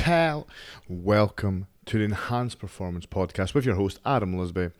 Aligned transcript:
pal. 0.00 0.48
Welcome 0.88 1.66
to 1.84 1.98
the 1.98 2.04
Enhanced 2.04 2.58
Performance 2.58 3.04
Podcast 3.04 3.52
with 3.52 3.66
your 3.66 3.74
host, 3.74 4.00
Adam 4.06 4.34
Lisby. 4.34 4.72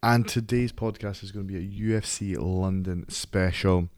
And 0.00 0.28
today's 0.28 0.70
podcast 0.70 1.24
is 1.24 1.32
going 1.32 1.48
to 1.48 1.52
be 1.52 1.58
a 1.58 1.90
UFC 1.90 2.38
London 2.38 3.04
special. 3.08 3.88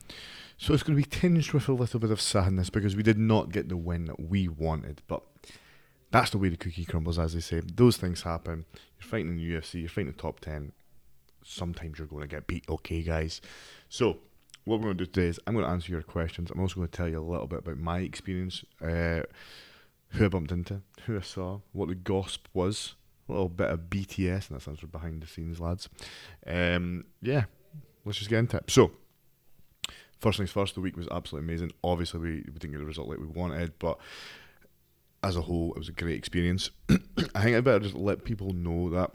So 0.57 0.73
it's 0.73 0.83
going 0.83 0.97
to 0.97 1.03
be 1.03 1.09
tinged 1.11 1.53
with 1.53 1.69
a 1.69 1.75
little 1.75 2.01
bit 2.01 2.11
of 2.11 2.23
sadness 2.23 2.71
because 2.71 2.97
we 2.97 3.03
did 3.03 3.19
not 3.19 3.53
get 3.53 3.69
the 3.69 3.77
win 3.77 4.07
that 4.07 4.19
we 4.19 4.49
wanted. 4.49 5.03
But 5.07 5.23
that's 6.11 6.31
the 6.31 6.39
way 6.39 6.49
the 6.49 6.57
cookie 6.57 6.87
crumbles, 6.87 7.19
as 7.19 7.35
they 7.35 7.41
say. 7.41 7.61
Those 7.61 7.99
things 7.99 8.23
happen. 8.23 8.65
You're 8.99 9.11
fighting 9.11 9.33
in 9.33 9.37
the 9.37 9.53
UFC, 9.53 9.81
you're 9.81 9.91
fighting 9.91 10.13
the 10.13 10.19
top 10.19 10.41
10. 10.41 10.73
Sometimes 11.45 11.99
you're 11.99 12.09
going 12.09 12.23
to 12.23 12.35
get 12.35 12.47
beat, 12.47 12.65
okay, 12.67 13.03
guys? 13.03 13.43
So, 13.91 14.21
what 14.65 14.79
we're 14.79 14.87
going 14.87 14.97
to 14.97 15.05
do 15.05 15.13
today 15.13 15.29
is 15.29 15.39
I'm 15.47 15.53
going 15.53 15.67
to 15.67 15.71
answer 15.71 15.93
your 15.93 16.03
questions. 16.03 16.51
I'm 16.51 16.61
also 16.61 16.77
going 16.77 16.89
to 16.89 16.97
tell 16.97 17.11
you 17.11 17.19
a 17.19 17.21
little 17.21 17.47
bit 17.47 17.59
about 17.59 17.77
my 17.77 17.99
experience, 17.99 18.65
uh, 18.83 19.21
who 20.17 20.25
I 20.25 20.29
bumped 20.29 20.53
into, 20.53 20.83
who 21.05 21.17
I 21.17 21.23
saw, 21.23 21.61
what 21.73 21.89
the 21.89 21.95
gossip 21.95 22.49
was, 22.53 22.95
a 23.29 23.33
little 23.33 23.49
bit 23.49 23.71
of 23.71 23.91
BTS, 23.91 24.49
and 24.49 24.57
that 24.57 24.63
stands 24.63 24.81
for 24.81 24.87
behind 24.87 25.23
the 25.23 25.27
scenes, 25.27 25.61
lads. 25.61 25.89
Um, 26.47 27.05
yeah, 27.21 27.45
let's 28.05 28.19
just 28.19 28.31
get 28.31 28.39
into 28.39 28.57
it. 28.59 28.71
So, 28.71 28.93
first 30.21 30.39
things 30.39 30.51
first, 30.51 30.75
the 30.75 30.81
week 30.81 30.97
was 30.97 31.09
absolutely 31.11 31.49
amazing. 31.49 31.73
Obviously, 31.83 32.21
we, 32.21 32.31
we 32.47 32.59
didn't 32.59 32.73
get 32.73 32.79
the 32.79 32.85
result 32.85 33.09
like 33.09 33.19
we 33.19 33.27
wanted, 33.27 33.79
but 33.79 33.99
as 35.23 35.37
a 35.37 35.43
whole, 35.43 35.73
it 35.75 35.79
was 35.79 35.89
a 35.89 35.93
great 35.93 36.17
experience. 36.17 36.71
I 36.89 37.43
think 37.43 37.57
I 37.57 37.61
better 37.61 37.81
just 37.81 37.95
let 37.95 38.25
people 38.25 38.53
know 38.53 38.91
that 38.91 39.11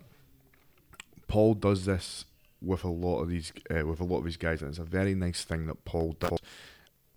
Paul 1.27 1.53
does 1.53 1.86
this 1.86 2.25
with 2.61 2.83
a 2.83 2.89
lot 2.89 3.22
of 3.22 3.30
these, 3.30 3.52
uh, 3.72 3.86
with 3.86 3.99
a 3.99 4.03
lot 4.03 4.20
of 4.20 4.25
these 4.25 4.38
guys, 4.38 4.61
and 4.61 4.70
it's 4.70 4.77
a 4.77 4.83
very 4.83 5.16
nice 5.16 5.44
thing 5.44 5.66
that 5.67 5.83
Paul 5.86 6.16
does. 6.20 6.38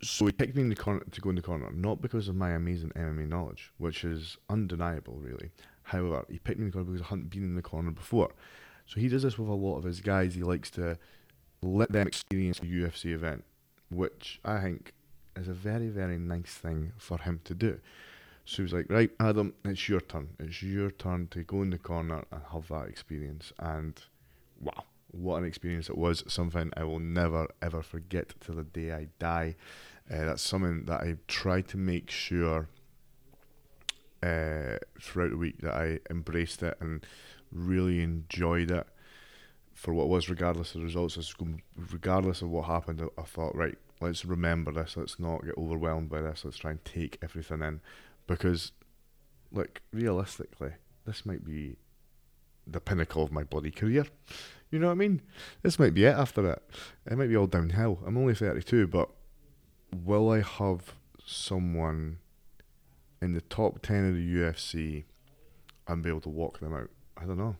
So 0.05 0.27
he 0.27 0.31
picked 0.31 0.55
me 0.55 0.61
in 0.61 0.69
the 0.69 0.75
corner 0.75 1.01
to 1.11 1.21
go 1.21 1.29
in 1.29 1.35
the 1.35 1.41
corner, 1.41 1.69
not 1.71 2.01
because 2.01 2.27
of 2.27 2.35
my 2.35 2.51
amazing 2.51 2.91
MMA 2.95 3.27
knowledge, 3.27 3.71
which 3.77 4.03
is 4.03 4.37
undeniable, 4.49 5.15
really. 5.15 5.51
However, 5.83 6.25
he 6.29 6.39
picked 6.39 6.59
me 6.59 6.65
in 6.65 6.71
the 6.71 6.73
corner 6.73 6.91
because 6.91 7.01
I 7.01 7.09
hadn't 7.09 7.29
been 7.29 7.43
in 7.43 7.55
the 7.55 7.61
corner 7.61 7.91
before. 7.91 8.31
So 8.85 8.99
he 8.99 9.07
does 9.07 9.23
this 9.23 9.37
with 9.37 9.49
a 9.49 9.53
lot 9.53 9.77
of 9.77 9.83
his 9.83 10.01
guys. 10.01 10.35
He 10.35 10.43
likes 10.43 10.69
to 10.71 10.97
let 11.61 11.91
them 11.91 12.07
experience 12.07 12.59
a 12.59 12.65
UFC 12.65 13.13
event, 13.13 13.43
which 13.89 14.39
I 14.45 14.59
think 14.59 14.93
is 15.35 15.47
a 15.47 15.53
very, 15.53 15.87
very 15.87 16.17
nice 16.17 16.53
thing 16.53 16.93
for 16.97 17.17
him 17.17 17.41
to 17.45 17.55
do. 17.55 17.79
So 18.45 18.57
he 18.57 18.61
was 18.63 18.73
like, 18.73 18.85
right, 18.89 19.09
Adam, 19.19 19.55
it's 19.63 19.89
your 19.89 20.01
turn. 20.01 20.29
It's 20.39 20.61
your 20.61 20.91
turn 20.91 21.27
to 21.31 21.43
go 21.43 21.63
in 21.63 21.71
the 21.71 21.79
corner 21.79 22.25
and 22.31 22.41
have 22.51 22.67
that 22.67 22.87
experience. 22.87 23.51
And 23.57 23.99
wow, 24.61 24.83
what 25.11 25.37
an 25.37 25.45
experience 25.45 25.89
it 25.89 25.97
was. 25.97 26.23
Something 26.27 26.71
I 26.77 26.83
will 26.83 26.99
never, 26.99 27.47
ever 27.61 27.81
forget 27.81 28.35
till 28.39 28.55
the 28.55 28.63
day 28.63 28.91
I 28.91 29.07
die. 29.17 29.55
Uh, 30.11 30.25
that's 30.25 30.41
something 30.41 30.85
that 30.85 31.01
I 31.01 31.15
try 31.27 31.61
to 31.61 31.77
make 31.77 32.11
sure 32.11 32.69
uh, 34.21 34.77
throughout 35.01 35.31
the 35.31 35.37
week 35.37 35.61
that 35.61 35.73
I 35.73 35.99
embraced 36.09 36.61
it 36.63 36.77
and 36.79 37.05
really 37.51 38.01
enjoyed 38.01 38.71
it 38.71 38.87
for 39.73 39.93
what 39.93 40.03
it 40.03 40.09
was, 40.09 40.29
regardless 40.29 40.73
of 40.73 40.81
the 40.81 40.85
results. 40.85 41.33
Regardless 41.91 42.41
of 42.41 42.49
what 42.49 42.65
happened, 42.65 43.01
I, 43.01 43.21
I 43.21 43.25
thought, 43.25 43.55
right, 43.55 43.77
let's 43.99 44.25
remember 44.25 44.71
this. 44.71 44.95
Let's 44.95 45.19
not 45.19 45.43
get 45.43 45.57
overwhelmed 45.57 46.09
by 46.09 46.21
this. 46.21 46.45
Let's 46.45 46.57
try 46.57 46.71
and 46.71 46.85
take 46.85 47.17
everything 47.21 47.61
in, 47.61 47.81
because, 48.27 48.71
look, 49.51 49.81
realistically, 49.91 50.73
this 51.05 51.25
might 51.25 51.45
be 51.45 51.77
the 52.67 52.79
pinnacle 52.79 53.23
of 53.23 53.31
my 53.31 53.43
bloody 53.43 53.71
career. 53.71 54.05
You 54.71 54.79
know 54.79 54.87
what 54.87 54.93
I 54.93 54.95
mean? 54.95 55.21
This 55.61 55.77
might 55.77 55.93
be 55.93 56.05
it 56.05 56.15
after 56.15 56.49
it. 56.51 56.63
It 57.05 57.17
might 57.17 57.29
be 57.29 57.37
all 57.37 57.47
downhill. 57.47 57.99
I'm 58.05 58.17
only 58.17 58.33
32, 58.33 58.87
but 58.87 59.09
will 60.03 60.29
I 60.29 60.41
have 60.41 60.93
someone 61.25 62.17
in 63.21 63.33
the 63.33 63.41
top 63.41 63.81
10 63.81 64.09
of 64.09 64.15
the 64.15 64.35
UFC 64.35 65.03
and 65.87 66.03
be 66.03 66.09
able 66.09 66.21
to 66.21 66.29
walk 66.29 66.59
them 66.59 66.73
out? 66.73 66.89
I 67.17 67.25
don't 67.25 67.37
know. 67.37 67.55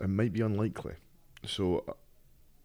it 0.00 0.08
might 0.08 0.32
be 0.32 0.40
unlikely. 0.40 0.94
So, 1.46 1.84
uh, 1.88 1.92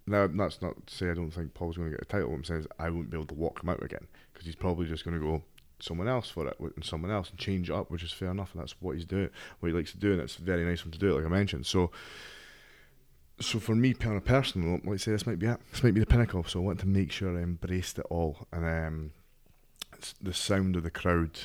now 0.08 0.28
that's 0.28 0.62
not 0.62 0.88
to 0.88 0.96
say 0.96 1.10
I 1.10 1.14
don't 1.14 1.32
think 1.32 1.54
Paul's 1.54 1.78
going 1.78 1.92
to 1.92 1.96
get 1.96 2.02
a 2.02 2.06
title. 2.06 2.30
What 2.30 2.38
I'm 2.38 2.44
saying 2.44 2.62
is 2.62 2.68
I 2.80 2.90
won't 2.90 3.10
be 3.10 3.18
able 3.18 3.28
to 3.28 3.36
walk 3.36 3.62
him 3.62 3.70
out 3.70 3.84
again 3.84 4.08
because 4.34 4.46
he's 4.46 4.56
probably 4.56 4.88
just 4.88 5.06
going 5.06 5.20
to 5.20 5.26
go 5.26 5.44
someone 5.80 6.08
else 6.08 6.30
for 6.30 6.48
it 6.48 6.58
and 6.60 6.84
someone 6.84 7.12
else 7.12 7.30
and 7.30 7.40
change 7.40 7.70
it 7.70 7.76
up, 7.76 7.92
which 7.92 8.04
is 8.04 8.12
fair 8.12 8.32
enough. 8.32 8.54
And 8.54 8.62
that's 8.62 8.76
what 8.82 8.96
he's 8.96 9.06
doing, 9.06 9.30
what 9.60 9.70
he 9.70 9.74
likes 9.74 9.92
to 9.92 9.98
do, 9.98 10.12
and 10.12 10.22
it's 10.22 10.36
very 10.36 10.66
nice 10.66 10.80
of 10.82 10.88
him 10.88 10.92
to 10.94 11.00
do 11.00 11.12
it, 11.12 11.18
like 11.18 11.26
I 11.26 11.30
mentioned. 11.30 11.66
So, 11.66 11.92
so 13.40 13.60
for 13.60 13.76
me, 13.76 13.96
on 14.06 14.18
a 14.18 14.22
personal, 14.22 14.80
like 14.84 14.94
I 14.94 14.98
say, 14.98 15.12
this 15.12 15.26
might 15.26 15.40
be 15.40 15.48
it. 15.48 15.60
This 15.72 15.84
might 15.84 15.94
be 15.94 16.00
the 16.00 16.06
pinnacle. 16.06 16.44
So 16.44 16.60
I 16.60 16.64
want 16.64 16.80
to 16.82 16.88
make 16.88 17.12
sure 17.12 17.38
I 17.38 17.42
embraced 17.42 18.00
it 18.00 18.06
all, 18.10 18.48
and 18.52 18.66
um, 18.66 19.12
the 20.22 20.34
sound 20.34 20.76
of 20.76 20.84
the 20.84 20.92
crowd, 20.92 21.40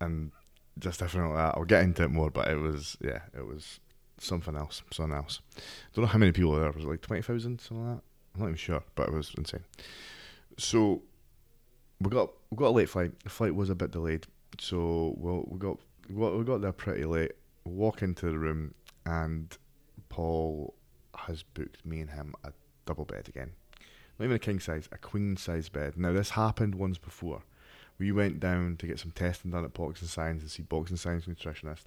and 0.00 0.32
just 0.78 1.02
everything 1.02 1.28
like 1.30 1.38
that. 1.38 1.58
I'll 1.58 1.64
get 1.64 1.82
into 1.84 2.04
it 2.04 2.10
more, 2.10 2.30
but 2.30 2.48
it 2.48 2.56
was 2.56 2.96
yeah, 3.00 3.20
it 3.36 3.46
was 3.46 3.80
something 4.18 4.56
else, 4.56 4.82
something 4.92 5.16
else. 5.16 5.40
I 5.56 5.60
Don't 5.94 6.04
know 6.04 6.08
how 6.08 6.18
many 6.18 6.32
people 6.32 6.54
there. 6.54 6.70
Was 6.72 6.84
it 6.84 6.88
like 6.88 7.02
twenty 7.02 7.22
thousand, 7.22 7.60
something 7.60 7.86
like 7.86 7.96
that? 7.96 8.02
I'm 8.34 8.40
not 8.40 8.46
even 8.48 8.56
sure, 8.56 8.82
but 8.94 9.08
it 9.08 9.14
was 9.14 9.34
insane. 9.36 9.64
So 10.56 11.02
we 12.00 12.10
got 12.10 12.30
we 12.50 12.56
got 12.56 12.68
a 12.68 12.70
late 12.70 12.88
flight. 12.88 13.12
The 13.22 13.30
flight 13.30 13.54
was 13.54 13.70
a 13.70 13.74
bit 13.74 13.90
delayed, 13.90 14.26
so 14.58 15.14
well, 15.16 15.44
we 15.48 15.58
got 15.58 15.78
we 16.08 16.20
got, 16.20 16.38
we 16.38 16.44
got 16.44 16.60
there 16.60 16.72
pretty 16.72 17.04
late. 17.04 17.32
walk 17.64 18.02
into 18.02 18.26
the 18.26 18.38
room, 18.38 18.74
and 19.06 19.56
Paul 20.08 20.74
has 21.26 21.42
booked 21.42 21.84
me 21.84 22.00
and 22.00 22.10
him 22.10 22.34
a 22.44 22.52
double 22.86 23.04
bed 23.04 23.28
again. 23.28 23.52
Not 24.18 24.26
even 24.26 24.36
a 24.36 24.40
king 24.40 24.60
size, 24.60 24.88
a 24.90 24.98
queen 24.98 25.36
size 25.36 25.68
bed. 25.68 25.96
Now 25.96 26.12
this 26.12 26.30
happened 26.30 26.74
once 26.74 26.98
before. 26.98 27.42
We 27.98 28.12
went 28.12 28.40
down 28.40 28.76
to 28.78 28.86
get 28.86 28.98
some 28.98 29.10
testing 29.10 29.50
done 29.50 29.64
at 29.64 29.74
Boxing 29.74 30.08
Science 30.08 30.42
and 30.42 30.50
see 30.50 30.62
Boxing 30.62 30.96
Science 30.96 31.26
nutritionist, 31.26 31.86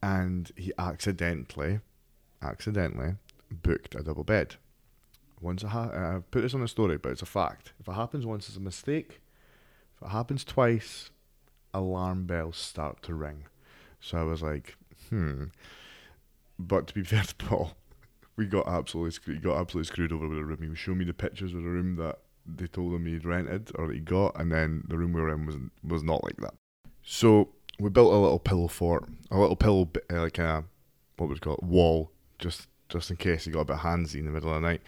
and 0.00 0.50
he 0.56 0.72
accidentally, 0.78 1.80
accidentally 2.40 3.14
booked 3.50 3.94
a 3.94 4.02
double 4.02 4.24
bed. 4.24 4.56
Once 5.40 5.64
I 5.64 5.68
ha- 5.68 5.88
uh, 5.88 6.20
put 6.30 6.42
this 6.42 6.54
on 6.54 6.62
a 6.62 6.68
story, 6.68 6.98
but 6.98 7.10
it's 7.10 7.22
a 7.22 7.26
fact. 7.26 7.72
If 7.80 7.88
it 7.88 7.92
happens 7.92 8.24
once, 8.24 8.48
it's 8.48 8.56
a 8.56 8.60
mistake. 8.60 9.20
If 9.96 10.06
it 10.06 10.10
happens 10.10 10.44
twice, 10.44 11.10
alarm 11.74 12.26
bells 12.26 12.56
start 12.56 13.02
to 13.02 13.14
ring. 13.14 13.44
So 14.00 14.18
I 14.18 14.22
was 14.22 14.40
like, 14.40 14.76
hmm. 15.08 15.44
But 16.58 16.86
to 16.88 16.94
be 16.94 17.02
fair 17.04 17.24
to 17.24 17.34
Paul, 17.34 17.72
we 18.36 18.46
got 18.46 18.66
absolutely 18.66 19.10
screwed, 19.12 19.42
got 19.42 19.58
absolutely 19.58 19.88
screwed 19.88 20.12
over 20.12 20.28
with 20.28 20.38
the 20.38 20.44
room. 20.44 20.62
He 20.62 20.68
was 20.68 20.78
showing 20.78 20.98
me 20.98 21.04
the 21.04 21.12
pictures 21.12 21.54
of 21.54 21.62
the 21.62 21.68
room 21.68 21.96
that 21.96 22.18
they 22.46 22.66
told 22.66 22.94
him 22.94 23.06
he'd 23.06 23.24
rented 23.24 23.70
or 23.74 23.88
that 23.88 23.94
he 23.94 24.00
got, 24.00 24.38
and 24.40 24.50
then 24.50 24.84
the 24.88 24.98
room 24.98 25.12
we 25.12 25.20
were 25.20 25.32
in 25.32 25.46
was 25.46 25.56
was 25.82 26.02
not 26.02 26.24
like 26.24 26.36
that. 26.38 26.54
So 27.02 27.50
we 27.78 27.90
built 27.90 28.12
a 28.12 28.16
little 28.16 28.38
pillow 28.38 28.68
fort, 28.68 29.08
a 29.30 29.38
little 29.38 29.56
pillow 29.56 29.88
uh, 30.10 30.20
like 30.20 30.38
a 30.38 30.64
what 31.16 31.28
was 31.28 31.38
it 31.38 31.42
called 31.42 31.60
wall, 31.62 32.10
just 32.38 32.68
just 32.88 33.10
in 33.10 33.16
case 33.16 33.44
he 33.44 33.50
got 33.50 33.60
a 33.60 33.64
bit 33.64 33.76
handsy 33.78 34.16
in 34.16 34.26
the 34.26 34.30
middle 34.30 34.52
of 34.52 34.60
the 34.60 34.68
night. 34.68 34.82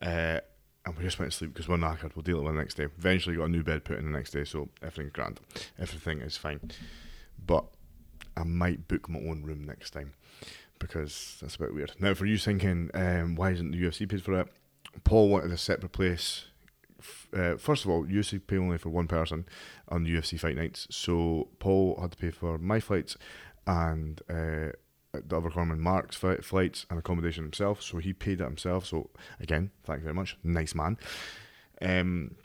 Uh, 0.00 0.40
and 0.84 0.96
we 0.96 1.02
just 1.02 1.18
went 1.18 1.32
to 1.32 1.36
sleep 1.36 1.52
because 1.52 1.68
we're 1.68 1.76
knackered. 1.76 2.14
We'll 2.14 2.22
deal 2.22 2.38
with 2.38 2.46
it 2.46 2.52
the 2.52 2.60
next 2.60 2.74
day. 2.74 2.84
Eventually, 2.84 3.36
got 3.36 3.46
a 3.46 3.48
new 3.48 3.64
bed 3.64 3.84
put 3.84 3.98
in 3.98 4.04
the 4.04 4.16
next 4.16 4.30
day, 4.30 4.44
so 4.44 4.68
everything's 4.82 5.12
grand. 5.12 5.40
Everything 5.80 6.20
is 6.20 6.36
fine. 6.36 6.60
But 7.44 7.64
I 8.36 8.44
might 8.44 8.86
book 8.86 9.08
my 9.08 9.18
own 9.18 9.42
room 9.42 9.64
next 9.64 9.90
time 9.90 10.12
because 10.78 11.38
that's 11.40 11.56
a 11.56 11.58
bit 11.58 11.74
weird. 11.74 11.92
Now, 11.98 12.14
for 12.14 12.26
you 12.26 12.38
thinking, 12.38 12.90
um, 12.94 13.34
why 13.36 13.50
isn't 13.50 13.72
the 13.72 13.82
UFC 13.82 14.08
paid 14.08 14.22
for 14.22 14.40
it? 14.40 14.48
Paul 15.04 15.28
wanted 15.28 15.52
a 15.52 15.58
separate 15.58 15.92
place. 15.92 16.46
Uh, 17.32 17.56
first 17.56 17.84
of 17.84 17.90
all, 17.90 18.04
UFC 18.04 18.40
pay 18.44 18.58
only 18.58 18.78
for 18.78 18.88
one 18.88 19.06
person 19.06 19.46
on 19.88 20.04
the 20.04 20.10
UFC 20.10 20.38
fight 20.40 20.56
nights, 20.56 20.86
so 20.90 21.48
Paul 21.58 21.98
had 22.00 22.12
to 22.12 22.18
pay 22.18 22.30
for 22.30 22.58
my 22.58 22.80
flights 22.80 23.16
and 23.66 24.20
uh, 24.30 24.72
the 25.12 25.36
other 25.36 25.50
cornerman 25.50 25.78
Mark's 25.78 26.16
flights 26.16 26.86
and 26.90 26.98
accommodation 26.98 27.44
himself, 27.44 27.82
so 27.82 27.98
he 27.98 28.12
paid 28.12 28.40
it 28.40 28.44
himself. 28.44 28.86
So 28.86 29.10
again, 29.40 29.70
thank 29.84 30.00
you 30.00 30.04
very 30.04 30.14
much, 30.14 30.36
nice 30.42 30.74
man. 30.74 30.98
Um, 31.80 32.36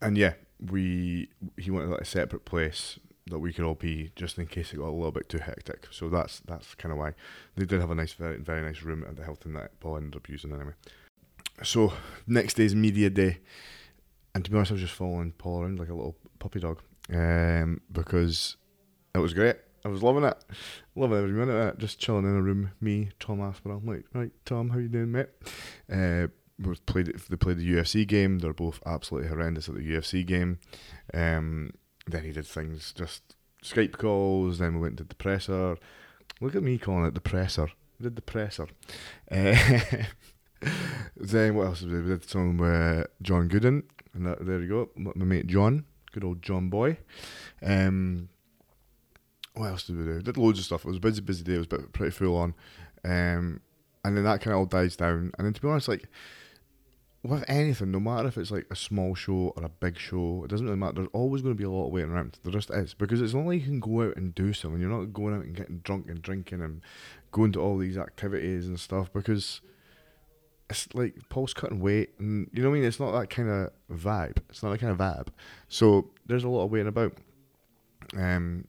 and 0.00 0.16
yeah, 0.16 0.34
we 0.60 1.28
he 1.56 1.70
wanted 1.70 1.90
like 1.90 2.00
a 2.00 2.06
separate 2.06 2.44
place 2.44 2.98
that 3.28 3.38
we 3.38 3.52
could 3.52 3.64
all 3.64 3.74
be 3.74 4.12
just 4.14 4.38
in 4.38 4.46
case 4.46 4.72
it 4.72 4.76
got 4.76 4.88
a 4.88 4.90
little 4.90 5.12
bit 5.12 5.28
too 5.28 5.38
hectic. 5.38 5.88
So 5.90 6.08
that's 6.08 6.40
that's 6.40 6.74
kind 6.74 6.92
of 6.92 6.98
why 6.98 7.12
they 7.56 7.64
did 7.64 7.80
have 7.80 7.90
a 7.90 7.94
nice, 7.94 8.12
very 8.12 8.38
very 8.38 8.62
nice 8.62 8.82
room 8.82 9.04
at 9.08 9.16
the 9.16 9.24
Hilton 9.24 9.54
that 9.54 9.78
Paul 9.80 9.96
ended 9.96 10.16
up 10.16 10.28
using 10.28 10.52
anyway. 10.52 10.72
So 11.62 11.92
next 12.26 12.54
day's 12.54 12.74
media 12.74 13.10
day, 13.10 13.38
and 14.34 14.44
to 14.44 14.50
be 14.50 14.56
honest, 14.56 14.72
I 14.72 14.74
was 14.74 14.82
just 14.82 14.94
following 14.94 15.32
Paul 15.32 15.62
around 15.62 15.78
like 15.78 15.88
a 15.88 15.94
little 15.94 16.16
puppy 16.38 16.60
dog 16.60 16.80
um, 17.12 17.80
because 17.90 18.56
it 19.14 19.18
was 19.18 19.34
great. 19.34 19.56
I 19.84 19.88
was 19.88 20.02
loving 20.02 20.24
it, 20.24 20.36
loving 20.96 21.18
every 21.18 21.30
minute 21.30 21.54
of 21.54 21.68
it. 21.68 21.78
Just 21.78 22.00
chilling 22.00 22.24
in 22.24 22.36
a 22.36 22.42
room, 22.42 22.72
me, 22.80 23.10
Tom 23.20 23.40
Aspinall. 23.40 23.78
I'm 23.78 23.86
like, 23.86 24.04
right, 24.12 24.32
Tom, 24.44 24.70
how 24.70 24.78
you 24.78 24.88
doing, 24.88 25.12
mate? 25.12 25.28
Uh, 25.90 26.26
we 26.58 26.74
played. 26.86 27.06
They 27.06 27.36
played 27.36 27.58
the 27.58 27.74
UFC 27.74 28.06
game. 28.06 28.40
They're 28.40 28.52
both 28.52 28.80
absolutely 28.84 29.28
horrendous 29.28 29.68
at 29.68 29.76
the 29.76 29.80
UFC 29.80 30.26
game. 30.26 30.58
Um, 31.14 31.72
then 32.06 32.24
he 32.24 32.32
did 32.32 32.46
things 32.46 32.92
just 32.92 33.34
Skype 33.62 33.98
calls. 33.98 34.58
Then 34.58 34.74
we 34.74 34.80
went 34.80 34.98
to 34.98 35.04
the 35.04 35.14
presser. 35.14 35.76
Look 36.40 36.54
at 36.54 36.62
me 36.62 36.78
calling 36.78 37.06
it 37.06 37.14
the 37.14 37.20
presser. 37.20 37.68
We 37.98 38.04
did 38.04 38.16
the 38.16 38.22
presser. 38.22 38.68
Uh, 39.30 39.56
then 41.16 41.54
what 41.54 41.66
else 41.66 41.80
did 41.80 41.90
we 41.90 41.98
do? 41.98 42.02
We 42.04 42.10
did 42.10 42.28
some 42.28 42.58
with 42.58 43.06
John 43.22 43.48
Gooden, 43.48 43.84
and 44.14 44.26
that, 44.26 44.44
there 44.44 44.60
you 44.60 44.68
go, 44.68 44.90
my 44.96 45.24
mate 45.24 45.46
John 45.46 45.84
good 46.16 46.24
old 46.24 46.40
John 46.40 46.70
Boy. 46.70 46.96
Um, 47.62 48.30
what 49.52 49.66
else 49.66 49.84
did 49.84 49.98
we 49.98 50.04
do? 50.04 50.22
Did 50.22 50.38
loads 50.38 50.58
of 50.58 50.64
stuff. 50.64 50.84
It 50.84 50.88
was 50.88 50.96
a 50.96 51.00
busy, 51.00 51.20
busy 51.20 51.44
day. 51.44 51.54
It 51.54 51.70
was 51.70 51.84
pretty 51.92 52.10
full 52.10 52.36
on. 52.36 52.54
Um, 53.04 53.60
and 54.02 54.16
then 54.16 54.24
that 54.24 54.40
kind 54.40 54.54
of 54.54 54.60
all 54.60 54.66
dies 54.66 54.96
down. 54.96 55.30
And 55.36 55.46
then 55.46 55.52
to 55.52 55.60
be 55.60 55.68
honest, 55.68 55.88
like 55.88 56.08
with 57.28 57.44
anything, 57.48 57.90
no 57.90 58.00
matter 58.00 58.28
if 58.28 58.38
it's 58.38 58.50
like 58.50 58.66
a 58.70 58.76
small 58.76 59.14
show 59.14 59.52
or 59.56 59.64
a 59.64 59.68
big 59.68 59.98
show, 59.98 60.42
it 60.44 60.48
doesn't 60.48 60.66
really 60.66 60.78
matter. 60.78 60.94
There's 60.94 61.08
always 61.12 61.42
going 61.42 61.54
to 61.54 61.58
be 61.58 61.64
a 61.64 61.70
lot 61.70 61.86
of 61.86 61.92
waiting 61.92 62.10
around. 62.10 62.38
There 62.42 62.52
just 62.52 62.70
is 62.70 62.94
because 62.94 63.20
it's 63.20 63.34
only 63.34 63.58
you 63.58 63.64
can 63.64 63.80
go 63.80 64.02
out 64.02 64.16
and 64.16 64.34
do 64.34 64.52
something. 64.52 64.80
You're 64.80 64.90
not 64.90 65.12
going 65.12 65.34
out 65.34 65.44
and 65.44 65.54
getting 65.54 65.78
drunk 65.78 66.08
and 66.08 66.22
drinking 66.22 66.62
and 66.62 66.80
going 67.32 67.52
to 67.52 67.60
all 67.60 67.78
these 67.78 67.98
activities 67.98 68.66
and 68.66 68.78
stuff 68.78 69.12
because 69.12 69.60
it's 70.68 70.92
like 70.94 71.16
Paul's 71.28 71.54
cutting 71.54 71.80
weight 71.80 72.10
and 72.18 72.48
you 72.52 72.62
know 72.62 72.70
what 72.70 72.76
I 72.76 72.78
mean. 72.80 72.88
It's 72.88 73.00
not 73.00 73.12
that 73.12 73.30
kind 73.30 73.48
of 73.48 73.70
vibe. 73.92 74.38
It's 74.48 74.62
not 74.62 74.70
that 74.70 74.80
kind 74.80 74.92
of 74.92 74.98
vibe. 74.98 75.28
So 75.68 76.10
there's 76.26 76.44
a 76.44 76.48
lot 76.48 76.64
of 76.64 76.70
waiting 76.70 76.88
about. 76.88 77.14
Um, 78.16 78.66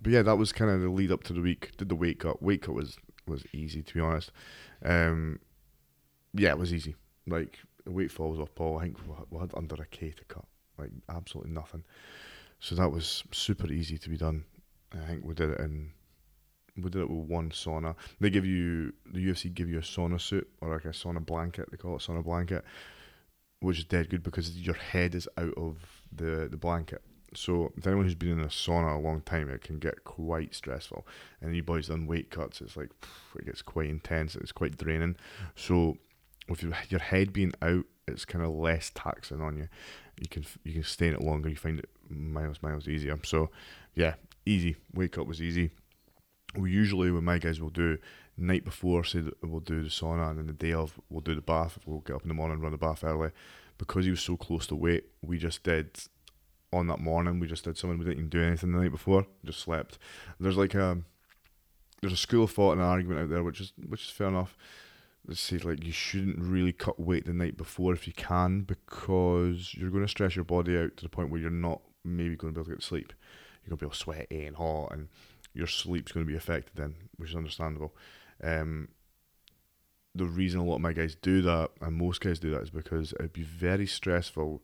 but 0.00 0.12
yeah, 0.12 0.22
that 0.22 0.36
was 0.36 0.52
kind 0.52 0.70
of 0.70 0.80
the 0.80 0.88
lead 0.88 1.12
up 1.12 1.24
to 1.24 1.32
the 1.32 1.40
week. 1.40 1.76
Did 1.76 1.88
the 1.88 1.94
weight 1.94 2.20
cut? 2.20 2.42
Weight 2.42 2.62
cut 2.62 2.74
was 2.74 2.96
was 3.26 3.44
easy 3.52 3.82
to 3.82 3.94
be 3.94 4.00
honest. 4.00 4.32
Um, 4.84 5.40
yeah, 6.34 6.50
it 6.50 6.58
was 6.58 6.72
easy. 6.72 6.94
Like 7.26 7.58
weight 7.92 8.10
falls 8.10 8.38
off 8.38 8.54
Paul. 8.54 8.78
I 8.78 8.84
think 8.84 8.98
we 9.30 9.38
had 9.38 9.52
under 9.56 9.74
a 9.76 9.86
K 9.86 10.10
to 10.10 10.24
cut, 10.24 10.44
like 10.78 10.90
absolutely 11.08 11.52
nothing. 11.52 11.84
So 12.60 12.74
that 12.74 12.90
was 12.90 13.24
super 13.32 13.70
easy 13.72 13.98
to 13.98 14.08
be 14.08 14.16
done. 14.16 14.44
I 14.92 15.06
think 15.06 15.24
we 15.24 15.34
did 15.34 15.50
it 15.50 15.60
in 15.60 15.92
we 16.76 16.90
did 16.90 17.02
it 17.02 17.10
with 17.10 17.28
one 17.28 17.50
sauna. 17.50 17.96
They 18.20 18.30
give 18.30 18.46
you 18.46 18.92
the 19.12 19.26
UFC 19.26 19.52
give 19.52 19.68
you 19.68 19.78
a 19.78 19.82
sauna 19.82 20.20
suit 20.20 20.48
or 20.60 20.72
like 20.72 20.84
a 20.84 20.88
sauna 20.88 21.24
blanket. 21.24 21.70
They 21.70 21.76
call 21.76 21.96
it 21.96 22.02
sauna 22.02 22.24
blanket, 22.24 22.64
which 23.60 23.78
is 23.78 23.84
dead 23.84 24.10
good 24.10 24.22
because 24.22 24.56
your 24.58 24.74
head 24.74 25.14
is 25.14 25.28
out 25.36 25.54
of 25.56 25.76
the 26.12 26.48
the 26.50 26.56
blanket. 26.56 27.02
So 27.34 27.72
if 27.76 27.86
anyone 27.86 28.06
who's 28.06 28.14
been 28.14 28.30
in 28.30 28.40
a 28.40 28.46
sauna 28.46 28.96
a 28.96 29.00
long 29.00 29.20
time, 29.20 29.50
it 29.50 29.62
can 29.62 29.78
get 29.78 30.04
quite 30.04 30.54
stressful. 30.54 31.06
And 31.40 31.54
you 31.54 31.62
boys 31.62 31.88
done 31.88 32.06
weight 32.06 32.30
cuts, 32.30 32.60
it's 32.60 32.76
like 32.76 32.90
it 33.38 33.44
gets 33.44 33.62
quite 33.62 33.90
intense. 33.90 34.34
It's 34.34 34.52
quite 34.52 34.78
draining. 34.78 35.16
So 35.54 35.98
with 36.48 36.62
your 36.62 36.72
your 36.88 37.00
head 37.00 37.32
being 37.32 37.52
out, 37.62 37.84
it's 38.06 38.24
kind 38.24 38.44
of 38.44 38.52
less 38.52 38.90
taxing 38.94 39.40
on 39.40 39.56
you. 39.56 39.68
You 40.20 40.28
can 40.28 40.44
you 40.64 40.72
can 40.72 40.82
stay 40.82 41.08
in 41.08 41.14
it 41.14 41.22
longer. 41.22 41.48
You 41.48 41.56
find 41.56 41.78
it 41.78 41.88
miles 42.08 42.62
miles 42.62 42.88
easier. 42.88 43.18
So 43.24 43.50
yeah, 43.94 44.14
easy. 44.46 44.76
Wake 44.92 45.18
up 45.18 45.26
was 45.26 45.42
easy. 45.42 45.70
We 46.56 46.70
usually 46.70 47.10
when 47.10 47.24
my 47.24 47.38
guys 47.38 47.60
will 47.60 47.70
do 47.70 47.98
night 48.36 48.64
before 48.64 49.04
say 49.04 49.20
that 49.20 49.34
we'll 49.42 49.60
do 49.60 49.82
the 49.82 49.88
sauna 49.88 50.30
and 50.30 50.38
then 50.38 50.46
the 50.46 50.52
day 50.52 50.72
of 50.72 50.98
we'll 51.10 51.20
do 51.20 51.34
the 51.34 51.40
bath. 51.40 51.78
We'll 51.84 52.00
get 52.00 52.16
up 52.16 52.22
in 52.22 52.28
the 52.28 52.34
morning 52.34 52.60
run 52.60 52.72
the 52.72 52.78
bath 52.78 53.04
early. 53.04 53.30
Because 53.76 54.04
he 54.04 54.10
was 54.10 54.20
so 54.20 54.36
close 54.36 54.66
to 54.68 54.74
weight, 54.74 55.04
we 55.22 55.38
just 55.38 55.62
did 55.62 55.96
on 56.72 56.88
that 56.88 56.98
morning. 56.98 57.38
We 57.38 57.46
just 57.46 57.64
did 57.64 57.78
something. 57.78 57.98
We 57.98 58.04
didn't 58.04 58.18
even 58.18 58.28
do 58.28 58.42
anything 58.42 58.72
the 58.72 58.78
night 58.78 58.90
before. 58.90 59.26
Just 59.44 59.60
slept. 59.60 59.98
There's 60.40 60.56
like 60.56 60.74
a 60.74 60.98
there's 62.00 62.12
a 62.12 62.16
school 62.16 62.44
of 62.44 62.50
thought 62.50 62.72
and 62.72 62.80
an 62.80 62.86
argument 62.86 63.20
out 63.20 63.30
there, 63.30 63.42
which 63.42 63.60
is 63.60 63.72
which 63.86 64.04
is 64.04 64.10
fair 64.10 64.28
enough. 64.28 64.56
Say 65.32 65.58
like 65.58 65.84
you 65.84 65.92
shouldn't 65.92 66.38
really 66.38 66.72
cut 66.72 66.98
weight 66.98 67.26
the 67.26 67.34
night 67.34 67.56
before 67.56 67.92
if 67.92 68.06
you 68.06 68.14
can 68.14 68.62
because 68.62 69.74
you're 69.74 69.90
going 69.90 70.04
to 70.04 70.08
stress 70.08 70.36
your 70.36 70.44
body 70.44 70.78
out 70.78 70.96
to 70.96 71.02
the 71.02 71.10
point 71.10 71.30
where 71.30 71.40
you're 71.40 71.50
not 71.50 71.82
maybe 72.02 72.36
going 72.36 72.54
to 72.54 72.58
be 72.58 72.62
able 72.62 72.70
to 72.70 72.76
get 72.76 72.82
sleep. 72.82 73.12
You're 73.62 73.70
going 73.70 73.78
to 73.78 73.84
be 73.84 73.88
all 73.88 73.94
sweaty 73.94 74.46
and 74.46 74.56
hot, 74.56 74.92
and 74.92 75.08
your 75.52 75.66
sleep's 75.66 76.12
going 76.12 76.24
to 76.24 76.30
be 76.30 76.36
affected 76.36 76.76
then, 76.76 76.94
which 77.16 77.30
is 77.30 77.36
understandable. 77.36 77.94
Um, 78.42 78.88
the 80.14 80.24
reason 80.24 80.60
a 80.60 80.64
lot 80.64 80.76
of 80.76 80.80
my 80.80 80.92
guys 80.92 81.14
do 81.14 81.42
that, 81.42 81.70
and 81.80 81.96
most 81.96 82.20
guys 82.20 82.38
do 82.38 82.50
that, 82.50 82.62
is 82.62 82.70
because 82.70 83.12
it'd 83.12 83.32
be 83.32 83.42
very 83.42 83.86
stressful 83.86 84.62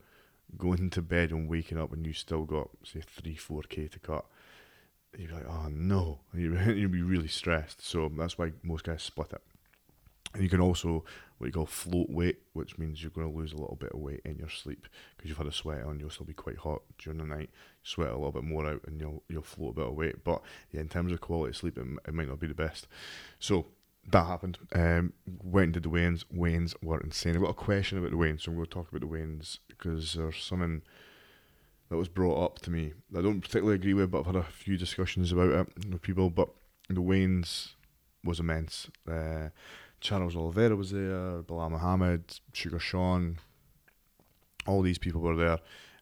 going 0.56 0.90
to 0.90 1.02
bed 1.02 1.30
and 1.30 1.48
waking 1.48 1.78
up 1.78 1.92
and 1.92 2.06
you 2.06 2.12
still 2.12 2.44
got 2.44 2.68
say 2.84 3.00
three, 3.00 3.34
four 3.34 3.62
k 3.62 3.88
to 3.88 3.98
cut. 3.98 4.24
You'd 5.16 5.28
be 5.28 5.34
like, 5.34 5.48
oh 5.48 5.68
no, 5.68 6.20
you'd 6.34 6.92
be 6.92 7.02
really 7.02 7.28
stressed. 7.28 7.84
So 7.84 8.10
that's 8.16 8.38
why 8.38 8.52
most 8.62 8.84
guys 8.84 9.02
split 9.02 9.32
it. 9.32 9.42
And 10.34 10.42
you 10.42 10.48
can 10.48 10.60
also 10.60 11.04
what 11.38 11.46
you 11.46 11.52
call 11.52 11.66
float 11.66 12.10
weight, 12.10 12.38
which 12.52 12.78
means 12.78 13.02
you're 13.02 13.10
going 13.10 13.30
to 13.30 13.36
lose 13.36 13.52
a 13.52 13.56
little 13.56 13.76
bit 13.76 13.92
of 13.92 14.00
weight 14.00 14.20
in 14.24 14.36
your 14.36 14.48
sleep 14.48 14.86
because 15.16 15.28
you've 15.28 15.38
had 15.38 15.46
a 15.46 15.52
sweat 15.52 15.82
on. 15.84 15.98
You'll 15.98 16.10
still 16.10 16.26
be 16.26 16.32
quite 16.32 16.58
hot 16.58 16.82
during 16.98 17.18
the 17.18 17.24
night. 17.24 17.50
Sweat 17.82 18.10
a 18.10 18.14
little 18.14 18.32
bit 18.32 18.44
more 18.44 18.66
out, 18.66 18.82
and 18.86 19.00
you'll 19.00 19.22
you'll 19.28 19.42
float 19.42 19.72
a 19.72 19.80
bit 19.80 19.86
of 19.86 19.94
weight. 19.94 20.24
But 20.24 20.42
yeah, 20.72 20.80
in 20.80 20.88
terms 20.88 21.12
of 21.12 21.20
quality 21.20 21.50
of 21.50 21.56
sleep, 21.56 21.78
it, 21.78 21.86
it 22.06 22.14
might 22.14 22.28
not 22.28 22.40
be 22.40 22.46
the 22.46 22.54
best. 22.54 22.86
So 23.38 23.66
that 24.10 24.26
happened. 24.26 24.58
Um, 24.72 25.12
went 25.42 25.64
and 25.64 25.74
did 25.74 25.82
the 25.84 25.88
weigh-ins. 25.88 26.24
Weigh-ins 26.30 26.74
were 26.82 27.00
insane. 27.00 27.36
I've 27.36 27.42
got 27.42 27.50
a 27.50 27.54
question 27.54 27.98
about 27.98 28.10
the 28.10 28.16
weigh-ins, 28.16 28.42
so 28.42 28.50
I'm 28.50 28.56
going 28.56 28.66
to 28.66 28.70
talk 28.70 28.88
about 28.88 29.00
the 29.00 29.06
weigh-ins 29.06 29.60
because 29.68 30.14
there's 30.14 30.42
something 30.42 30.82
that 31.88 31.96
was 31.96 32.08
brought 32.08 32.42
up 32.42 32.58
to 32.60 32.70
me 32.70 32.92
I 33.16 33.20
don't 33.20 33.40
particularly 33.40 33.76
agree 33.76 33.94
with, 33.94 34.10
but 34.10 34.20
I've 34.20 34.26
had 34.26 34.36
a 34.36 34.42
few 34.42 34.76
discussions 34.76 35.32
about 35.32 35.50
it 35.50 35.88
with 35.90 36.02
people. 36.02 36.30
But 36.30 36.48
the 36.88 37.00
weigh-ins 37.00 37.74
was 38.24 38.40
immense. 38.40 38.88
Uh, 39.10 39.48
Charles 40.04 40.36
Oliveira 40.36 40.76
was 40.76 40.90
there, 40.90 41.42
Belal 41.42 41.70
Muhammad, 41.70 42.38
Sugar 42.52 42.78
Sean, 42.78 43.38
all 44.66 44.82
these 44.82 44.98
people 44.98 45.22
were 45.22 45.34
there. 45.34 45.58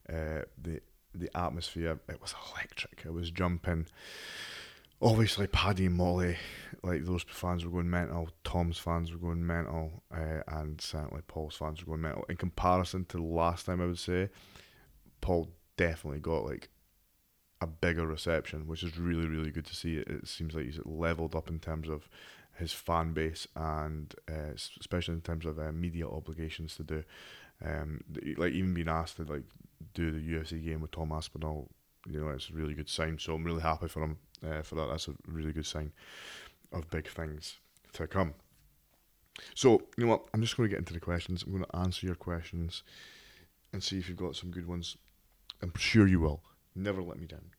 Uh, 0.08 0.42
the 0.60 0.80
the 1.14 1.30
atmosphere, 1.36 2.00
it 2.08 2.20
was 2.20 2.34
electric. 2.52 3.02
It 3.04 3.12
was 3.12 3.30
jumping 3.30 3.86
obviously 5.00 5.46
Paddy 5.46 5.86
and 5.86 5.96
Molly, 5.96 6.36
like 6.82 7.04
those 7.04 7.24
fans 7.28 7.64
were 7.64 7.70
going 7.70 7.90
mental. 7.90 8.28
Tom's 8.42 8.78
fans 8.78 9.12
were 9.12 9.18
going 9.18 9.46
mental, 9.46 10.02
uh, 10.12 10.42
and 10.48 10.80
certainly 10.80 11.22
Paul's 11.28 11.54
fans 11.54 11.80
were 11.80 11.92
going 11.92 12.02
mental. 12.02 12.24
In 12.28 12.36
comparison 12.36 13.04
to 13.06 13.22
last 13.22 13.66
time, 13.66 13.80
I 13.80 13.86
would 13.86 13.98
say 13.98 14.30
Paul 15.20 15.50
definitely 15.76 16.20
got 16.20 16.44
like 16.44 16.70
a 17.60 17.66
bigger 17.68 18.06
reception, 18.06 18.66
which 18.66 18.82
is 18.82 18.98
really 18.98 19.26
really 19.26 19.52
good 19.52 19.66
to 19.66 19.76
see. 19.76 19.96
It, 19.96 20.08
it 20.08 20.28
seems 20.28 20.54
like 20.54 20.64
he's 20.64 20.80
leveled 20.84 21.36
up 21.36 21.48
in 21.48 21.60
terms 21.60 21.88
of 21.88 22.08
his 22.58 22.72
fan 22.72 23.12
base 23.12 23.46
and 23.56 24.14
uh, 24.30 24.52
especially 24.80 25.14
in 25.14 25.20
terms 25.20 25.46
of 25.46 25.58
uh, 25.58 25.72
media 25.72 26.06
obligations 26.06 26.76
to 26.76 26.82
do. 26.82 27.04
Um, 27.64 28.02
like 28.36 28.52
even 28.52 28.74
being 28.74 28.88
asked 28.88 29.16
to 29.16 29.24
like 29.24 29.44
do 29.94 30.10
the 30.10 30.18
UFC 30.18 30.64
game 30.64 30.80
with 30.80 30.90
Tom 30.90 31.12
Aspinall, 31.12 31.68
you 32.06 32.20
know, 32.20 32.30
it's 32.30 32.50
a 32.50 32.54
really 32.54 32.74
good 32.74 32.88
sign. 32.88 33.18
So 33.18 33.34
I'm 33.34 33.44
really 33.44 33.62
happy 33.62 33.88
for 33.88 34.02
him 34.02 34.18
uh, 34.44 34.62
for 34.62 34.74
that. 34.76 34.88
That's 34.88 35.08
a 35.08 35.14
really 35.26 35.52
good 35.52 35.66
sign 35.66 35.92
of 36.72 36.90
big 36.90 37.08
things 37.08 37.58
to 37.94 38.06
come. 38.06 38.34
So, 39.54 39.82
you 39.96 40.04
know 40.04 40.10
what? 40.10 40.24
I'm 40.34 40.42
just 40.42 40.56
going 40.56 40.68
to 40.68 40.74
get 40.74 40.80
into 40.80 40.92
the 40.92 41.00
questions. 41.00 41.42
I'm 41.42 41.52
going 41.52 41.64
to 41.64 41.76
answer 41.76 42.06
your 42.06 42.16
questions 42.16 42.82
and 43.72 43.82
see 43.82 43.98
if 43.98 44.08
you've 44.08 44.18
got 44.18 44.36
some 44.36 44.50
good 44.50 44.66
ones. 44.66 44.96
I'm 45.62 45.72
sure 45.76 46.06
you 46.06 46.20
will. 46.20 46.42
Never 46.74 47.02
let 47.02 47.18
me 47.18 47.26
down. 47.26 47.50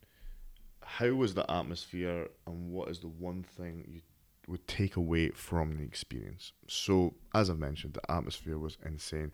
How 0.84 1.10
was 1.13 1.34
the 1.34 1.50
atmosphere, 1.50 2.27
and 2.46 2.72
what 2.72 2.89
is 2.89 3.00
the 3.00 3.08
one 3.08 3.44
thing 3.44 3.86
you 3.88 4.01
would 4.48 4.68
take 4.68 4.96
away 4.96 5.30
from 5.30 5.78
the 5.78 5.84
experience? 5.84 6.54
So, 6.68 7.14
as 7.34 7.50
I've 7.50 7.60
mentioned, 7.60 7.94
the 7.94 8.12
atmosphere 8.12 8.58
was 8.58 8.78
insane. 8.86 9.32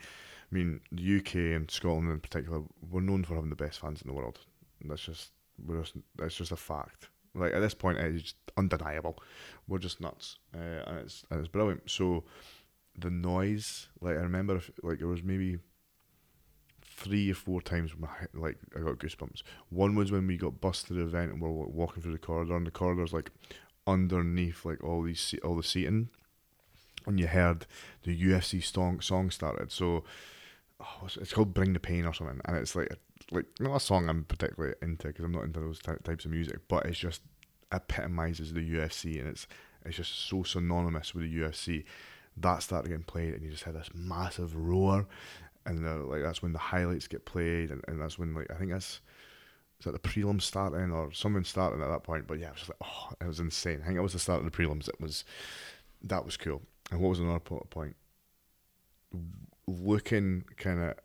I 0.51 0.55
mean, 0.55 0.81
the 0.91 1.17
UK 1.17 1.35
and 1.55 1.69
Scotland 1.69 2.11
in 2.11 2.19
particular, 2.19 2.61
we're 2.89 3.01
known 3.01 3.23
for 3.23 3.35
having 3.35 3.49
the 3.49 3.55
best 3.55 3.79
fans 3.79 4.01
in 4.01 4.07
the 4.07 4.13
world. 4.13 4.39
That's 4.83 5.03
just, 5.03 5.31
we're 5.65 5.81
just 5.81 5.95
that's 6.15 6.35
just 6.35 6.51
a 6.51 6.55
fact. 6.55 7.09
Like 7.35 7.53
at 7.53 7.59
this 7.59 7.73
point, 7.73 7.99
it's 7.99 8.33
undeniable. 8.57 9.17
We're 9.67 9.77
just 9.77 10.01
nuts, 10.01 10.37
uh, 10.55 10.83
and 10.87 10.99
it's 10.99 11.23
and 11.29 11.39
it's 11.39 11.49
brilliant. 11.49 11.89
So 11.89 12.23
the 12.97 13.09
noise, 13.09 13.87
like 14.01 14.17
I 14.17 14.21
remember, 14.21 14.57
if, 14.57 14.71
like 14.81 15.01
it 15.01 15.05
was 15.05 15.21
maybe 15.23 15.59
three 16.81 17.31
or 17.31 17.35
four 17.35 17.61
times 17.61 17.91
my 17.97 18.09
like 18.33 18.57
I 18.75 18.79
got 18.79 18.97
goosebumps. 18.97 19.43
One 19.69 19.95
was 19.95 20.11
when 20.11 20.27
we 20.27 20.37
got 20.37 20.59
bus 20.59 20.83
to 20.83 20.93
the 20.93 21.01
event 21.01 21.31
and 21.31 21.41
we 21.41 21.47
we're 21.47 21.65
walking 21.65 22.01
through 22.01 22.13
the 22.13 22.17
corridor, 22.17 22.55
and 22.55 22.67
the 22.67 22.71
corridor's 22.71 23.13
like 23.13 23.31
underneath 23.91 24.65
like 24.65 24.83
all 24.83 25.03
these 25.03 25.35
all 25.43 25.55
the 25.55 25.63
seating, 25.63 26.09
and 27.05 27.19
you 27.19 27.27
heard 27.27 27.65
the 28.03 28.19
UFC 28.19 28.63
song 28.63 29.01
song 29.01 29.31
started. 29.31 29.71
So 29.71 30.03
oh, 30.79 31.07
it's 31.19 31.33
called 31.33 31.53
"Bring 31.53 31.73
the 31.73 31.79
Pain" 31.79 32.05
or 32.05 32.13
something, 32.13 32.41
and 32.45 32.57
it's 32.57 32.75
like 32.75 32.95
like 33.31 33.45
not 33.59 33.75
a 33.75 33.79
song 33.79 34.09
I'm 34.09 34.23
particularly 34.23 34.75
into 34.81 35.07
because 35.07 35.25
I'm 35.25 35.31
not 35.31 35.43
into 35.43 35.59
those 35.59 35.79
ty- 35.79 35.97
types 36.03 36.25
of 36.25 36.31
music, 36.31 36.59
but 36.67 36.85
it's 36.85 36.99
just 36.99 37.21
epitomizes 37.71 38.53
the 38.53 38.61
UFC 38.61 39.19
and 39.19 39.27
it's 39.27 39.47
it's 39.85 39.97
just 39.97 40.27
so 40.27 40.43
synonymous 40.43 41.13
with 41.13 41.23
the 41.23 41.39
UFC. 41.39 41.85
That 42.37 42.63
started 42.63 42.89
getting 42.89 43.03
played, 43.03 43.33
and 43.33 43.43
you 43.43 43.51
just 43.51 43.63
had 43.63 43.75
this 43.75 43.89
massive 43.93 44.55
roar, 44.55 45.07
and 45.65 45.85
the, 45.85 45.95
like 45.95 46.21
that's 46.21 46.41
when 46.41 46.53
the 46.53 46.59
highlights 46.59 47.07
get 47.07 47.25
played, 47.25 47.69
and, 47.71 47.83
and 47.87 48.01
that's 48.01 48.17
when 48.17 48.33
like 48.33 48.49
I 48.51 48.55
think 48.55 48.71
that's 48.71 49.01
is 49.79 49.85
that 49.85 49.91
the 49.91 49.99
prelims 49.99 50.43
starting 50.43 50.91
or 50.91 51.11
something 51.11 51.43
starting 51.43 51.81
at 51.81 51.89
that 51.89 52.03
point. 52.03 52.27
But 52.27 52.39
yeah, 52.39 52.47
it 52.47 52.53
was 52.53 52.69
like 52.69 52.77
oh, 52.83 53.13
it 53.21 53.27
was 53.27 53.39
insane. 53.39 53.79
I 53.81 53.87
think 53.87 53.97
it 53.97 54.01
was 54.01 54.13
the 54.13 54.19
start 54.19 54.43
of 54.43 54.51
the 54.51 54.57
prelims. 54.57 54.87
It 54.87 54.99
was 54.99 55.23
that 56.03 56.25
was 56.25 56.37
cool. 56.37 56.61
And 56.91 56.99
what 56.99 57.09
was 57.09 57.19
another 57.19 57.39
point? 57.39 57.95
Looking 59.67 60.45
kind 60.57 60.81
of 60.81 60.95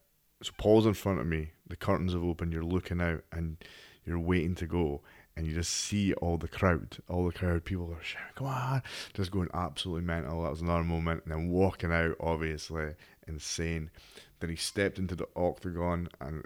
so 0.43 0.53
Paul's 0.59 0.87
in 0.87 0.95
front 0.95 1.21
of 1.21 1.27
me, 1.27 1.53
the 1.67 1.77
curtains 1.77 2.13
have 2.13 2.25
opened, 2.25 2.53
you're 2.53 2.63
looking 2.63 3.01
out 3.01 3.25
and 3.33 3.57
you're 4.05 4.19
waiting 4.19 4.55
to 4.57 4.67
go 4.67 5.01
and 5.37 5.47
you 5.47 5.55
just 5.55 5.73
see 5.73 6.13
all 6.15 6.37
the 6.37 6.49
crowd, 6.49 6.99
all 7.09 7.27
the 7.27 7.33
crowd, 7.33 7.65
people 7.65 7.91
are 7.93 8.03
shouting, 8.03 8.29
come 8.37 8.47
on, 8.47 8.83
just 9.15 9.31
going 9.31 9.49
absolutely 9.53 10.05
mental. 10.05 10.43
That 10.43 10.51
was 10.51 10.61
another 10.61 10.85
moment. 10.85 11.23
And 11.25 11.33
then 11.33 11.49
walking 11.49 11.93
out, 11.93 12.17
obviously, 12.21 12.95
insane. 13.27 13.91
Then 14.41 14.51
he 14.51 14.57
stepped 14.57 14.99
into 14.99 15.17
the 15.17 15.29
octagon 15.35 16.09
and 16.21 16.45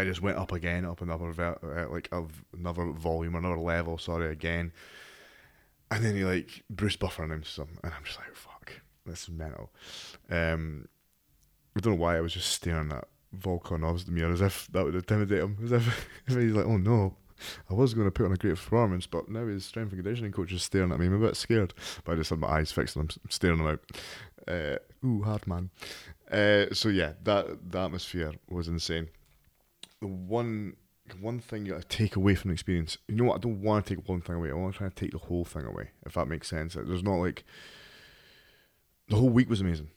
it 0.00 0.06
just 0.06 0.22
went 0.22 0.38
up 0.38 0.52
again, 0.52 0.84
up 0.84 1.00
another 1.00 1.58
uh, 1.62 1.90
like 1.90 2.12
another 2.52 2.90
volume, 2.92 3.34
another 3.34 3.58
level. 3.58 3.98
Sorry, 3.98 4.30
again. 4.30 4.72
And 5.90 6.04
then 6.04 6.16
he 6.16 6.24
like 6.24 6.64
Bruce 6.68 6.96
Buffer 6.96 7.24
announced 7.24 7.56
him, 7.58 7.78
and 7.82 7.92
I'm 7.92 8.04
just 8.04 8.18
like, 8.18 8.34
fuck, 8.34 8.72
this 9.04 9.22
is 9.22 9.30
mental. 9.30 9.70
Um, 10.30 10.88
I 11.76 11.80
don't 11.80 11.94
know 11.94 12.02
why 12.02 12.16
I 12.16 12.20
was 12.20 12.32
just 12.32 12.50
staring 12.50 12.90
at 12.90 13.06
Volkan 13.38 13.80
Ozdemir 13.80 14.32
as 14.32 14.40
if 14.40 14.68
that 14.72 14.84
would 14.84 14.94
intimidate 14.94 15.40
him, 15.40 15.58
as 15.62 15.72
if, 15.72 16.08
if 16.26 16.36
he's 16.36 16.52
like, 16.52 16.66
oh 16.66 16.76
no, 16.76 17.16
I 17.70 17.74
was 17.74 17.94
going 17.94 18.06
to 18.06 18.10
put 18.10 18.26
on 18.26 18.32
a 18.32 18.36
great 18.36 18.56
performance, 18.56 19.06
but 19.06 19.28
now 19.28 19.46
his 19.46 19.64
strength 19.64 19.92
and 19.92 20.02
conditioning 20.02 20.32
coach 20.32 20.52
is 20.52 20.62
staring 20.62 20.92
at 20.92 20.98
me. 20.98 21.06
I'm 21.06 21.22
a 21.22 21.26
bit 21.26 21.36
scared, 21.36 21.74
but 22.04 22.12
I 22.12 22.16
just 22.16 22.30
had 22.30 22.38
my 22.38 22.48
eyes 22.48 22.72
fixed 22.72 22.96
on 22.96 23.04
him, 23.04 23.10
staring 23.28 23.58
him 23.58 23.66
out. 23.66 23.80
Uh, 24.48 24.76
ooh, 25.04 25.22
hard 25.22 25.46
man. 25.46 25.70
Uh, 26.30 26.66
so 26.72 26.88
yeah, 26.88 27.12
that 27.24 27.70
the 27.70 27.78
atmosphere 27.78 28.32
was 28.48 28.68
insane. 28.68 29.08
The 30.00 30.06
one 30.06 30.76
one 31.20 31.38
thing 31.38 31.64
you 31.64 31.72
got 31.72 31.82
to 31.82 31.96
take 31.96 32.16
away 32.16 32.34
from 32.34 32.48
the 32.50 32.54
experience. 32.54 32.98
You 33.08 33.16
know 33.16 33.24
what? 33.24 33.36
I 33.36 33.38
don't 33.38 33.62
want 33.62 33.86
to 33.86 33.94
take 33.94 34.08
one 34.08 34.20
thing 34.20 34.36
away. 34.36 34.50
I 34.50 34.54
want 34.54 34.74
to 34.74 34.78
try 34.78 34.88
to 34.88 34.94
take 34.94 35.12
the 35.12 35.18
whole 35.18 35.44
thing 35.44 35.64
away. 35.64 35.90
If 36.04 36.14
that 36.14 36.26
makes 36.26 36.48
sense. 36.48 36.74
There's 36.74 37.02
not 37.02 37.16
like 37.16 37.44
the 39.08 39.16
whole 39.16 39.28
week 39.28 39.48
was 39.48 39.60
amazing. 39.60 39.90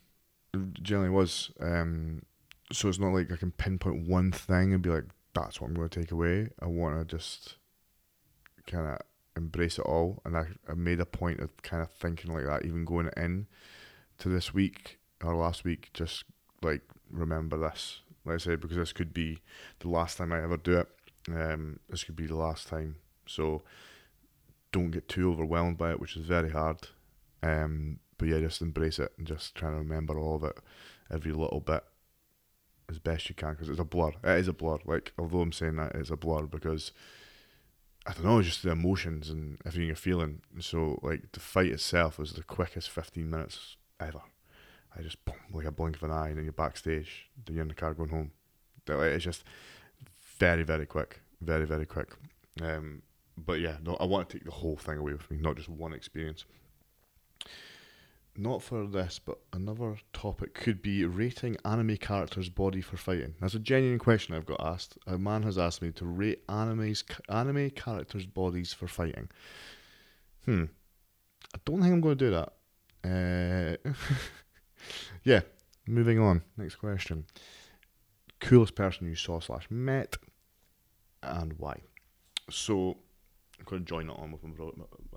It 0.53 0.73
generally 0.81 1.09
was. 1.09 1.51
Um, 1.59 2.23
so 2.71 2.87
it's 2.89 2.99
not 2.99 3.13
like 3.13 3.31
I 3.31 3.37
can 3.37 3.51
pinpoint 3.51 4.07
one 4.07 4.31
thing 4.31 4.73
and 4.73 4.83
be 4.83 4.89
like, 4.89 5.05
that's 5.33 5.59
what 5.59 5.67
I'm 5.67 5.75
going 5.75 5.89
to 5.89 5.99
take 5.99 6.11
away. 6.11 6.49
I 6.61 6.67
want 6.67 6.99
to 6.99 7.17
just 7.17 7.55
kind 8.67 8.87
of 8.87 8.99
embrace 9.35 9.79
it 9.79 9.85
all. 9.85 10.21
And 10.25 10.37
I, 10.37 10.45
I 10.67 10.73
made 10.75 10.99
a 10.99 11.05
point 11.05 11.39
of 11.39 11.55
kind 11.63 11.81
of 11.81 11.91
thinking 11.91 12.33
like 12.33 12.45
that, 12.45 12.65
even 12.65 12.85
going 12.85 13.09
in 13.17 13.47
to 14.19 14.29
this 14.29 14.53
week 14.53 14.99
or 15.23 15.35
last 15.35 15.63
week, 15.63 15.89
just 15.93 16.25
like 16.61 16.81
remember 17.09 17.57
this. 17.57 18.01
I 18.31 18.38
said, 18.38 18.59
because 18.59 18.77
this 18.77 18.93
could 18.93 19.13
be 19.13 19.39
the 19.79 19.89
last 19.89 20.17
time 20.17 20.31
I 20.31 20.43
ever 20.43 20.57
do 20.57 20.79
it. 20.79 20.88
Um, 21.29 21.79
this 21.89 22.03
could 22.03 22.15
be 22.15 22.27
the 22.27 22.36
last 22.36 22.67
time. 22.67 22.95
So 23.25 23.62
don't 24.71 24.91
get 24.91 25.07
too 25.07 25.31
overwhelmed 25.31 25.77
by 25.77 25.91
it, 25.91 26.00
which 26.00 26.15
is 26.15 26.25
very 26.25 26.51
hard. 26.51 26.88
Um, 27.41 28.00
but 28.17 28.27
yeah, 28.27 28.39
just 28.39 28.62
embrace 28.62 29.00
it 29.00 29.12
and 29.17 29.25
just 29.25 29.55
try 29.55 29.69
to 29.69 29.75
remember 29.75 30.19
all 30.19 30.36
of 30.36 30.43
it, 30.43 30.57
every 31.12 31.31
little 31.31 31.62
bit, 31.62 31.83
as 32.89 33.00
best 33.00 33.29
you 33.29 33.36
can, 33.36 33.51
because 33.51 33.69
it's 33.69 33.79
a 33.79 33.86
blur. 33.86 34.12
It 34.24 34.39
is 34.39 34.48
a 34.48 34.53
blur. 34.53 34.77
Like 34.86 35.13
although 35.17 35.41
I'm 35.41 35.51
saying 35.51 35.77
that, 35.77 35.95
it's 35.95 36.09
a 36.09 36.17
blur 36.17 36.43
because 36.43 36.91
I 38.05 38.13
don't 38.13 38.25
know, 38.25 38.41
just 38.41 38.63
the 38.63 38.71
emotions 38.71 39.29
and 39.29 39.57
everything 39.65 39.88
you're 39.88 39.95
feeling. 39.95 40.41
So 40.59 41.00
like 41.01 41.31
the 41.31 41.39
fight 41.39 41.71
itself 41.71 42.19
was 42.19 42.33
the 42.33 42.43
quickest 42.43 42.89
15 42.89 43.29
minutes 43.29 43.77
ever. 44.00 44.21
I 44.98 45.01
just 45.01 45.24
boom, 45.25 45.36
like 45.53 45.65
a 45.65 45.72
blink 45.72 45.96
of 45.98 46.03
an 46.03 46.12
eye, 46.12 46.29
and 46.29 46.38
then 46.38 46.43
you're 46.46 46.53
backstage, 46.53 47.29
then 47.46 47.55
you're 47.55 47.62
in 47.63 47.67
the 47.67 47.74
car 47.74 47.93
going 47.93 48.10
home. 48.10 48.31
It's 48.88 49.24
just 49.24 49.43
very, 50.39 50.63
very 50.63 50.86
quick, 50.86 51.22
very, 51.41 51.65
very 51.65 51.86
quick. 51.86 52.13
Um, 52.62 53.01
but 53.38 53.60
yeah, 53.60 53.77
no, 53.84 53.96
I 54.00 54.05
want 54.05 54.29
to 54.29 54.38
take 54.38 54.46
the 54.46 54.51
whole 54.51 54.75
thing 54.75 54.98
away 54.98 55.13
with 55.13 55.29
me, 55.29 55.38
not 55.38 55.58
just 55.58 55.69
one 55.69 55.93
experience. 55.93 56.46
Not 58.36 58.62
for 58.62 58.88
this, 58.88 59.19
but 59.19 59.39
another 59.51 59.98
topic 60.13 60.53
could 60.53 60.81
be 60.81 61.03
rating 61.03 61.58
anime 61.65 61.98
characters' 61.98 62.50
body 62.50 62.79
for 62.81 62.96
fighting. 62.96 63.36
That's 63.41 63.53
a 63.53 63.60
genuine 63.60 64.00
question 64.00 64.34
I've 64.34 64.46
got 64.46 64.62
asked. 64.62 64.98
A 65.05 65.17
man 65.17 65.43
has 65.43 65.58
asked 65.58 65.81
me 65.81 65.91
to 65.93 66.05
rate 66.05 66.43
anime's 66.48 67.03
anime 67.27 67.72
characters' 67.72 68.25
bodies 68.25 68.72
for 68.72 68.88
fighting. 68.88 69.29
Hmm. 70.46 70.65
I 71.53 71.60
don't 71.65 71.81
think 71.81 71.93
I'm 71.93 72.01
going 72.01 72.17
to 72.17 72.25
do 72.25 72.31
that. 72.31 73.77
Uh, 73.84 73.89
yeah. 75.23 75.41
Moving 75.88 76.19
on. 76.19 76.43
Next 76.57 76.75
question. 76.75 77.25
Coolest 78.39 78.75
person 78.75 79.07
you 79.07 79.15
saw 79.15 79.39
slash 79.39 79.65
met, 79.69 80.15
and 81.23 81.53
why? 81.57 81.81
So 82.49 82.97
I'm 83.59 83.65
going 83.65 83.83
to 83.83 83.88
join 83.88 84.07
that 84.07 84.13
on 84.13 84.31
with 84.31 84.41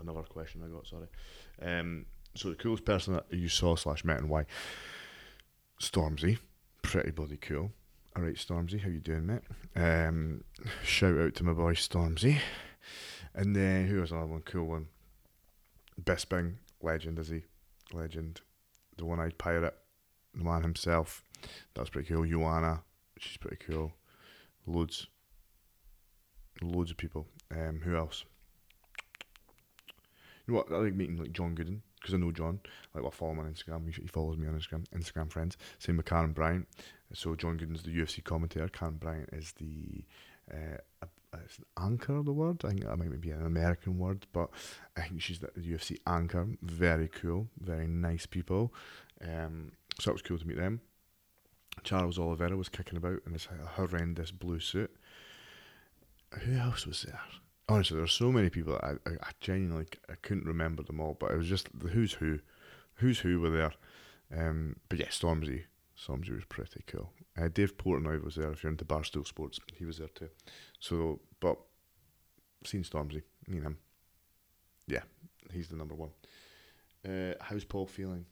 another 0.00 0.22
question 0.22 0.62
I 0.64 0.68
got. 0.68 0.86
Sorry. 0.86 1.08
Um, 1.60 2.06
so 2.34 2.48
the 2.48 2.54
coolest 2.56 2.84
person 2.84 3.14
that 3.14 3.26
you 3.30 3.48
saw 3.48 3.76
slash 3.76 4.04
met 4.04 4.18
and 4.18 4.28
why? 4.28 4.46
Stormzy, 5.80 6.38
pretty 6.82 7.10
bloody 7.10 7.36
cool. 7.36 7.70
All 8.16 8.22
right, 8.22 8.34
Stormzy, 8.34 8.80
how 8.80 8.88
you 8.88 9.00
doing, 9.00 9.26
mate? 9.26 9.42
Um, 9.76 10.44
shout 10.82 11.18
out 11.18 11.34
to 11.36 11.44
my 11.44 11.52
boy 11.52 11.74
Stormzy. 11.74 12.38
And 13.34 13.54
then 13.56 13.86
who 13.86 14.00
was 14.00 14.12
another 14.12 14.26
one? 14.26 14.42
Cool 14.42 14.66
one. 14.66 14.86
Bisping, 16.02 16.54
legend 16.80 17.18
is 17.18 17.28
he? 17.28 17.44
Legend. 17.92 18.40
The 18.98 19.04
one-eyed 19.06 19.38
pirate, 19.38 19.74
the 20.34 20.44
man 20.44 20.62
himself. 20.62 21.24
That's 21.74 21.90
pretty 21.90 22.12
cool. 22.12 22.26
Joanna, 22.26 22.82
she's 23.18 23.36
pretty 23.36 23.58
cool. 23.64 23.92
Loads, 24.66 25.06
loads 26.60 26.90
of 26.90 26.96
people. 26.96 27.26
Um, 27.50 27.80
who 27.82 27.96
else? 27.96 28.24
You 30.46 30.54
know 30.54 30.58
what? 30.58 30.72
I 30.72 30.76
like 30.76 30.94
meeting 30.94 31.18
like 31.18 31.32
John 31.32 31.54
Gooden 31.54 31.80
because 32.00 32.14
I 32.14 32.18
know 32.18 32.32
John. 32.32 32.60
Like 32.94 33.04
I 33.04 33.10
follow 33.10 33.32
him 33.32 33.40
on 33.40 33.52
Instagram. 33.52 33.94
He, 33.94 34.06
follows 34.06 34.36
me 34.36 34.48
on 34.48 34.58
Instagram. 34.58 34.84
Instagram 34.94 35.30
friends. 35.30 35.56
Same 35.78 35.96
with 35.96 36.06
Karen 36.06 36.32
Bryant. 36.32 36.66
So 37.12 37.34
John 37.34 37.58
Gooden's 37.58 37.82
the 37.82 37.90
UFC 37.90 38.22
commentator. 38.24 38.68
Karen 38.68 38.96
Bryant 38.96 39.28
is 39.32 39.52
the 39.52 40.04
uh, 40.52 41.06
is 41.46 41.60
anchor 41.78 42.16
of 42.16 42.24
the 42.24 42.32
word? 42.32 42.64
I 42.64 42.68
think 42.68 42.84
that 42.84 42.96
might 42.96 43.20
be 43.20 43.30
an 43.30 43.46
American 43.46 43.98
word, 43.98 44.26
but 44.32 44.50
I 44.96 45.02
think 45.02 45.22
she's 45.22 45.38
the 45.38 45.48
UFC 45.58 45.98
anchor. 46.06 46.48
Very 46.62 47.08
cool, 47.08 47.48
very 47.60 47.86
nice 47.86 48.26
people. 48.26 48.72
Um, 49.22 49.72
so 50.00 50.10
it 50.10 50.14
was 50.14 50.22
cool 50.22 50.38
to 50.38 50.46
meet 50.46 50.56
them. 50.56 50.80
Charles 51.84 52.18
Oliveira 52.18 52.56
was 52.56 52.68
kicking 52.68 52.98
about 52.98 53.20
in 53.26 53.32
this 53.32 53.48
horrendous 53.76 54.30
blue 54.30 54.60
suit. 54.60 54.94
Who 56.44 56.56
else 56.56 56.86
was 56.86 57.02
there? 57.02 57.20
honestly, 57.68 57.94
there 57.94 58.02
there's 58.02 58.12
so 58.12 58.32
many 58.32 58.50
people 58.50 58.78
I, 58.82 58.92
I, 59.08 59.12
I 59.22 59.30
genuinely 59.40 59.86
I 60.08 60.14
couldn't 60.22 60.46
remember 60.46 60.82
them 60.82 61.00
all, 61.00 61.16
but 61.18 61.30
it 61.30 61.38
was 61.38 61.48
just 61.48 61.68
the 61.78 61.88
who's 61.88 62.12
who, 62.14 62.38
who's 62.94 63.20
who 63.20 63.40
were 63.40 63.50
there. 63.50 63.72
Um, 64.34 64.76
but 64.88 64.98
yeah, 64.98 65.08
Stormzy, 65.08 65.64
Stormzy 65.98 66.34
was 66.34 66.44
pretty 66.44 66.82
cool. 66.86 67.12
Uh, 67.40 67.48
Dave 67.52 67.76
Portnoy 67.76 68.22
was 68.22 68.36
there. 68.36 68.52
If 68.52 68.62
you're 68.62 68.72
into 68.72 68.84
Barstool 68.84 69.26
Sports, 69.26 69.58
he 69.74 69.84
was 69.84 69.98
there 69.98 70.08
too. 70.08 70.28
So, 70.80 71.20
but 71.40 71.58
seen 72.64 72.82
Stormzy, 72.82 73.22
and 73.46 73.62
him. 73.62 73.78
Yeah, 74.86 75.02
he's 75.52 75.68
the 75.68 75.76
number 75.76 75.94
one. 75.94 76.10
Uh, 77.06 77.34
how's 77.40 77.64
Paul 77.64 77.86
feeling? 77.86 78.26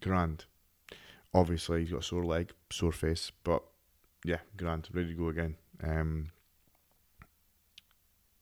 Grand. 0.00 0.44
Obviously, 1.34 1.80
he's 1.80 1.90
got 1.90 2.00
a 2.00 2.02
sore 2.02 2.24
leg, 2.24 2.52
sore 2.70 2.92
face, 2.92 3.32
but 3.42 3.62
yeah, 4.24 4.38
grand, 4.56 4.88
ready 4.92 5.08
to 5.08 5.14
go 5.14 5.28
again. 5.28 5.56
Um, 5.82 6.30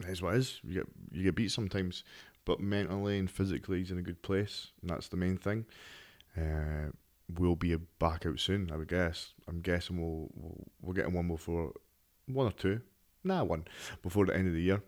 is 0.07 0.23
what 0.23 0.35
is. 0.35 0.61
You 0.63 0.75
get 0.75 0.87
you 1.13 1.23
get 1.25 1.35
beat 1.35 1.51
sometimes, 1.51 2.05
but 2.45 2.61
mentally 2.61 3.19
and 3.19 3.31
physically 3.31 3.79
he's 3.79 3.91
in 3.91 3.99
a 3.99 4.03
good 4.03 4.23
place, 4.23 4.69
and 4.81 4.91
that's 4.91 5.09
the 5.09 5.17
main 5.17 5.37
thing. 5.37 5.67
Uh, 6.37 6.91
we'll 7.39 7.57
be 7.57 7.75
back 7.99 8.27
out 8.27 8.41
soon, 8.41 8.71
I 8.73 8.77
would 8.77 8.89
guess. 8.89 9.35
I'm 9.49 9.61
guessing 9.61 10.01
we'll 10.01 10.31
we'll, 10.35 10.67
we'll 10.83 10.95
get 10.95 11.07
him 11.07 11.15
one 11.15 11.29
before 11.29 11.73
one 12.27 12.47
or 12.47 12.53
two, 12.53 12.81
nah, 13.25 13.45
one 13.45 13.67
before 14.03 14.27
the 14.27 14.37
end 14.37 14.49
of 14.49 14.55
the 14.55 14.63
year, 14.63 14.83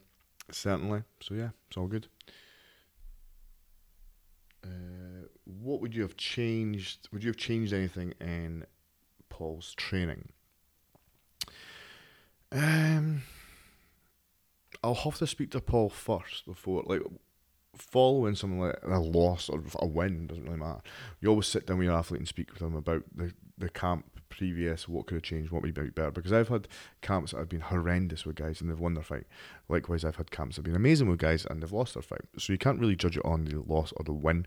certainly. 0.51 1.03
So 1.21 1.35
yeah, 1.35 1.51
it's 1.69 1.77
all 1.77 1.89
good. 1.89 2.09
Uh, 4.65 5.12
what 5.63 5.81
would 5.81 5.95
you 5.95 6.03
have 6.03 6.17
changed? 6.17 7.09
Would 7.13 7.25
you 7.25 7.31
have 7.31 7.37
changed 7.37 7.73
anything 7.73 8.15
in 8.21 8.65
Paul's 9.29 9.75
training? 9.75 10.31
Um 12.51 13.23
I'll 14.85 14.95
have 14.95 15.19
to 15.19 15.27
speak 15.27 15.51
to 15.53 15.61
Paul 15.61 15.89
first 15.89 16.45
before 16.45 16.83
like 16.87 17.03
following 17.77 18.35
something 18.35 18.61
like 18.61 18.79
a 18.83 18.99
loss 18.99 19.49
or 19.49 19.63
a 19.77 19.87
win 19.87 20.27
doesn't 20.27 20.45
really 20.45 20.59
matter. 20.59 20.83
You 21.21 21.31
always 21.31 21.47
sit 21.47 21.67
down 21.67 21.79
with 21.79 21.87
your 21.87 21.97
athlete 21.97 22.21
and 22.21 22.29
speak 22.29 22.51
with 22.51 22.59
them 22.59 22.75
about 22.75 23.05
the, 23.15 23.33
the 23.57 23.69
camp 23.69 24.21
previous, 24.29 24.89
what 24.89 25.07
could 25.07 25.15
have 25.15 25.23
changed, 25.23 25.53
what 25.53 25.63
would 25.63 25.75
be 25.75 25.91
better. 25.91 26.11
Because 26.11 26.33
I've 26.33 26.49
had 26.49 26.69
camps 27.01 27.33
that 27.33 27.39
have 27.39 27.49
been 27.49 27.61
horrendous 27.61 28.27
with 28.27 28.37
guys 28.37 28.61
and 28.61 28.71
they've 28.71 28.79
won 28.79 28.95
their 28.95 29.05
fight. 29.05 29.27
Likewise, 29.69 30.05
I've 30.05 30.17
had 30.17 30.31
camps 30.31 30.57
that 30.57 30.61
have 30.61 30.65
been 30.65 30.77
amazing 30.77 31.09
with 31.09 31.19
guys 31.19 31.47
and 31.47 31.63
they've 31.63 31.73
lost 31.73 31.95
their 31.95 32.03
fight. 32.03 32.23
So 32.39 32.53
you 32.53 32.59
can't 32.59 32.81
really 32.81 32.97
judge 32.97 33.17
it 33.17 33.25
on 33.25 33.45
the 33.45 33.61
loss 33.61 33.93
or 33.97 34.05
the 34.05 34.13
win. 34.13 34.47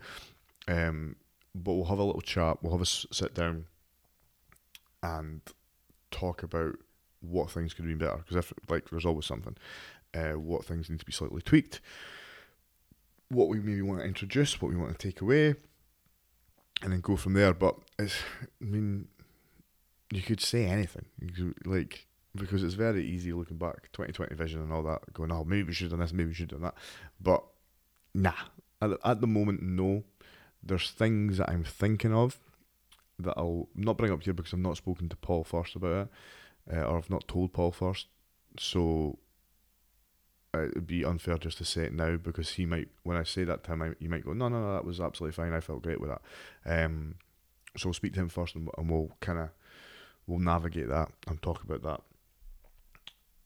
Um, 0.68 1.16
but 1.54 1.74
we'll 1.74 1.86
have 1.86 2.00
a 2.00 2.04
little 2.04 2.22
chat. 2.22 2.58
We'll 2.62 2.72
have 2.72 2.82
a 2.82 2.86
sit 2.86 3.34
down 3.36 3.66
and 5.04 5.42
talk 6.12 6.42
about 6.42 6.76
what 7.22 7.52
things 7.52 7.74
could 7.74 7.86
been 7.86 8.00
better. 8.00 8.18
Because 8.18 8.36
if 8.38 8.54
like 8.68 8.90
there's 8.90 9.06
always 9.06 9.26
something 9.26 9.56
uh, 10.14 10.40
what 10.40 10.66
things 10.66 10.90
need 10.90 11.00
to 11.00 11.06
be 11.06 11.12
slightly 11.12 11.42
tweaked, 11.42 11.82
what 13.30 13.48
we 13.48 13.60
maybe 13.60 13.82
want 13.82 14.00
to 14.00 14.08
introduce, 14.08 14.60
what 14.62 14.72
we 14.72 14.78
want 14.78 14.98
to 14.98 15.08
take 15.08 15.22
away, 15.22 15.56
and 16.82 16.92
then 16.92 17.02
go 17.02 17.16
from 17.16 17.34
there. 17.34 17.54
But 17.54 17.76
it's, 18.00 18.18
I 18.62 18.66
mean, 18.66 19.08
you 20.12 20.22
could 20.22 20.42
say 20.42 20.66
anything, 20.66 21.06
could, 21.36 21.68
like 21.68 22.08
because 22.36 22.64
it's 22.64 22.74
very 22.74 23.06
easy 23.06 23.34
looking 23.34 23.58
back, 23.58 23.92
twenty 23.92 24.14
twenty 24.14 24.36
vision 24.36 24.62
and 24.62 24.74
all 24.74 24.84
that, 24.84 25.14
going, 25.14 25.32
oh, 25.32 25.44
maybe 25.44 25.68
we 25.68 25.74
should 25.74 25.86
have 25.86 25.92
done 25.92 26.00
this, 26.00 26.12
maybe 26.12 26.30
we 26.30 26.34
should 26.34 26.52
have 26.52 26.62
done 26.62 26.72
that, 26.72 26.76
but 27.22 27.44
nah. 28.16 28.34
At, 28.82 28.92
at 29.06 29.22
the 29.22 29.28
moment, 29.28 29.62
no. 29.64 30.04
There's 30.66 30.90
things 30.92 31.38
that 31.38 31.50
I'm 31.50 31.64
thinking 31.64 32.14
of 32.14 32.40
that 33.20 33.36
I'll 33.38 33.70
not 33.76 33.98
bring 33.98 34.12
up 34.12 34.24
here 34.24 34.34
because 34.34 34.54
I've 34.54 34.60
not 34.60 34.78
spoken 34.78 35.08
to 35.10 35.16
Paul 35.16 35.44
first 35.44 35.76
about 35.76 36.08
it. 36.70 36.76
uh, 36.76 36.82
or 36.82 36.98
I've 36.98 37.10
not 37.10 37.28
told 37.28 37.54
Paul 37.54 37.72
first. 37.72 38.08
So 38.60 39.20
uh, 40.54 40.68
it'd 40.68 40.88
be 40.88 41.06
unfair 41.06 41.38
just 41.38 41.58
to 41.60 41.66
say 41.66 41.84
it 41.84 41.94
now 41.94 42.18
because 42.18 42.52
he 42.52 42.66
might, 42.66 42.90
when 43.04 43.18
I 43.18 43.24
say 43.24 43.44
that 43.44 43.64
to 43.66 43.74
him, 43.74 43.82
I, 43.82 43.92
he 44.00 44.08
might 44.08 44.26
go, 44.26 44.34
no, 44.34 44.48
no, 44.48 44.60
no, 44.60 44.74
that 44.74 44.86
was 44.86 45.00
absolutely 45.00 45.34
fine. 45.36 45.54
I 45.54 45.60
felt 45.60 45.84
great 45.84 46.02
with 46.02 46.10
that. 46.10 46.22
Um, 46.66 47.16
so 47.78 47.90
I'll 47.90 47.94
speak 47.94 48.14
to 48.14 48.22
him 48.22 48.30
first 48.30 48.56
and, 48.56 48.70
and 48.78 48.90
we'll 48.90 49.12
kind 49.20 49.40
of 49.40 49.50
we'll 50.28 50.40
navigate 50.40 50.90
that 50.90 51.10
and 51.28 51.42
talk 51.42 51.64
about 51.64 51.84
that. 51.84 52.02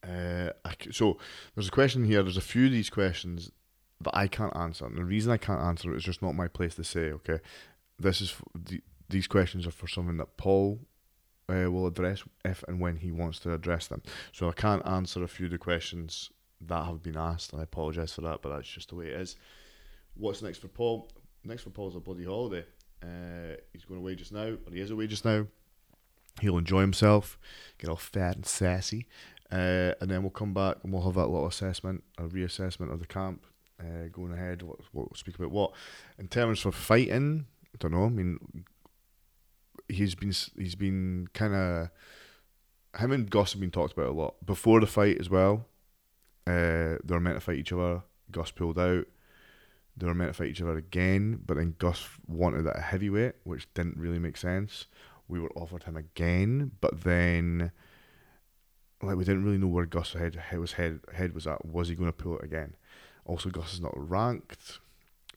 Uh, 0.01 0.71
so 0.91 1.17
there's 1.55 1.67
a 1.67 1.71
question 1.71 2.05
here. 2.05 2.23
There's 2.23 2.37
a 2.37 2.41
few 2.41 2.67
of 2.67 2.71
these 2.71 2.89
questions 2.89 3.51
that 4.01 4.15
I 4.15 4.27
can't 4.27 4.55
answer, 4.55 4.85
and 4.85 4.97
the 4.97 5.03
reason 5.03 5.31
I 5.31 5.37
can't 5.37 5.61
answer 5.61 5.93
it 5.93 5.97
is 5.97 6.03
just 6.03 6.21
not 6.21 6.35
my 6.35 6.47
place 6.47 6.75
to 6.75 6.83
say. 6.83 7.11
Okay, 7.11 7.39
this 7.99 8.21
is 8.21 8.35
the, 8.55 8.81
these 9.09 9.27
questions 9.27 9.67
are 9.67 9.71
for 9.71 9.87
something 9.87 10.17
that 10.17 10.37
Paul 10.37 10.79
uh, 11.49 11.69
will 11.71 11.87
address 11.87 12.23
if 12.45 12.63
and 12.67 12.79
when 12.79 12.97
he 12.97 13.11
wants 13.11 13.39
to 13.39 13.53
address 13.53 13.87
them. 13.87 14.01
So 14.31 14.49
I 14.49 14.53
can't 14.53 14.85
answer 14.85 15.23
a 15.23 15.27
few 15.27 15.47
of 15.47 15.51
the 15.51 15.57
questions 15.57 16.29
that 16.61 16.85
have 16.85 17.03
been 17.03 17.17
asked, 17.17 17.51
and 17.51 17.59
I 17.59 17.63
apologise 17.63 18.13
for 18.13 18.21
that, 18.21 18.41
but 18.41 18.49
that's 18.49 18.67
just 18.67 18.89
the 18.89 18.95
way 18.95 19.07
it 19.07 19.19
is. 19.19 19.35
What's 20.15 20.41
next 20.41 20.59
for 20.59 20.67
Paul? 20.67 21.09
Next 21.43 21.63
for 21.63 21.69
Paul 21.69 21.89
is 21.89 21.95
a 21.95 21.99
bloody 21.99 22.25
holiday. 22.25 22.65
Uh, 23.01 23.55
he's 23.71 23.85
going 23.85 23.99
away 23.99 24.15
just 24.15 24.33
now, 24.33 24.57
or 24.65 24.73
he 24.73 24.81
is 24.81 24.91
away 24.91 25.07
just 25.07 25.25
now. 25.25 25.47
He'll 26.41 26.57
enjoy 26.57 26.81
himself, 26.81 27.37
get 27.77 27.89
all 27.89 27.95
fat 27.95 28.35
and 28.35 28.45
sassy, 28.45 29.07
uh, 29.51 29.93
and 29.99 30.09
then 30.09 30.21
we'll 30.21 30.29
come 30.29 30.53
back 30.53 30.77
and 30.83 30.93
we'll 30.93 31.03
have 31.03 31.15
that 31.15 31.27
little 31.27 31.47
assessment, 31.47 32.03
a 32.17 32.23
reassessment 32.23 32.93
of 32.93 32.99
the 32.99 33.07
camp, 33.07 33.45
uh, 33.79 34.07
going 34.11 34.33
ahead. 34.33 34.61
What, 34.61 34.79
what 34.91 35.09
we'll 35.09 35.15
speak 35.15 35.35
about 35.35 35.51
what 35.51 35.71
in 36.17 36.27
terms 36.27 36.59
for 36.59 36.71
fighting. 36.71 37.45
I 37.73 37.77
don't 37.79 37.91
know. 37.91 38.05
I 38.05 38.09
mean, 38.09 38.39
he's 39.87 40.15
been 40.15 40.33
he's 40.57 40.75
been 40.75 41.27
kind 41.33 41.53
of 41.53 41.89
him 42.99 43.11
and 43.11 43.29
Gus 43.29 43.53
have 43.53 43.61
been 43.61 43.71
talked 43.71 43.93
about 43.93 44.07
a 44.07 44.11
lot 44.11 44.45
before 44.45 44.79
the 44.79 44.87
fight 44.87 45.19
as 45.19 45.29
well. 45.29 45.65
Uh, 46.47 46.97
they 47.03 47.13
were 47.13 47.19
meant 47.19 47.35
to 47.35 47.41
fight 47.41 47.59
each 47.59 47.71
other. 47.71 48.01
Gus 48.31 48.51
pulled 48.51 48.79
out. 48.79 49.05
They 49.95 50.07
were 50.07 50.15
meant 50.15 50.31
to 50.31 50.37
fight 50.37 50.49
each 50.49 50.61
other 50.61 50.77
again, 50.77 51.41
but 51.45 51.57
then 51.57 51.75
Gus 51.77 52.07
wanted 52.25 52.63
that 52.63 52.79
heavyweight, 52.79 53.33
which 53.43 53.71
didn't 53.73 53.97
really 53.97 54.19
make 54.19 54.37
sense. 54.37 54.87
We 55.27 55.39
were 55.39 55.51
offered 55.55 55.83
him 55.83 55.97
again, 55.97 56.71
but 56.79 57.03
then 57.03 57.71
like 59.01 59.15
we 59.15 59.23
didn't 59.23 59.43
really 59.45 59.57
know 59.57 59.67
where 59.67 59.85
Gus 59.85 60.13
head, 60.13 60.35
head 60.35 60.59
was 60.59 60.73
head 60.73 61.01
head 61.13 61.33
was 61.33 61.47
at. 61.47 61.65
Was 61.65 61.89
he 61.89 61.95
going 61.95 62.09
to 62.09 62.13
pull 62.13 62.37
it 62.37 62.45
again? 62.45 62.75
Also, 63.29 63.51
Gus 63.51 63.75
is 63.75 63.79
not 63.79 63.93
ranked, 63.95 64.79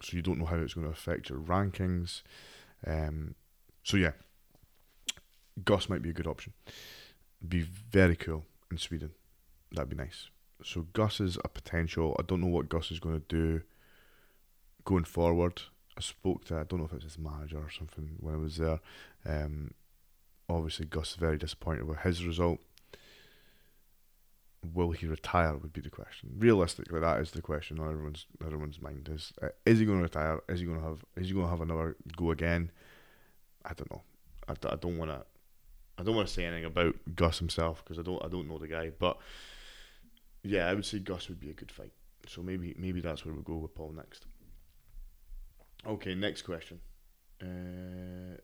so 0.01 0.17
you 0.17 0.23
don't 0.23 0.39
know 0.39 0.47
how 0.47 0.57
it's 0.57 0.73
going 0.73 0.87
to 0.87 0.93
affect 0.93 1.29
your 1.29 1.39
rankings. 1.39 2.23
Um, 2.87 3.35
so 3.83 3.99
yeah, 3.99 4.13
Gus 5.63 5.91
might 5.91 6.01
be 6.01 6.09
a 6.09 6.15
good 6.15 6.27
option. 6.27 6.55
Be 7.47 7.61
very 7.61 8.17
cool 8.17 8.47
in 8.71 8.79
Sweden. 8.79 9.11
That'd 9.73 9.91
be 9.91 9.97
nice. 9.97 10.31
So 10.65 10.87
Gus 10.95 11.21
is 11.21 11.37
a 11.45 11.49
potential. 11.49 12.17
I 12.19 12.23
don't 12.23 12.41
know 12.41 12.47
what 12.47 12.71
Gus 12.71 12.91
is 12.91 12.99
going 12.99 13.21
to 13.21 13.27
do 13.29 13.61
going 14.87 15.05
forward. 15.05 15.61
I 15.95 16.01
spoke 16.01 16.47
to 16.47 16.61
I 16.61 16.63
don't 16.63 16.79
know 16.79 16.87
if 16.87 16.93
it 16.93 17.05
was 17.05 17.05
his 17.05 17.19
manager 17.19 17.59
or 17.59 17.71
something 17.71 18.17
when 18.21 18.35
I 18.35 18.39
was 18.39 18.57
there. 18.57 18.81
Um, 19.27 19.73
obviously, 20.49 20.87
Gus 20.87 21.11
is 21.11 21.17
very 21.17 21.37
disappointed 21.37 21.85
with 21.85 21.99
his 21.99 22.25
result. 22.25 22.61
Will 24.62 24.92
he 24.92 25.07
retire? 25.07 25.57
Would 25.57 25.73
be 25.73 25.81
the 25.81 25.90
question. 25.90 26.31
Realistically, 26.38 27.00
that 27.00 27.21
is 27.21 27.33
the 27.33 27.42
question 27.42 27.78
on 27.81 27.90
everyone's 27.90 28.26
everyone's 28.45 28.81
mind. 28.81 29.09
Is 29.12 29.33
uh, 29.42 29.49
is 29.66 29.81
he 29.81 29.85
going 29.85 29.99
to 29.99 30.04
retire? 30.04 30.40
Is 30.49 30.61
he 30.61 30.66
going 30.66 30.78
to 30.78 30.85
have? 30.85 31.04
Is 31.16 31.28
he 31.28 31.35
going 31.35 31.47
to 31.47 31.50
have 31.50 31.61
another 31.61 31.97
go 32.16 32.31
again? 32.31 32.71
I 33.64 33.75
don't 33.75 33.90
know. 33.90 34.02
I, 34.49 34.52
I 34.52 34.76
don't 34.76 34.99
want 34.99 35.11
to. 35.11 35.25
I 35.99 36.04
don't 36.04 36.14
want 36.14 36.28
to 36.28 36.35
say 36.35 36.45
anything 36.45 36.64
about 36.64 36.95
Gus 37.14 37.38
himself 37.38 37.83
because 37.83 37.99
I 37.99 38.02
don't. 38.02 38.25
I 38.25 38.28
don't 38.28 38.49
know 38.49 38.59
the 38.59 38.69
guy, 38.69 38.90
but 38.97 39.19
yeah, 40.45 40.66
I 40.66 40.75
would 40.75 40.87
say 40.87 40.99
Gus 41.00 41.28
would 41.28 41.40
be 41.40 41.50
a 41.50 41.54
good 41.54 41.73
fight. 41.73 41.92
So 42.28 42.42
maybe 42.42 42.75
maybe 42.78 43.00
that's 43.00 43.25
where 43.25 43.35
we'll 43.35 43.42
go 43.42 43.57
with 43.57 43.75
Paul 43.75 43.92
next. 43.92 44.26
Okay, 45.87 46.14
next 46.14 46.42
question. 46.42 46.79
Uh, 47.40 48.37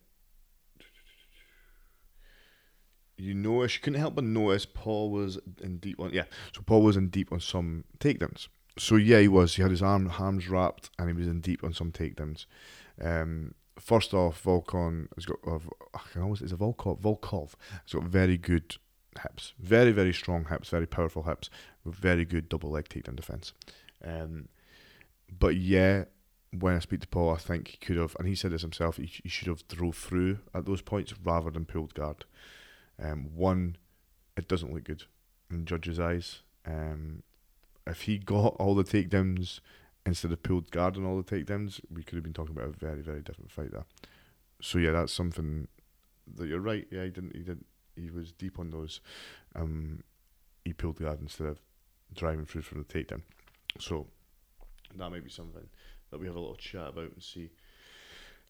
you 3.18 3.34
notice 3.34 3.74
you 3.74 3.80
couldn't 3.80 4.00
help 4.00 4.14
but 4.14 4.24
notice 4.24 4.66
Paul 4.66 5.10
was 5.10 5.38
in 5.62 5.78
deep 5.78 6.00
on 6.00 6.12
yeah. 6.12 6.24
So 6.54 6.62
Paul 6.62 6.82
was 6.82 6.96
in 6.96 7.08
deep 7.08 7.32
on 7.32 7.40
some 7.40 7.84
takedowns. 7.98 8.48
So 8.78 8.96
yeah, 8.96 9.20
he 9.20 9.28
was. 9.28 9.56
He 9.56 9.62
had 9.62 9.70
his 9.70 9.82
arm 9.82 10.10
arms 10.18 10.48
wrapped 10.48 10.90
and 10.98 11.08
he 11.08 11.14
was 11.14 11.26
in 11.26 11.40
deep 11.40 11.64
on 11.64 11.72
some 11.72 11.90
takedowns. 11.90 12.46
Um, 13.02 13.54
first 13.78 14.14
off, 14.14 14.42
Volkan 14.42 15.08
has 15.16 15.26
got. 15.26 15.38
Uh, 15.46 15.58
I 15.94 16.00
can 16.12 16.30
it's 16.32 16.52
a 16.52 16.56
Volkan. 16.56 17.00
Volkan 17.00 17.52
has 17.84 17.92
got 17.92 18.04
very 18.04 18.36
good 18.36 18.76
hips, 19.22 19.54
very 19.58 19.92
very 19.92 20.12
strong 20.12 20.46
hips, 20.46 20.68
very 20.68 20.86
powerful 20.86 21.24
hips, 21.24 21.50
very 21.84 22.24
good 22.24 22.48
double 22.48 22.70
leg 22.70 22.88
takedown 22.88 23.16
defense. 23.16 23.52
Um, 24.04 24.48
but 25.36 25.56
yeah, 25.56 26.04
when 26.58 26.76
I 26.76 26.78
speak 26.78 27.00
to 27.00 27.08
Paul, 27.08 27.34
I 27.34 27.36
think 27.36 27.68
he 27.68 27.76
could 27.78 27.96
have, 27.96 28.16
and 28.18 28.26
he 28.28 28.34
said 28.34 28.52
this 28.52 28.62
himself, 28.62 28.96
he, 28.96 29.06
he 29.06 29.28
should 29.28 29.48
have 29.48 29.66
drove 29.68 29.96
through 29.96 30.38
at 30.54 30.64
those 30.64 30.82
points 30.82 31.12
rather 31.22 31.50
than 31.50 31.64
pulled 31.64 31.94
guard. 31.94 32.24
Um, 33.02 33.30
one, 33.34 33.76
it 34.36 34.48
doesn't 34.48 34.72
look 34.72 34.84
good 34.84 35.04
in 35.50 35.64
judges' 35.64 36.00
eyes. 36.00 36.42
Um, 36.66 37.22
if 37.86 38.02
he 38.02 38.18
got 38.18 38.56
all 38.58 38.74
the 38.74 38.84
takedowns 38.84 39.60
instead 40.04 40.32
of 40.32 40.42
pulled 40.42 40.70
guard 40.70 40.96
and 40.96 41.06
all 41.06 41.20
the 41.20 41.22
takedowns, 41.22 41.80
we 41.90 42.02
could 42.02 42.16
have 42.16 42.24
been 42.24 42.32
talking 42.32 42.56
about 42.56 42.68
a 42.68 42.78
very, 42.78 43.00
very 43.00 43.20
different 43.20 43.50
fight 43.50 43.72
there. 43.72 43.84
So 44.60 44.78
yeah, 44.78 44.92
that's 44.92 45.12
something 45.12 45.68
that 46.34 46.48
you're 46.48 46.60
right. 46.60 46.86
Yeah, 46.90 47.04
he 47.04 47.10
didn't. 47.10 47.36
He 47.36 47.42
didn't. 47.42 47.66
He 47.96 48.10
was 48.10 48.32
deep 48.32 48.58
on 48.58 48.70
those. 48.70 49.00
Um, 49.54 50.02
he 50.64 50.72
pulled 50.72 51.00
guard 51.00 51.20
instead 51.20 51.46
of 51.46 51.60
driving 52.14 52.46
through 52.46 52.62
for 52.62 52.74
the 52.74 52.84
takedown. 52.84 53.22
So 53.78 54.06
that 54.96 55.10
might 55.10 55.24
be 55.24 55.30
something 55.30 55.68
that 56.10 56.18
we 56.18 56.26
have 56.26 56.36
a 56.36 56.40
little 56.40 56.56
chat 56.56 56.88
about 56.88 57.12
and 57.12 57.22
see. 57.22 57.50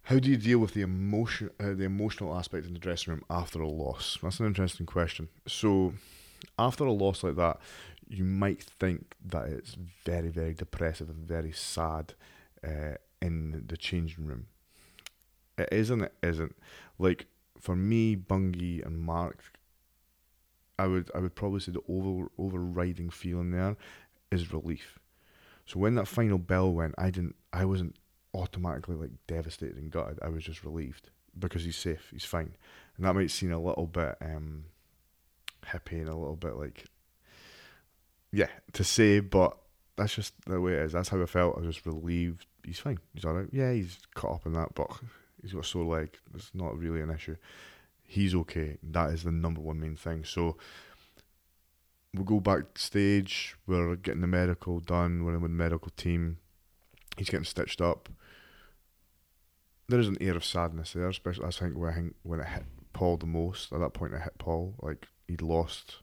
How 0.09 0.19
do 0.19 0.31
you 0.31 0.39
deal 0.39 0.59
with 0.59 0.73
the 0.73 0.81
emotion, 0.81 1.51
uh, 1.61 1.75
the 1.75 1.85
emotional 1.85 2.35
aspect 2.35 2.67
in 2.67 2.73
the 2.73 2.79
dressing 2.79 3.13
room 3.13 3.25
after 3.29 3.61
a 3.61 3.69
loss? 3.69 4.17
That's 4.23 4.41
an 4.41 4.47
interesting 4.47 4.87
question. 4.87 5.29
So, 5.47 5.93
after 6.59 6.85
a 6.85 6.93
loss 6.93 7.23
like 7.23 7.37
that, 7.37 7.59
you 8.09 8.25
might 8.25 8.63
think 8.63 9.17
that 9.23 9.49
it's 9.49 9.77
very, 10.07 10.31
very 10.31 10.55
depressive 10.55 11.11
and 11.11 11.29
very 11.29 11.53
sad 11.53 12.15
uh, 12.65 12.95
in 13.21 13.65
the 13.67 13.77
changing 13.77 14.25
room. 14.25 14.47
It 15.59 15.69
isn't. 15.71 16.01
It 16.01 16.15
isn't. 16.23 16.57
Like 16.99 17.27
for 17.61 17.77
me, 17.77 18.17
Bungie 18.17 18.83
and 18.87 18.99
Mark, 18.99 19.43
I 20.79 20.87
would 20.87 21.11
I 21.15 21.19
would 21.19 21.35
probably 21.35 21.61
say 21.61 21.73
the 21.73 21.83
over 21.87 22.31
overriding 22.39 23.11
feeling 23.11 23.51
there 23.51 23.77
is 24.31 24.55
relief. 24.55 24.99
So 25.67 25.79
when 25.79 25.97
that 25.97 26.09
final 26.09 26.39
bell 26.39 26.73
went, 26.73 26.95
I 26.97 27.11
didn't. 27.11 27.37
I 27.53 27.67
wasn't 27.67 27.95
automatically 28.35 28.97
like 28.97 29.11
devastated 29.27 29.77
and 29.77 29.91
gutted. 29.91 30.19
I 30.23 30.29
was 30.29 30.45
just 30.45 30.65
relieved 30.65 31.11
because 31.39 31.65
he's 31.65 31.77
safe, 31.77 32.09
he's 32.11 32.25
fine, 32.25 32.57
and 32.97 33.07
that 33.07 33.15
might 33.15 33.31
seem 33.31 33.53
a 33.53 33.59
little 33.59 33.87
bit 33.87 34.17
um, 34.21 34.65
hippie 35.67 36.01
and 36.01 36.09
a 36.09 36.17
little 36.17 36.37
bit 36.37 36.57
like, 36.57 36.85
yeah, 38.33 38.49
to 38.73 38.85
say, 38.85 39.21
but 39.21 39.57
that's 39.97 40.15
just 40.15 40.35
the 40.47 40.61
way 40.61 40.73
it 40.73 40.83
is. 40.83 40.93
That's 40.93 41.09
how 41.09 41.21
I 41.21 41.27
felt. 41.27 41.57
I 41.57 41.61
was 41.61 41.75
just 41.75 41.87
relieved. 41.87 42.47
He's 42.65 42.79
fine. 42.79 42.99
He's 43.15 43.25
all 43.25 43.35
right. 43.35 43.49
Yeah, 43.53 43.73
he's 43.73 43.99
caught 44.15 44.37
up 44.37 44.47
in 44.47 44.53
that, 44.53 44.75
but 44.75 44.91
he's 45.43 45.53
got 45.53 45.65
a 45.65 45.67
sore 45.67 45.85
leg. 45.85 46.17
It's 46.35 46.51
not 46.55 46.79
really 46.79 47.01
an 47.01 47.11
issue. 47.11 47.37
He's 48.03 48.35
okay. 48.35 48.79
That 48.83 49.11
is 49.11 49.25
the 49.25 49.33
number 49.33 49.61
one 49.61 49.81
main 49.81 49.97
thing. 49.97 50.25
So 50.25 50.57
we 52.15 52.25
go 52.25 52.41
backstage. 52.41 53.57
We're 53.67 53.97
getting 53.97 54.21
the 54.21 54.27
medical 54.27 54.81
done. 54.81 55.25
We're 55.25 55.35
in 55.35 55.41
with 55.41 55.51
the 55.51 55.57
medical 55.57 55.91
team. 55.97 56.39
He's 57.19 57.31
getting 57.31 57.45
stitched 57.45 57.81
up. 57.81 58.09
There 59.89 60.01
is 60.01 60.09
an 60.09 60.19
air 60.21 60.37
of 60.37 60.45
sadness 60.45 60.93
there, 60.93 61.09
especially 61.09 61.47
I 61.47 61.51
think 61.51 61.77
when 61.77 61.91
I 61.91 61.95
think 61.95 62.15
when 62.23 62.41
it 62.41 62.47
hit 62.47 62.65
Paul 62.93 63.17
the 63.17 63.27
most. 63.27 63.73
At 63.73 63.81
that 63.81 63.95
point, 63.95 64.15
it 64.15 64.23
hit 64.23 64.39
Paul. 64.39 64.75
Like 64.81 65.07
he'd 65.27 65.43
lost. 65.43 65.97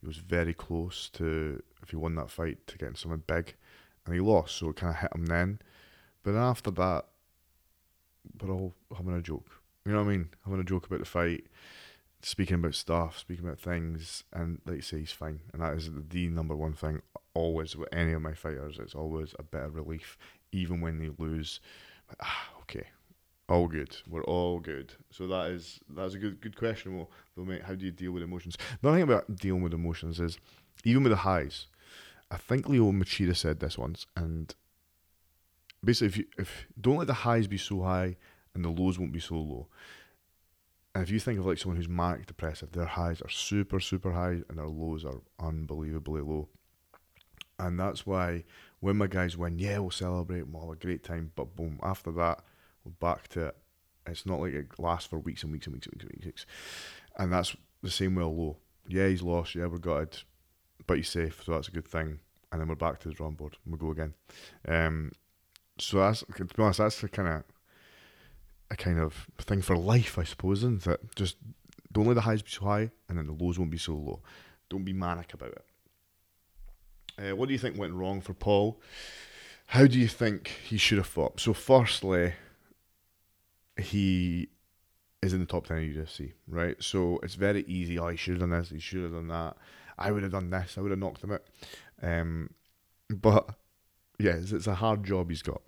He 0.00 0.06
was 0.06 0.18
very 0.18 0.54
close 0.54 1.08
to 1.14 1.62
if 1.82 1.90
he 1.90 1.96
won 1.96 2.14
that 2.16 2.30
fight 2.30 2.66
to 2.68 2.78
getting 2.78 2.94
something 2.94 3.22
big, 3.26 3.54
and 4.06 4.14
he 4.14 4.20
lost. 4.20 4.56
So 4.56 4.70
it 4.70 4.76
kind 4.76 4.94
of 4.94 5.00
hit 5.00 5.14
him 5.14 5.26
then. 5.26 5.58
But 6.22 6.34
after 6.34 6.70
that, 6.72 7.06
we're 8.40 8.52
all 8.52 8.74
having 8.96 9.16
a 9.16 9.22
joke. 9.22 9.50
You 9.84 9.92
know 9.92 10.02
what 10.02 10.08
I 10.08 10.16
mean? 10.16 10.28
Having 10.44 10.60
a 10.60 10.64
joke 10.64 10.86
about 10.86 11.00
the 11.00 11.04
fight 11.04 11.44
speaking 12.24 12.56
about 12.56 12.74
stuff, 12.74 13.18
speaking 13.18 13.44
about 13.44 13.58
things, 13.58 14.24
and 14.32 14.60
like 14.64 14.76
you 14.76 14.82
say, 14.82 14.98
he's 15.00 15.12
fine. 15.12 15.40
And 15.52 15.62
that 15.62 15.74
is 15.74 15.90
the 16.08 16.28
number 16.28 16.56
one 16.56 16.72
thing 16.72 17.02
always 17.34 17.76
with 17.76 17.92
any 17.92 18.12
of 18.12 18.22
my 18.22 18.32
fighters. 18.32 18.78
It's 18.80 18.94
always 18.94 19.34
a 19.38 19.42
bit 19.42 19.62
of 19.62 19.74
relief, 19.74 20.16
even 20.54 20.80
when 20.80 20.98
they 20.98 21.10
lose. 21.18 21.60
But, 22.08 22.18
ah, 22.22 22.48
okay, 22.62 22.86
all 23.48 23.68
good. 23.68 23.96
We're 24.08 24.24
all 24.24 24.60
good. 24.60 24.94
So 25.10 25.26
that 25.28 25.50
is 25.50 25.80
that's 25.88 26.14
a 26.14 26.18
good 26.18 26.40
good 26.40 26.56
question. 26.56 26.96
Well, 26.96 27.10
mate, 27.46 27.62
how 27.62 27.74
do 27.74 27.84
you 27.84 27.92
deal 27.92 28.12
with 28.12 28.22
emotions? 28.22 28.56
The 28.82 28.92
thing 28.92 29.02
about 29.02 29.36
dealing 29.36 29.62
with 29.62 29.74
emotions 29.74 30.20
is, 30.20 30.38
even 30.84 31.02
with 31.02 31.12
the 31.12 31.16
highs, 31.18 31.66
I 32.30 32.36
think 32.36 32.66
Lyoto 32.66 32.92
Machida 32.92 33.36
said 33.36 33.60
this 33.60 33.78
once, 33.78 34.06
and 34.16 34.54
basically, 35.84 36.08
if 36.08 36.16
you 36.18 36.24
if 36.38 36.66
don't 36.80 36.96
let 36.96 37.06
the 37.06 37.14
highs 37.14 37.46
be 37.46 37.58
so 37.58 37.82
high 37.82 38.16
and 38.54 38.64
the 38.64 38.70
lows 38.70 38.98
won't 38.98 39.12
be 39.12 39.20
so 39.20 39.34
low 39.36 39.68
And 40.94 41.02
if 41.02 41.10
you 41.10 41.18
think 41.18 41.38
of 41.38 41.46
like 41.46 41.58
someone 41.58 41.76
who's 41.76 41.88
manic 41.88 42.26
depressive, 42.26 42.72
their 42.72 42.86
highs 42.86 43.20
are 43.20 43.28
super, 43.28 43.80
super 43.80 44.12
high 44.12 44.42
and 44.48 44.58
their 44.58 44.68
lows 44.68 45.04
are 45.04 45.20
unbelievably 45.40 46.22
low. 46.22 46.48
And 47.58 47.78
that's 47.78 48.06
why 48.06 48.44
when 48.84 48.98
my 48.98 49.06
guys 49.06 49.34
win, 49.34 49.58
yeah, 49.58 49.78
we'll 49.78 49.90
celebrate, 49.90 50.46
we'll 50.46 50.60
have 50.60 50.70
a 50.70 50.76
great 50.76 51.02
time, 51.02 51.32
but 51.34 51.56
boom, 51.56 51.80
after 51.82 52.12
that, 52.12 52.42
we're 52.84 52.92
back 53.00 53.28
to 53.28 53.46
it. 53.46 53.56
It's 54.06 54.26
not 54.26 54.40
like 54.40 54.52
it 54.52 54.78
lasts 54.78 55.08
for 55.08 55.18
weeks 55.18 55.42
and 55.42 55.50
weeks 55.50 55.66
and 55.66 55.74
weeks 55.74 55.86
and 55.86 55.94
weeks 55.94 56.12
and 56.12 56.24
weeks. 56.26 56.46
And 57.16 57.32
that's 57.32 57.56
the 57.82 57.90
same 57.90 58.14
with 58.16 58.26
low. 58.26 58.58
Yeah, 58.86 59.08
he's 59.08 59.22
lost, 59.22 59.54
yeah, 59.54 59.68
we're 59.68 59.78
gutted, 59.78 60.18
but 60.86 60.98
he's 60.98 61.08
safe, 61.08 61.42
so 61.42 61.52
that's 61.52 61.68
a 61.68 61.70
good 61.70 61.88
thing. 61.88 62.18
And 62.52 62.60
then 62.60 62.68
we're 62.68 62.74
back 62.74 63.00
to 63.00 63.08
the 63.08 63.14
drawing 63.14 63.36
board 63.36 63.56
and 63.64 63.72
we'll 63.72 63.80
go 63.80 63.90
again. 63.90 64.12
Um, 64.68 65.12
so 65.78 66.00
that's, 66.00 66.22
to 66.36 66.44
be 66.44 66.62
honest, 66.62 66.78
that's 66.78 67.00
the 67.00 67.08
kind 67.08 67.28
of 67.28 67.44
a 68.70 68.76
kind 68.76 69.00
of 69.00 69.26
thing 69.38 69.62
for 69.62 69.78
life, 69.78 70.18
I 70.18 70.24
suppose, 70.24 70.58
isn't 70.58 70.86
it? 70.86 71.00
Just 71.16 71.38
don't 71.90 72.06
let 72.06 72.16
the 72.16 72.20
highs 72.20 72.42
be 72.42 72.50
so 72.50 72.66
high 72.66 72.90
and 73.08 73.16
then 73.16 73.26
the 73.28 73.32
lows 73.32 73.58
won't 73.58 73.70
be 73.70 73.78
so 73.78 73.94
low. 73.94 74.20
Don't 74.68 74.84
be 74.84 74.92
manic 74.92 75.32
about 75.32 75.52
it. 75.52 75.64
Uh, 77.18 77.34
what 77.36 77.46
do 77.46 77.52
you 77.52 77.58
think 77.58 77.78
went 77.78 77.94
wrong 77.94 78.20
for 78.20 78.34
Paul? 78.34 78.80
How 79.66 79.86
do 79.86 79.98
you 79.98 80.08
think 80.08 80.48
he 80.48 80.76
should 80.76 80.98
have 80.98 81.06
fought? 81.06 81.40
So, 81.40 81.52
firstly, 81.52 82.34
he 83.76 84.48
is 85.22 85.32
in 85.32 85.40
the 85.40 85.46
top 85.46 85.66
10 85.66 85.76
of 85.78 85.82
UFC, 85.82 86.32
right? 86.48 86.76
So, 86.82 87.18
it's 87.22 87.34
very 87.34 87.64
easy. 87.66 87.98
Oh, 87.98 88.08
he 88.08 88.16
should 88.16 88.34
have 88.34 88.40
done 88.40 88.50
this, 88.50 88.70
he 88.70 88.78
should 88.78 89.02
have 89.02 89.12
done 89.12 89.28
that. 89.28 89.56
I 89.98 90.10
would 90.10 90.22
have 90.22 90.32
done 90.32 90.50
this, 90.50 90.76
I 90.76 90.80
would 90.80 90.90
have 90.90 91.00
knocked 91.00 91.22
him 91.22 91.32
out. 91.32 91.42
Um, 92.02 92.50
but, 93.08 93.48
yeah, 94.18 94.32
it's, 94.32 94.52
it's 94.52 94.66
a 94.66 94.74
hard 94.74 95.04
job 95.04 95.30
he's 95.30 95.42
got. 95.42 95.62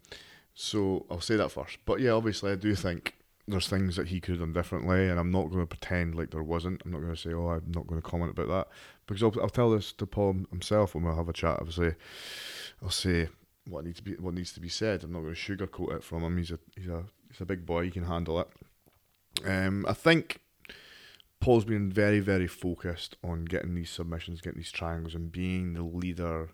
So, 0.54 1.06
I'll 1.10 1.20
say 1.20 1.36
that 1.36 1.52
first. 1.52 1.78
But, 1.86 2.00
yeah, 2.00 2.10
obviously, 2.10 2.52
I 2.52 2.56
do 2.56 2.74
think 2.74 3.15
there's 3.48 3.68
things 3.68 3.96
that 3.96 4.08
he 4.08 4.20
could 4.20 4.32
have 4.32 4.40
done 4.40 4.52
differently, 4.52 5.08
and 5.08 5.20
I'm 5.20 5.30
not 5.30 5.50
going 5.50 5.60
to 5.60 5.66
pretend 5.66 6.14
like 6.14 6.30
there 6.30 6.42
wasn't. 6.42 6.82
I'm 6.84 6.90
not 6.90 7.00
going 7.00 7.14
to 7.14 7.20
say, 7.20 7.32
oh, 7.32 7.48
I'm 7.48 7.70
not 7.72 7.86
going 7.86 8.00
to 8.00 8.08
comment 8.08 8.32
about 8.32 8.48
that 8.48 8.68
because 9.06 9.22
I'll, 9.22 9.34
I'll 9.40 9.48
tell 9.48 9.70
this 9.70 9.92
to 9.92 10.06
Paul 10.06 10.44
himself 10.50 10.94
when 10.94 11.04
we'll 11.04 11.16
have 11.16 11.28
a 11.28 11.32
chat. 11.32 11.58
Obviously, 11.60 11.94
I'll 12.82 12.90
say 12.90 13.28
what 13.68 13.84
needs 13.84 13.98
to 13.98 14.02
be 14.02 14.14
what 14.14 14.34
needs 14.34 14.52
to 14.54 14.60
be 14.60 14.68
said. 14.68 15.04
I'm 15.04 15.12
not 15.12 15.20
going 15.20 15.34
to 15.34 15.40
sugarcoat 15.40 15.96
it 15.96 16.04
from 16.04 16.22
him. 16.22 16.36
He's 16.36 16.50
a 16.50 16.58
he's 16.76 16.88
a 16.88 17.04
he's 17.30 17.40
a 17.40 17.46
big 17.46 17.64
boy. 17.64 17.84
He 17.84 17.90
can 17.90 18.04
handle 18.04 18.40
it. 18.40 18.48
Um, 19.44 19.84
I 19.86 19.92
think 19.92 20.40
Paul's 21.38 21.64
been 21.64 21.92
very 21.92 22.18
very 22.18 22.48
focused 22.48 23.16
on 23.22 23.44
getting 23.44 23.76
these 23.76 23.90
submissions, 23.90 24.40
getting 24.40 24.58
these 24.58 24.72
triangles, 24.72 25.14
and 25.14 25.30
being 25.30 25.74
the 25.74 25.82
leader 25.82 26.50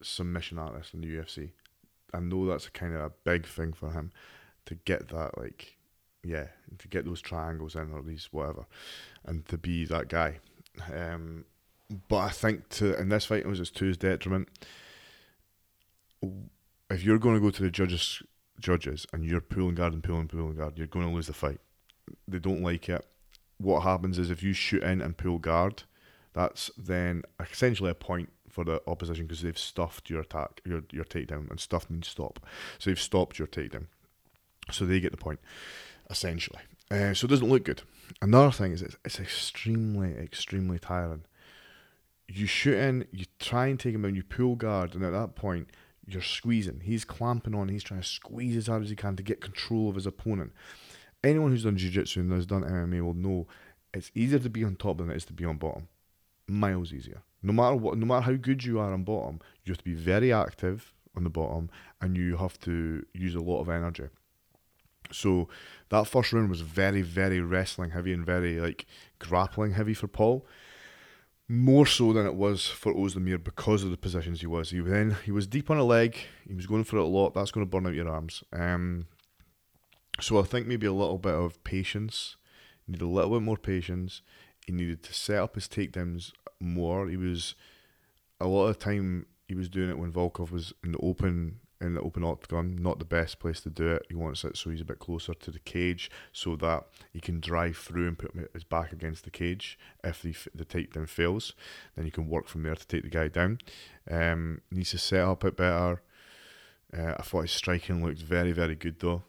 submission 0.00 0.58
artist 0.58 0.94
in 0.94 1.00
the 1.00 1.08
UFC. 1.08 1.50
I 2.12 2.20
know 2.20 2.46
that's 2.46 2.68
a 2.68 2.70
kind 2.70 2.94
of 2.94 3.00
a 3.00 3.12
big 3.24 3.46
thing 3.46 3.72
for 3.72 3.90
him 3.90 4.12
to 4.66 4.76
get 4.76 5.08
that 5.08 5.36
like 5.36 5.76
yeah, 6.24 6.46
to 6.78 6.88
get 6.88 7.04
those 7.04 7.20
triangles 7.20 7.74
in 7.74 7.92
or 7.92 8.02
these 8.02 8.28
whatever, 8.32 8.66
and 9.24 9.46
to 9.48 9.58
be 9.58 9.84
that 9.84 10.08
guy. 10.08 10.38
Um, 10.92 11.44
but 12.08 12.16
I 12.18 12.30
think 12.30 12.68
to 12.70 12.98
in 12.98 13.08
this 13.08 13.26
fight, 13.26 13.40
it 13.40 13.46
was 13.46 13.60
it's 13.60 13.70
to 13.72 13.84
his 13.84 13.96
detriment. 13.96 14.48
If 16.90 17.04
you're 17.04 17.18
going 17.18 17.34
to 17.34 17.40
go 17.40 17.50
to 17.50 17.62
the 17.62 17.70
judges, 17.70 18.22
judges, 18.60 19.06
and 19.12 19.24
you're 19.24 19.40
pulling 19.40 19.74
guard 19.74 19.92
and 19.92 20.02
pulling, 20.02 20.28
pulling 20.28 20.56
guard, 20.56 20.78
you're 20.78 20.86
going 20.86 21.06
to 21.06 21.14
lose 21.14 21.26
the 21.26 21.32
fight. 21.32 21.60
They 22.26 22.38
don't 22.38 22.62
like 22.62 22.88
it. 22.88 23.04
What 23.58 23.82
happens 23.82 24.18
is 24.18 24.30
if 24.30 24.42
you 24.42 24.52
shoot 24.52 24.82
in 24.82 25.00
and 25.00 25.16
pull 25.16 25.38
guard, 25.38 25.84
that's 26.32 26.70
then 26.76 27.22
essentially 27.38 27.90
a 27.90 27.94
point 27.94 28.30
for 28.48 28.64
the 28.64 28.82
opposition 28.86 29.26
because 29.26 29.42
they've 29.42 29.58
stuffed 29.58 30.10
your 30.10 30.20
attack, 30.20 30.60
your 30.64 30.82
your 30.90 31.04
takedown, 31.04 31.50
and 31.50 31.60
stuff 31.60 31.90
means 31.90 32.08
stop. 32.08 32.40
So 32.78 32.90
they've 32.90 33.00
stopped 33.00 33.38
your 33.38 33.48
takedown, 33.48 33.86
so 34.70 34.84
they 34.84 35.00
get 35.00 35.12
the 35.12 35.16
point 35.16 35.40
essentially. 36.10 36.60
Uh, 36.90 37.14
so 37.14 37.26
it 37.26 37.30
doesn't 37.30 37.48
look 37.48 37.64
good. 37.64 37.82
Another 38.20 38.50
thing 38.50 38.72
is 38.72 38.82
it's, 38.82 38.96
it's 39.04 39.20
extremely, 39.20 40.12
extremely 40.12 40.78
tiring. 40.78 41.24
You 42.28 42.46
shoot 42.46 42.78
in, 42.78 43.06
you 43.12 43.26
try 43.38 43.66
and 43.66 43.78
take 43.78 43.94
him 43.94 44.02
down, 44.02 44.14
you 44.14 44.22
pull 44.22 44.56
guard, 44.56 44.94
and 44.94 45.04
at 45.04 45.12
that 45.12 45.34
point, 45.34 45.68
you're 46.06 46.22
squeezing. 46.22 46.80
He's 46.84 47.04
clamping 47.04 47.54
on, 47.54 47.68
he's 47.68 47.82
trying 47.82 48.00
to 48.00 48.06
squeeze 48.06 48.56
as 48.56 48.66
hard 48.66 48.82
as 48.82 48.90
he 48.90 48.96
can 48.96 49.16
to 49.16 49.22
get 49.22 49.40
control 49.40 49.88
of 49.88 49.94
his 49.94 50.06
opponent. 50.06 50.52
Anyone 51.22 51.50
who's 51.50 51.64
done 51.64 51.76
jiu 51.76 51.90
jitsu 51.90 52.20
and 52.20 52.32
has 52.32 52.46
done 52.46 52.62
MMA 52.62 53.02
will 53.02 53.14
know 53.14 53.46
it's 53.92 54.10
easier 54.14 54.38
to 54.38 54.50
be 54.50 54.64
on 54.64 54.76
top 54.76 54.98
than 54.98 55.10
it 55.10 55.16
is 55.16 55.24
to 55.26 55.32
be 55.32 55.44
on 55.44 55.56
bottom. 55.56 55.88
Miles 56.46 56.92
easier. 56.92 57.22
No 57.42 57.52
matter 57.52 57.76
what, 57.76 57.96
no 57.96 58.06
matter 58.06 58.22
how 58.22 58.34
good 58.34 58.64
you 58.64 58.78
are 58.78 58.92
on 58.92 59.04
bottom, 59.04 59.40
you 59.64 59.72
have 59.72 59.78
to 59.78 59.84
be 59.84 59.94
very 59.94 60.32
active 60.32 60.92
on 61.16 61.24
the 61.24 61.30
bottom, 61.30 61.70
and 62.00 62.16
you 62.16 62.36
have 62.36 62.58
to 62.60 63.04
use 63.14 63.34
a 63.34 63.40
lot 63.40 63.60
of 63.60 63.68
energy. 63.68 64.08
So 65.12 65.48
that 65.90 66.06
first 66.06 66.32
round 66.32 66.48
was 66.48 66.60
very, 66.60 67.02
very 67.02 67.40
wrestling 67.40 67.90
heavy 67.90 68.12
and 68.12 68.24
very 68.24 68.60
like 68.60 68.86
grappling 69.18 69.72
heavy 69.72 69.94
for 69.94 70.08
Paul. 70.08 70.46
More 71.46 71.84
so 71.84 72.12
than 72.12 72.26
it 72.26 72.34
was 72.34 72.66
for 72.66 72.94
Ozdemir 72.94 73.42
because 73.42 73.82
of 73.82 73.90
the 73.90 73.98
positions 73.98 74.40
he 74.40 74.46
was. 74.46 74.70
He 74.70 74.80
then 74.80 75.16
he 75.24 75.30
was 75.30 75.46
deep 75.46 75.70
on 75.70 75.76
a 75.76 75.84
leg. 75.84 76.16
He 76.48 76.54
was 76.54 76.66
going 76.66 76.84
for 76.84 76.96
it 76.96 77.02
a 77.02 77.06
lot. 77.06 77.34
That's 77.34 77.50
going 77.50 77.66
to 77.66 77.70
burn 77.70 77.86
out 77.86 77.94
your 77.94 78.08
arms. 78.08 78.42
Um, 78.52 79.06
so 80.20 80.38
I 80.38 80.42
think 80.42 80.66
maybe 80.66 80.86
a 80.86 80.92
little 80.92 81.18
bit 81.18 81.34
of 81.34 81.62
patience. 81.64 82.36
He 82.86 82.92
needed 82.92 83.04
a 83.04 83.08
little 83.08 83.32
bit 83.32 83.42
more 83.42 83.58
patience. 83.58 84.22
He 84.66 84.72
needed 84.72 85.02
to 85.02 85.12
set 85.12 85.38
up 85.38 85.54
his 85.54 85.68
takedowns 85.68 86.32
more. 86.60 87.08
He 87.08 87.16
was 87.18 87.54
a 88.40 88.46
lot 88.46 88.68
of 88.68 88.78
the 88.78 88.84
time 88.84 89.26
he 89.48 89.54
was 89.54 89.68
doing 89.68 89.90
it 89.90 89.98
when 89.98 90.12
Volkan 90.12 90.50
was 90.50 90.72
in 90.82 90.92
the 90.92 90.98
open 90.98 91.60
in 91.80 91.94
the 91.94 92.00
open 92.00 92.24
octagon, 92.24 92.76
not 92.80 92.98
the 92.98 93.04
best 93.04 93.38
place 93.38 93.60
to 93.60 93.70
do 93.70 93.88
it. 93.88 94.06
He 94.08 94.14
wants 94.14 94.44
it 94.44 94.56
so 94.56 94.70
he's 94.70 94.80
a 94.80 94.84
bit 94.84 94.98
closer 94.98 95.34
to 95.34 95.50
the 95.50 95.58
cage 95.58 96.10
so 96.32 96.56
that 96.56 96.84
he 97.12 97.20
can 97.20 97.40
drive 97.40 97.76
through 97.76 98.08
and 98.08 98.18
put 98.18 98.32
his 98.52 98.64
back 98.64 98.92
against 98.92 99.24
the 99.24 99.30
cage. 99.30 99.78
If 100.02 100.22
the, 100.22 100.34
the 100.54 100.64
takedown 100.64 101.08
fails, 101.08 101.52
then 101.94 102.04
you 102.04 102.10
can 102.10 102.28
work 102.28 102.48
from 102.48 102.62
there 102.62 102.74
to 102.74 102.86
take 102.86 103.02
the 103.02 103.10
guy 103.10 103.28
down. 103.28 103.58
Um, 104.10 104.60
needs 104.70 104.90
to 104.90 104.98
set 104.98 105.24
up 105.24 105.44
it 105.44 105.56
better. 105.56 106.02
Uh, 106.96 107.14
I 107.18 107.22
thought 107.22 107.42
his 107.42 107.52
striking 107.52 108.04
looked 108.04 108.20
very, 108.20 108.52
very 108.52 108.76
good 108.76 109.00
though. 109.00 109.22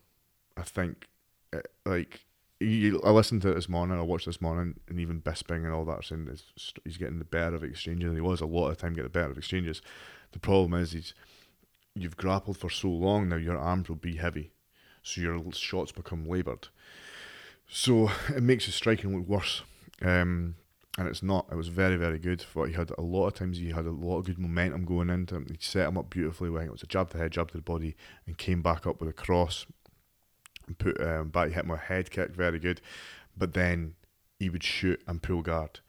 I 0.56 0.62
think, 0.62 1.08
it, 1.52 1.68
uh, 1.86 1.90
like, 1.90 2.22
he, 2.60 2.98
I 3.04 3.10
listened 3.10 3.42
to 3.42 3.52
it 3.52 3.56
this 3.56 3.68
morning. 3.68 3.98
I 3.98 4.04
watched 4.04 4.28
this 4.28 4.40
morning, 4.40 4.80
and 4.88 5.00
even 5.00 5.22
Bisping 5.22 5.66
and 5.66 5.74
all 5.74 5.84
that 5.86 6.06
saying 6.06 6.30
he's 6.86 6.98
getting 6.98 7.20
the 7.20 7.26
better 7.26 7.56
of 7.56 7.64
exchanges, 7.64 8.08
and 8.08 8.16
he 8.16 8.22
was 8.22 8.40
a 8.40 8.46
lot 8.46 8.70
of 8.70 8.78
time 8.78 8.94
getting 8.94 9.04
the 9.04 9.10
better 9.10 9.32
of 9.32 9.38
exchanges. 9.38 9.82
The 10.32 10.40
problem 10.40 10.80
is 10.80 10.94
he's 10.94 11.14
you've 11.96 12.18
grappled 12.18 12.58
for 12.58 12.70
so 12.70 12.90
long 12.90 13.30
now, 13.30 13.38
your 13.38 13.58
arms 13.58 13.90
will 13.90 13.96
be 13.96 14.18
heavy, 14.18 14.52
so 15.02 15.22
your 15.22 15.42
shots 15.54 15.92
become 15.92 16.26
laboured. 16.26 16.68
So 17.68 18.12
it 18.30 18.44
makes 18.44 18.66
his 18.66 18.76
striking 18.76 19.16
look 19.18 19.28
worse. 19.28 19.64
Um, 20.02 20.56
and 20.98 21.08
it's 21.08 21.24
not. 21.24 21.48
It 21.52 21.56
was 21.56 21.68
very, 21.68 21.98
very 21.98 22.20
good. 22.20 22.46
But 22.54 22.66
he 22.66 22.74
had 22.74 22.92
a 22.98 23.02
lot 23.02 23.28
of 23.28 23.34
times 23.34 23.58
he 23.58 23.72
had 23.72 23.86
a 23.86 23.92
lot 23.92 24.20
of 24.20 24.26
good 24.26 24.40
momentum 24.40 24.86
going 24.86 25.10
into 25.10 25.36
him. 25.36 25.48
He 25.50 25.58
set 25.60 25.88
him 25.88 25.98
up 25.98 26.10
beautifully. 26.10 26.50
When 26.50 26.66
it 26.66 26.72
was 26.72 26.84
a 26.84 26.88
jab 26.88 27.10
to 27.10 27.18
the 27.18 27.24
head, 27.24 27.32
jab 27.32 27.52
to 27.52 27.58
the 27.58 27.64
body, 27.64 27.96
and 28.26 28.38
came 28.38 28.62
back 28.62 28.88
up 28.88 29.00
with 29.00 29.10
a 29.10 29.14
cross. 29.14 29.66
And 30.68 30.78
put 30.78 31.00
um, 31.02 31.30
back, 31.30 31.52
hit 31.52 31.66
him 31.66 31.72
a 31.72 31.78
head 31.78 32.10
kick, 32.12 32.32
very 32.32 32.60
good. 32.60 32.82
But 33.38 33.54
then 33.54 33.96
he 34.40 34.50
would 34.50 34.64
shoot 34.64 35.02
and 35.06 35.22
pull 35.22 35.42
guard, 35.42 35.82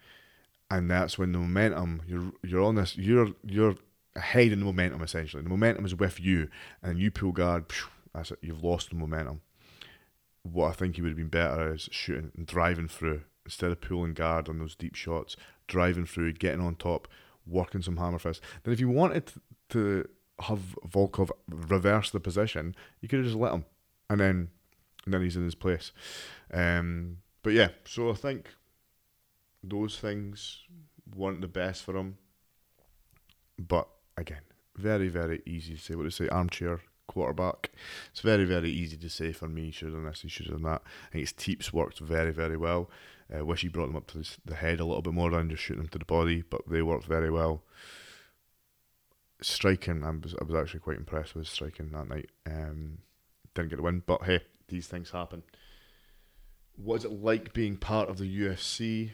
and 0.70 0.90
that's 0.90 1.18
when 1.18 1.32
the 1.32 1.38
momentum. 1.38 2.02
You're 2.06 2.32
you're 2.42 2.62
on 2.62 2.74
this. 2.74 2.96
You're 2.96 3.28
you're 3.44 3.76
ahead 4.16 4.52
in 4.52 4.58
the 4.58 4.64
momentum 4.64 5.02
essentially. 5.02 5.42
The 5.42 5.48
momentum 5.48 5.84
is 5.84 5.94
with 5.94 6.20
you, 6.20 6.48
and 6.82 6.98
you 6.98 7.10
pull 7.10 7.32
guard. 7.32 7.66
That's 8.14 8.30
it. 8.30 8.38
You've 8.42 8.64
lost 8.64 8.90
the 8.90 8.96
momentum. 8.96 9.42
What 10.42 10.68
I 10.68 10.72
think 10.72 10.96
he 10.96 11.02
would 11.02 11.10
have 11.10 11.16
been 11.16 11.28
better 11.28 11.74
is 11.74 11.88
shooting 11.92 12.32
and 12.36 12.46
driving 12.46 12.88
through 12.88 13.22
instead 13.44 13.70
of 13.70 13.80
pulling 13.80 14.14
guard 14.14 14.48
on 14.48 14.58
those 14.58 14.74
deep 14.74 14.94
shots. 14.94 15.36
Driving 15.66 16.06
through, 16.06 16.34
getting 16.34 16.60
on 16.60 16.76
top, 16.76 17.08
working 17.46 17.82
some 17.82 17.96
hammer 17.96 18.18
fists. 18.18 18.44
Then 18.62 18.72
if 18.72 18.80
you 18.80 18.88
wanted 18.88 19.32
to 19.70 20.08
have 20.40 20.76
Volkan 20.86 21.30
reverse 21.48 22.10
the 22.10 22.20
position, 22.20 22.76
you 23.00 23.08
could 23.08 23.18
have 23.18 23.26
just 23.26 23.38
let 23.38 23.52
him, 23.52 23.64
and 24.08 24.20
then 24.20 24.48
and 25.04 25.14
then 25.14 25.22
he's 25.22 25.36
in 25.36 25.44
his 25.44 25.54
place. 25.54 25.92
Um, 26.52 27.18
but 27.42 27.52
yeah, 27.52 27.68
so 27.84 28.10
I 28.10 28.14
think 28.14 28.48
those 29.62 29.98
things 29.98 30.64
weren't 31.14 31.40
the 31.40 31.48
best 31.48 31.84
for 31.84 31.96
him. 31.96 32.18
But 33.58 33.88
again, 34.16 34.42
very, 34.76 35.08
very 35.08 35.42
easy 35.46 35.74
to 35.74 35.80
say. 35.80 35.94
What 35.94 36.04
to 36.04 36.10
say, 36.10 36.28
armchair 36.28 36.80
quarterback. 37.06 37.70
It's 38.10 38.20
very, 38.20 38.44
very 38.44 38.70
easy 38.70 38.96
to 38.96 39.08
say 39.08 39.32
for 39.32 39.48
me, 39.48 39.70
should 39.70 39.86
have 39.86 39.94
done 39.94 40.06
this, 40.06 40.22
he 40.22 40.28
should 40.28 40.46
have 40.46 40.56
done 40.56 40.70
that. 40.70 40.82
I 41.08 41.12
think 41.12 41.20
his 41.22 41.32
teeps 41.32 41.72
worked 41.72 41.98
very, 42.00 42.32
very 42.32 42.56
well. 42.56 42.90
I 43.32 43.38
uh, 43.38 43.44
wish 43.44 43.62
he 43.62 43.68
brought 43.68 43.86
them 43.88 43.96
up 43.96 44.06
to 44.08 44.22
the 44.44 44.54
head 44.54 44.80
a 44.80 44.84
little 44.84 45.02
bit 45.02 45.14
more 45.14 45.30
than 45.30 45.50
just 45.50 45.62
shooting 45.62 45.82
them 45.82 45.90
to 45.90 45.98
the 45.98 46.04
body, 46.04 46.42
but 46.48 46.62
they 46.68 46.82
worked 46.82 47.06
very 47.06 47.30
well. 47.30 47.62
Striking, 49.40 50.04
I 50.04 50.10
was, 50.10 50.34
I 50.40 50.44
was 50.44 50.54
actually 50.54 50.80
quite 50.80 50.96
impressed 50.96 51.34
with 51.34 51.48
striking 51.48 51.90
that 51.90 52.08
night. 52.08 52.30
Um, 52.46 52.98
didn't 53.54 53.70
get 53.70 53.76
the 53.76 53.82
win, 53.82 54.02
but 54.06 54.24
hey, 54.24 54.40
these 54.68 54.86
things 54.86 55.10
happen. 55.10 55.42
What 56.76 56.96
is 56.96 57.04
it 57.04 57.12
like 57.12 57.52
being 57.52 57.76
part 57.76 58.08
of 58.08 58.18
the 58.18 58.40
UFC? 58.40 59.10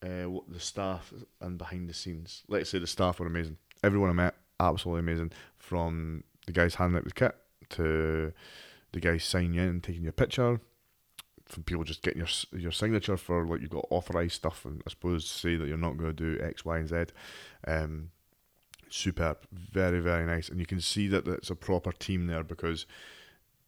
Uh, 0.00 0.30
what 0.30 0.44
the 0.48 0.60
staff 0.60 1.12
and 1.40 1.58
behind 1.58 1.88
the 1.88 1.94
scenes? 1.94 2.44
Let's 2.48 2.70
say 2.70 2.78
the 2.78 2.86
staff 2.86 3.18
were 3.18 3.26
amazing 3.26 3.58
everyone 3.82 4.10
I 4.10 4.14
met, 4.14 4.34
absolutely 4.60 5.00
amazing. 5.00 5.32
From 5.56 6.24
the 6.46 6.52
guys 6.52 6.76
handing 6.76 6.98
out 6.98 7.04
the 7.04 7.12
kit 7.12 7.36
to 7.70 8.32
the 8.92 9.00
guys 9.00 9.24
signing 9.24 9.54
in 9.54 9.68
and 9.68 9.82
taking 9.82 10.02
your 10.02 10.12
picture 10.12 10.60
from 11.48 11.62
people 11.62 11.82
just 11.82 12.02
getting 12.02 12.18
your 12.18 12.28
your 12.60 12.72
signature 12.72 13.16
for 13.16 13.46
like 13.46 13.60
you've 13.60 13.70
got 13.70 13.86
authorized 13.90 14.34
stuff, 14.34 14.64
and 14.64 14.82
I 14.86 14.90
suppose 14.90 15.26
say 15.26 15.56
that 15.56 15.66
you're 15.66 15.76
not 15.76 15.96
going 15.96 16.14
to 16.14 16.36
do 16.36 16.42
X, 16.42 16.64
Y, 16.64 16.78
and 16.78 16.88
Z. 16.88 16.96
Um, 17.66 18.10
superb, 18.90 19.38
very 19.52 20.00
very 20.00 20.26
nice, 20.26 20.48
and 20.48 20.60
you 20.60 20.66
can 20.66 20.80
see 20.80 21.08
that 21.08 21.26
it's 21.26 21.50
a 21.50 21.56
proper 21.56 21.92
team 21.92 22.26
there 22.26 22.44
because 22.44 22.86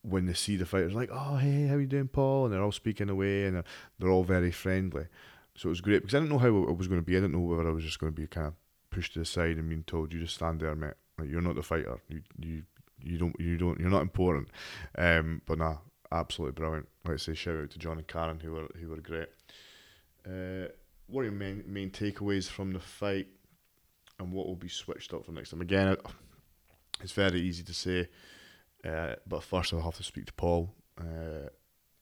when 0.03 0.27
they 0.27 0.35
see 0.35 0.57
the 0.57 0.67
fighters, 0.67 0.95
like, 0.95 1.11
oh 1.13 1.37
hey, 1.37 1.67
how 1.67 1.77
you 1.77 1.87
doing, 1.87 2.09
Paul? 2.09 2.45
And 2.45 2.55
they're 2.55 2.63
all 2.63 2.73
speaking 2.73 3.09
away, 3.09 3.47
and 3.47 3.57
they're, 3.57 3.65
they're 3.99 4.11
all 4.11 4.25
very 4.25 4.51
friendly. 4.51 5.07
So 5.55 5.69
it 5.69 5.71
was 5.71 5.81
great 5.81 6.03
because 6.03 6.15
I 6.15 6.19
didn't 6.19 6.31
know 6.31 6.39
how 6.39 6.49
it 6.49 6.77
was 6.77 6.89
going 6.89 7.01
to 7.01 7.05
be. 7.07 7.17
I 7.17 7.21
didn't 7.21 7.33
know 7.33 7.41
whether 7.41 7.69
I 7.69 7.73
was 7.73 7.85
just 7.85 7.99
going 7.99 8.13
to 8.13 8.21
be 8.21 8.27
kind 8.27 8.49
of 8.49 8.55
pushed 8.91 9.15
to 9.15 9.21
the 9.21 9.25
side 9.25 9.57
and 9.57 9.69
being 9.69 9.85
told, 9.85 10.13
"You 10.13 10.21
just 10.21 10.35
stand 10.35 10.61
there, 10.61 10.75
mate. 10.75 10.95
Like 11.19 11.29
you're 11.29 11.41
not 11.41 11.57
the 11.57 11.63
fighter. 11.63 12.01
You 12.09 12.23
you 12.39 12.63
you 13.03 13.19
don't 13.19 13.37
you 13.39 13.57
don't 13.57 13.81
you're 13.81 13.91
not 13.91 14.03
important." 14.03 14.49
Um, 14.97 15.43
but 15.47 15.59
nah, 15.59 15.79
absolutely 16.13 16.55
brilliant. 16.55 16.89
Let's 17.05 17.25
say 17.25 17.35
shout 17.35 17.57
out 17.57 17.71
to 17.71 17.79
John 17.79 17.99
and 17.99 18.07
Karen 18.07 18.41
who 18.41 18.53
were 18.53 18.69
who 18.79 18.89
were 18.89 19.01
great. 19.01 19.29
Uh, 20.27 20.69
what 21.07 21.23
are 21.23 21.25
your 21.25 21.33
main 21.33 21.65
main 21.67 21.91
takeaways 21.91 22.49
from 22.49 22.73
the 22.73 22.81
fight, 22.81 23.29
and 24.19 24.33
what 24.33 24.47
will 24.47 24.57
be 24.57 24.69
switched 24.69 25.13
up 25.13 25.25
for 25.25 25.33
next 25.33 25.51
time? 25.51 25.61
Again, 25.61 25.97
it's 27.03 27.13
very 27.13 27.41
easy 27.41 27.63
to 27.65 27.75
say, 27.75 28.09
uh, 28.85 29.15
but 29.27 29.43
first 29.43 29.73
I'll 29.73 29.81
have 29.83 29.97
to 29.97 30.03
speak 30.03 30.27
to 30.27 30.33
Paul, 30.35 30.75
uh, 31.01 31.49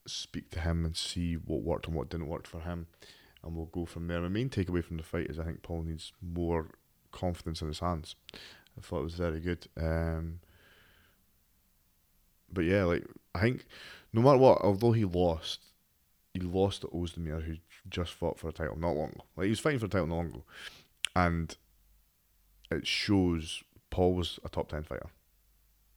speak 0.05 0.51
to 0.51 0.59
him, 0.59 0.85
and 0.85 0.95
see 0.95 1.35
what 1.35 1.61
worked 1.61 1.87
and 1.87 1.95
what 1.95 2.09
didn't 2.09 2.27
work 2.27 2.47
for 2.47 2.61
him, 2.61 2.87
and 3.43 3.55
we'll 3.55 3.65
go 3.65 3.85
from 3.85 4.07
there. 4.07 4.21
My 4.21 4.27
main 4.27 4.49
takeaway 4.49 4.83
from 4.83 4.97
the 4.97 5.03
fight 5.03 5.27
is 5.29 5.39
I 5.39 5.45
think 5.45 5.61
Paul 5.63 5.83
needs 5.83 6.13
more 6.21 6.69
confidence 7.11 7.61
in 7.61 7.67
his 7.67 7.79
hands. 7.79 8.15
I 8.77 8.81
thought 8.81 9.01
it 9.01 9.03
was 9.03 9.15
very 9.15 9.39
good. 9.39 9.67
Um, 9.77 10.39
but 12.51 12.61
yeah, 12.65 12.83
like 12.85 13.05
I 13.35 13.41
think 13.41 13.65
no 14.13 14.21
matter 14.21 14.37
what, 14.37 14.61
although 14.61 14.91
he 14.91 15.05
lost, 15.05 15.59
he 16.33 16.39
lost 16.39 16.81
to 16.81 16.87
Ozdemir, 16.87 17.43
who 17.43 17.55
just 17.89 18.13
fought 18.13 18.39
for 18.39 18.49
a 18.49 18.53
title 18.53 18.77
not 18.77 18.95
long 18.95 19.09
ago. 19.09 19.23
Like 19.35 19.45
he 19.45 19.49
was 19.51 19.59
fighting 19.59 19.79
for 19.79 19.85
a 19.85 19.89
title 19.89 20.07
not 20.07 20.15
long 20.15 20.27
ago, 20.27 20.43
and 21.15 21.55
it 22.71 22.87
shows 22.87 23.63
Paul 23.89 24.13
was 24.13 24.39
a 24.43 24.49
top 24.49 24.69
ten 24.69 24.83
fighter. 24.83 25.09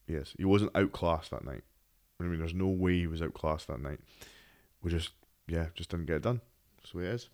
Yes, 0.07 0.35
he 0.37 0.45
wasn't 0.45 0.77
outclassed 0.77 1.31
that 1.31 1.45
night. 1.45 1.63
I 2.21 2.25
mean, 2.25 2.39
there's 2.39 2.55
no 2.55 2.69
way 2.69 2.99
he 2.99 3.07
was 3.07 3.23
outclassed 3.23 3.69
that 3.69 3.81
night. 3.81 4.01
We 4.83 4.91
just, 4.91 5.11
yeah, 5.49 5.67
just 5.75 5.91
didn't 5.91 6.07
get 6.07 6.17
it 6.17 6.23
done. 6.23 6.41
Way 6.95 7.05
it 7.05 7.15
is. 7.15 7.29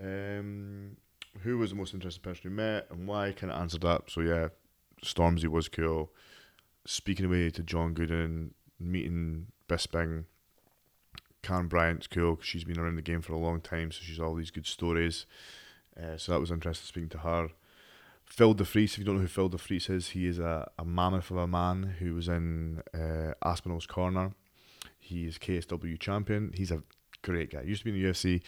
Um, 0.00 0.96
who 1.42 1.58
was 1.58 1.70
the 1.70 1.76
most 1.76 1.94
interesting 1.94 2.22
person 2.22 2.50
we 2.50 2.56
met 2.56 2.86
and 2.90 3.06
why? 3.06 3.32
Kind 3.32 3.52
of 3.52 3.60
answered 3.60 3.82
that. 3.82 4.02
So 4.08 4.20
yeah, 4.20 4.48
Stormzy 5.04 5.48
was 5.48 5.68
cool. 5.68 6.12
Speaking 6.86 7.26
away 7.26 7.50
to 7.50 7.62
John 7.62 7.94
Gooden, 7.94 8.50
meeting 8.78 9.46
Bisping. 9.68 10.24
Karen 11.42 11.68
Bryant's 11.68 12.08
cool 12.08 12.34
because 12.34 12.48
she's 12.48 12.64
been 12.64 12.78
around 12.78 12.96
the 12.96 13.02
game 13.02 13.22
for 13.22 13.32
a 13.32 13.38
long 13.38 13.60
time, 13.60 13.92
so 13.92 14.00
she's 14.02 14.18
all 14.18 14.34
these 14.34 14.50
good 14.50 14.66
stories. 14.66 15.26
Uh, 15.96 16.16
so 16.16 16.32
that 16.32 16.40
was 16.40 16.50
interesting 16.50 16.86
speaking 16.86 17.08
to 17.10 17.18
her. 17.18 17.50
Phil 18.24 18.54
DeFries, 18.54 18.92
if 18.92 18.98
you 18.98 19.04
don't 19.04 19.16
know 19.16 19.20
who 19.22 19.28
Phil 19.28 19.48
DeFries 19.48 19.88
is, 19.88 20.08
he 20.08 20.26
is 20.26 20.40
a, 20.40 20.68
a 20.76 20.84
mammoth 20.84 21.30
of 21.30 21.36
a 21.36 21.46
man 21.46 21.94
who 22.00 22.14
was 22.14 22.28
in 22.28 22.82
uh, 22.92 23.32
Aspinall's 23.44 23.86
corner. 23.86 24.32
He 24.98 25.26
is 25.26 25.38
KSW 25.38 25.98
champion. 26.00 26.50
He's 26.52 26.72
a 26.72 26.82
great 27.22 27.52
guy. 27.52 27.62
Used 27.62 27.82
to 27.82 27.84
be 27.84 27.96
in 27.96 28.02
the 28.02 28.10
UFC. 28.10 28.42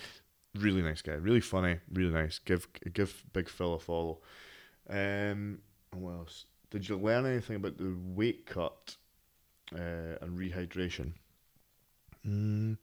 Really 0.59 0.83
nice 0.83 1.03
guy. 1.03 1.14
Really 1.14 1.40
funny. 1.40 1.79
Really 1.92 2.12
nice. 2.12 2.38
Give 2.38 2.66
give 2.92 3.25
Big 3.33 3.49
Phil 3.49 3.75
a 3.75 3.79
follow. 3.79 4.18
Um, 4.88 5.59
what 5.92 6.12
else? 6.12 6.47
Did 6.71 6.88
you 6.88 6.97
learn 6.97 7.27
anything 7.27 7.57
about 7.57 7.79
the 7.79 7.97
weight 7.99 8.47
cut 8.47 8.97
uh, 9.75 10.18
and 10.21 10.38
rehydration? 10.38 11.12
Mm, 12.27 12.77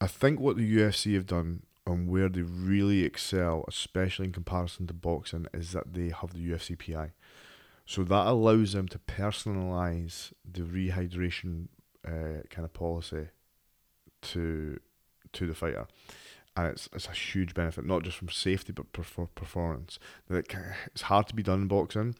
I 0.00 0.06
think 0.06 0.40
what 0.40 0.56
the 0.56 0.76
UFC 0.76 1.14
have 1.14 1.26
done 1.26 1.62
and 1.86 2.08
where 2.08 2.28
they 2.28 2.42
really 2.42 3.04
excel, 3.04 3.64
especially 3.68 4.26
in 4.26 4.32
comparison 4.32 4.86
to 4.86 4.94
boxing, 4.94 5.46
is 5.52 5.72
that 5.72 5.94
they 5.94 6.10
have 6.10 6.32
the 6.34 6.50
UFC 6.50 6.78
PI. 6.78 7.12
So 7.86 8.04
that 8.04 8.26
allows 8.26 8.74
them 8.74 8.88
to 8.88 8.98
personalize 8.98 10.32
the 10.44 10.60
rehydration 10.60 11.68
uh, 12.06 12.42
kind 12.50 12.64
of 12.64 12.72
policy 12.74 13.28
to 14.20 14.78
to 15.32 15.46
the 15.46 15.54
fighter, 15.54 15.86
and 16.56 16.66
it's 16.68 16.88
it's 16.92 17.06
a 17.06 17.12
huge 17.12 17.54
benefit, 17.54 17.84
not 17.84 18.02
just 18.02 18.16
from 18.16 18.28
safety 18.28 18.72
but 18.72 18.86
for 19.04 19.26
performance. 19.26 19.98
It's 20.28 21.02
hard 21.02 21.28
to 21.28 21.34
be 21.34 21.42
done 21.42 21.62
in 21.62 21.68
boxing. 21.68 22.14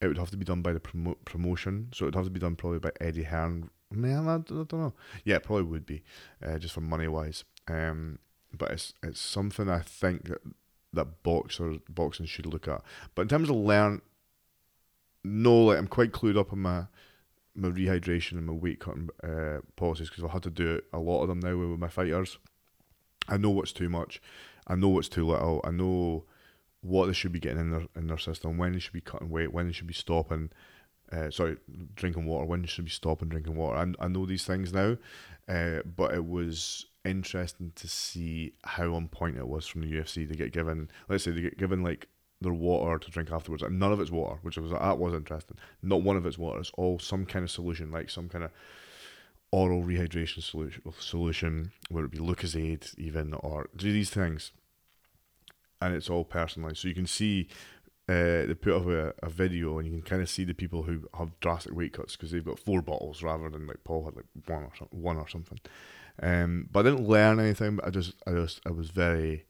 It 0.00 0.08
would 0.08 0.18
have 0.18 0.30
to 0.30 0.36
be 0.36 0.44
done 0.44 0.62
by 0.62 0.72
the 0.72 0.80
promo- 0.80 1.24
promotion, 1.24 1.88
so 1.94 2.04
it 2.04 2.08
would 2.08 2.14
have 2.16 2.24
to 2.24 2.30
be 2.30 2.40
done 2.40 2.56
probably 2.56 2.80
by 2.80 2.90
Eddie 3.00 3.22
Hearn. 3.22 3.70
Man, 3.90 4.26
I, 4.26 4.36
I 4.36 4.38
don't 4.38 4.72
know. 4.72 4.94
Yeah, 5.24 5.36
it 5.36 5.44
probably 5.44 5.64
would 5.64 5.86
be, 5.86 6.02
uh, 6.44 6.58
just 6.58 6.74
for 6.74 6.80
money 6.80 7.06
wise. 7.06 7.44
Um, 7.68 8.18
but 8.52 8.70
it's 8.72 8.94
it's 9.02 9.20
something 9.20 9.68
I 9.68 9.80
think 9.80 10.28
that 10.28 10.40
that 10.92 11.22
boxer 11.22 11.76
boxing 11.88 12.26
should 12.26 12.46
look 12.46 12.68
at. 12.68 12.82
But 13.14 13.22
in 13.22 13.28
terms 13.28 13.48
of 13.48 13.56
learn, 13.56 14.02
no, 15.24 15.64
like 15.66 15.78
I'm 15.78 15.86
quite 15.86 16.12
clued 16.12 16.38
up 16.38 16.52
on 16.52 16.60
my 16.60 16.84
my 17.54 17.68
rehydration 17.68 18.32
and 18.32 18.46
my 18.46 18.52
weight 18.52 18.80
cutting 18.80 19.10
uh, 19.22 19.58
policies 19.76 20.08
because 20.08 20.24
I've 20.24 20.30
had 20.30 20.42
to 20.44 20.50
do 20.50 20.80
a 20.92 20.98
lot 20.98 21.22
of 21.22 21.28
them 21.28 21.40
now 21.40 21.56
with 21.56 21.78
my 21.78 21.88
fighters. 21.88 22.38
I 23.28 23.36
know 23.36 23.50
what's 23.50 23.72
too 23.72 23.88
much, 23.88 24.20
I 24.66 24.74
know 24.74 24.88
what's 24.88 25.08
too 25.08 25.26
little, 25.26 25.60
I 25.64 25.70
know 25.70 26.24
what 26.80 27.06
they 27.06 27.12
should 27.12 27.32
be 27.32 27.40
getting 27.40 27.60
in 27.60 27.70
their 27.70 27.86
in 27.96 28.06
their 28.08 28.18
system, 28.18 28.58
when 28.58 28.72
they 28.72 28.78
should 28.78 28.92
be 28.92 29.00
cutting 29.00 29.30
weight, 29.30 29.52
when 29.52 29.66
they 29.66 29.72
should 29.72 29.86
be 29.86 29.94
stopping. 29.94 30.50
Uh, 31.12 31.30
sorry, 31.30 31.58
drinking 31.94 32.24
water. 32.24 32.46
When 32.46 32.62
they 32.62 32.66
should 32.66 32.86
be 32.86 32.90
stopping 32.90 33.28
drinking 33.28 33.54
water. 33.54 33.76
I, 33.76 34.04
I 34.04 34.08
know 34.08 34.24
these 34.24 34.46
things 34.46 34.72
now, 34.72 34.96
uh, 35.46 35.80
but 35.84 36.14
it 36.14 36.26
was 36.26 36.86
interesting 37.04 37.72
to 37.74 37.88
see 37.88 38.54
how 38.64 38.94
on 38.94 39.08
point 39.08 39.36
it 39.36 39.46
was 39.46 39.66
from 39.66 39.82
the 39.82 39.92
UFC 39.92 40.26
to 40.28 40.34
get 40.34 40.52
given, 40.52 40.90
let's 41.08 41.24
say 41.24 41.30
they 41.30 41.40
get 41.40 41.58
given 41.58 41.82
like 41.82 42.08
their 42.42 42.52
water 42.52 42.98
to 42.98 43.10
drink 43.10 43.30
afterwards, 43.30 43.62
and 43.62 43.78
none 43.78 43.92
of 43.92 44.00
it's 44.00 44.10
water, 44.10 44.38
which 44.42 44.56
was 44.56 44.70
that 44.70 44.98
was 44.98 45.14
interesting. 45.14 45.56
Not 45.82 46.02
one 46.02 46.16
of 46.16 46.26
it's 46.26 46.38
water. 46.38 46.60
It's 46.60 46.72
all 46.76 46.98
some 46.98 47.26
kind 47.26 47.44
of 47.44 47.50
solution, 47.50 47.90
like 47.90 48.10
some 48.10 48.28
kind 48.28 48.44
of 48.44 48.50
oral 49.50 49.82
rehydration 49.82 50.42
solution, 50.42 50.82
solution 50.98 51.72
whether 51.90 52.06
it 52.06 52.10
be 52.10 52.18
Lucozade 52.18 52.98
even 52.98 53.34
or 53.34 53.68
do 53.76 53.92
these 53.92 54.10
things, 54.10 54.52
and 55.80 55.94
it's 55.94 56.10
all 56.10 56.24
personalized. 56.24 56.78
So 56.78 56.88
you 56.88 56.94
can 56.94 57.06
see 57.06 57.48
uh, 58.08 58.46
they 58.46 58.54
put 58.54 58.74
up 58.74 58.86
a, 58.86 59.14
a, 59.22 59.30
video 59.30 59.78
and 59.78 59.86
you 59.86 59.92
can 59.92 60.02
kind 60.02 60.20
of 60.20 60.28
see 60.28 60.44
the 60.44 60.54
people 60.54 60.82
who 60.82 61.08
have 61.16 61.38
drastic 61.38 61.72
weight 61.72 61.92
cuts 61.92 62.16
because 62.16 62.32
they've 62.32 62.44
got 62.44 62.58
four 62.58 62.82
bottles 62.82 63.22
rather 63.22 63.48
than 63.48 63.66
like 63.66 63.84
Paul 63.84 64.04
had 64.04 64.16
like 64.16 64.24
one 64.46 64.64
or 64.64 64.70
one 64.90 65.16
or 65.18 65.28
something. 65.28 65.60
Um, 66.20 66.68
but 66.70 66.80
I 66.80 66.90
didn't 66.90 67.08
learn 67.08 67.38
anything. 67.38 67.76
But 67.76 67.86
I 67.86 67.90
just, 67.90 68.14
I 68.26 68.32
just, 68.32 68.60
I 68.66 68.70
was 68.70 68.90
very 68.90 69.44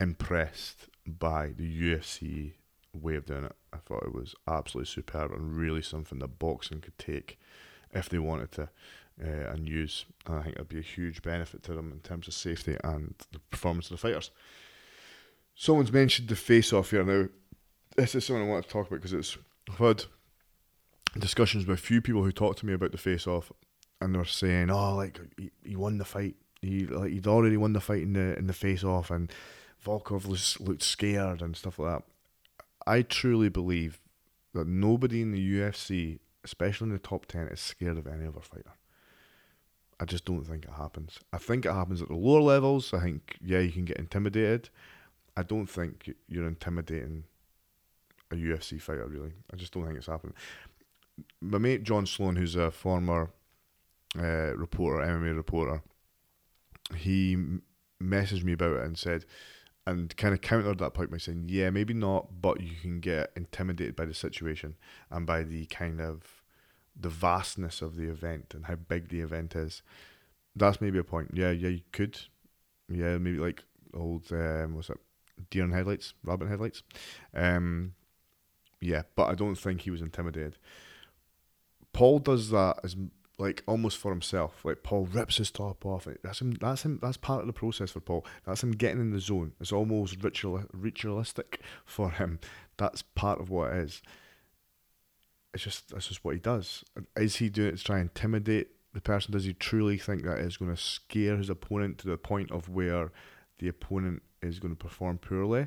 impressed 0.00 0.88
by 1.06 1.52
the 1.56 1.94
UFC 1.94 2.52
way 2.92 3.16
of 3.16 3.26
doing 3.26 3.44
it. 3.44 3.56
I 3.72 3.78
thought 3.78 4.04
it 4.04 4.14
was 4.14 4.34
absolutely 4.48 4.90
superb 4.90 5.32
and 5.32 5.56
really 5.56 5.82
something 5.82 6.18
that 6.18 6.38
boxing 6.38 6.80
could 6.80 6.98
take 6.98 7.38
if 7.92 8.08
they 8.08 8.18
wanted 8.18 8.52
to 8.52 8.62
uh, 9.22 9.50
and 9.52 9.68
use. 9.68 10.06
And 10.26 10.38
I 10.38 10.42
think 10.42 10.56
it'd 10.56 10.68
be 10.68 10.78
a 10.78 10.82
huge 10.82 11.22
benefit 11.22 11.62
to 11.64 11.74
them 11.74 11.92
in 11.92 12.00
terms 12.00 12.28
of 12.28 12.34
safety 12.34 12.76
and 12.82 13.14
the 13.32 13.38
performance 13.50 13.86
of 13.90 13.92
the 13.92 14.08
fighters. 14.08 14.30
Someone's 15.54 15.92
mentioned 15.92 16.28
the 16.28 16.36
face 16.36 16.72
off 16.72 16.90
here 16.90 17.04
now. 17.04 17.28
This 17.96 18.14
is 18.14 18.24
something 18.24 18.44
I 18.44 18.48
want 18.48 18.64
to 18.64 18.70
talk 18.70 18.86
about 18.86 18.96
because 18.96 19.12
it's 19.12 19.36
I've 19.70 19.78
had 19.78 20.04
discussions 21.18 21.66
with 21.66 21.78
a 21.78 21.82
few 21.82 22.00
people 22.00 22.22
who 22.22 22.32
talked 22.32 22.60
to 22.60 22.66
me 22.66 22.72
about 22.72 22.92
the 22.92 22.98
face 22.98 23.26
off 23.26 23.52
and 24.00 24.14
they're 24.14 24.24
saying, 24.24 24.70
"Oh, 24.70 24.94
like 24.94 25.20
he, 25.36 25.50
he 25.64 25.76
won 25.76 25.98
the 25.98 26.04
fight. 26.04 26.36
He 26.62 26.86
like 26.86 27.12
he'd 27.12 27.26
already 27.26 27.56
won 27.56 27.72
the 27.72 27.80
fight 27.80 28.02
in 28.02 28.14
the 28.14 28.38
in 28.38 28.46
the 28.46 28.52
face 28.52 28.84
off, 28.84 29.10
and 29.10 29.30
Volkan 29.84 30.60
looked 30.60 30.82
scared 30.82 31.42
and 31.42 31.56
stuff 31.56 31.78
like 31.78 31.98
that." 31.98 32.04
I 32.86 33.02
truly 33.02 33.48
believe 33.48 34.00
that 34.54 34.66
nobody 34.66 35.22
in 35.22 35.32
the 35.32 35.58
UFC, 35.58 36.18
especially 36.44 36.86
in 36.86 36.92
the 36.92 36.98
top 36.98 37.26
ten, 37.26 37.48
is 37.48 37.60
scared 37.60 37.98
of 37.98 38.06
any 38.06 38.26
other 38.26 38.40
fighter. 38.40 38.72
I 40.00 40.06
just 40.06 40.24
don't 40.24 40.44
think 40.44 40.64
it 40.64 40.72
happens. 40.72 41.20
I 41.32 41.36
think 41.36 41.66
it 41.66 41.72
happens 41.72 42.00
at 42.00 42.08
the 42.08 42.14
lower 42.14 42.40
levels. 42.40 42.94
I 42.94 43.00
think 43.00 43.36
yeah, 43.40 43.58
you 43.58 43.70
can 43.70 43.84
get 43.84 43.98
intimidated. 43.98 44.70
I 45.36 45.42
don't 45.42 45.66
think 45.66 46.10
you're 46.26 46.48
intimidating 46.48 47.24
a 48.30 48.34
UFC 48.34 48.80
fighter 48.80 49.06
really. 49.06 49.32
I 49.52 49.56
just 49.56 49.72
don't 49.72 49.84
think 49.84 49.98
it's 49.98 50.06
happening. 50.06 50.34
My 51.40 51.58
mate 51.58 51.82
John 51.82 52.06
Sloan, 52.06 52.36
who's 52.36 52.56
a 52.56 52.70
former 52.70 53.30
uh, 54.18 54.56
reporter, 54.56 55.04
MMA 55.06 55.36
reporter, 55.36 55.82
he 56.96 57.36
messaged 58.02 58.44
me 58.44 58.54
about 58.54 58.76
it 58.76 58.84
and 58.84 58.98
said, 58.98 59.26
and 59.90 60.16
kind 60.16 60.32
of 60.32 60.40
countered 60.40 60.78
that 60.78 60.94
point 60.94 61.10
by 61.10 61.18
saying, 61.18 61.46
yeah, 61.48 61.68
maybe 61.70 61.92
not, 61.92 62.40
but 62.40 62.60
you 62.60 62.76
can 62.80 63.00
get 63.00 63.32
intimidated 63.34 63.96
by 63.96 64.04
the 64.04 64.14
situation 64.14 64.76
and 65.10 65.26
by 65.26 65.42
the 65.42 65.66
kind 65.66 66.00
of 66.00 66.42
the 66.98 67.08
vastness 67.08 67.82
of 67.82 67.96
the 67.96 68.08
event 68.08 68.52
and 68.54 68.66
how 68.66 68.76
big 68.76 69.08
the 69.08 69.20
event 69.20 69.56
is. 69.56 69.82
That's 70.54 70.80
maybe 70.80 70.98
a 70.98 71.04
point. 71.04 71.32
Yeah, 71.34 71.50
yeah, 71.50 71.70
you 71.70 71.80
could. 71.92 72.18
Yeah, 72.88 73.18
maybe 73.18 73.38
like 73.38 73.64
old 73.92 74.30
um, 74.30 74.74
what's 74.74 74.90
it? 74.90 74.98
Deer 75.50 75.64
and 75.64 75.74
headlights, 75.74 76.14
rabbit 76.22 76.48
headlights. 76.48 76.82
Um, 77.34 77.94
yeah, 78.80 79.02
but 79.16 79.28
I 79.28 79.34
don't 79.34 79.56
think 79.56 79.82
he 79.82 79.90
was 79.90 80.02
intimidated. 80.02 80.56
Paul 81.92 82.20
does 82.20 82.50
that 82.50 82.78
as 82.84 82.96
like 83.40 83.62
almost 83.66 83.96
for 83.96 84.12
himself. 84.12 84.64
Like 84.64 84.82
Paul 84.82 85.06
rips 85.06 85.38
his 85.38 85.50
top 85.50 85.84
off. 85.86 86.06
That's 86.22 86.40
him. 86.40 86.52
That's 86.52 86.84
him. 86.84 86.98
That's 87.02 87.16
part 87.16 87.40
of 87.40 87.46
the 87.46 87.52
process 87.52 87.90
for 87.90 88.00
Paul. 88.00 88.26
That's 88.46 88.62
him 88.62 88.72
getting 88.72 89.00
in 89.00 89.10
the 89.10 89.18
zone. 89.18 89.52
It's 89.60 89.72
almost 89.72 90.22
ritual, 90.22 90.64
ritualistic 90.72 91.60
for 91.84 92.10
him. 92.10 92.38
That's 92.76 93.02
part 93.02 93.40
of 93.40 93.48
what 93.48 93.72
it 93.72 93.78
is. 93.78 94.02
It's 95.54 95.64
just 95.64 95.88
that's 95.90 96.06
just 96.06 96.24
what 96.24 96.34
he 96.34 96.40
does. 96.40 96.84
Is 97.16 97.36
he 97.36 97.48
doing 97.48 97.70
it 97.70 97.78
to 97.78 97.84
try 97.84 97.98
and 97.98 98.10
intimidate 98.10 98.68
the 98.92 99.00
person? 99.00 99.32
Does 99.32 99.46
he 99.46 99.54
truly 99.54 99.96
think 99.96 100.22
that 100.24 100.38
is 100.38 100.58
going 100.58 100.74
to 100.74 100.80
scare 100.80 101.36
his 101.36 101.48
opponent 101.50 101.98
to 101.98 102.08
the 102.08 102.18
point 102.18 102.52
of 102.52 102.68
where 102.68 103.10
the 103.58 103.68
opponent 103.68 104.22
is 104.42 104.58
going 104.58 104.76
to 104.76 104.84
perform 104.84 105.18
poorly? 105.18 105.66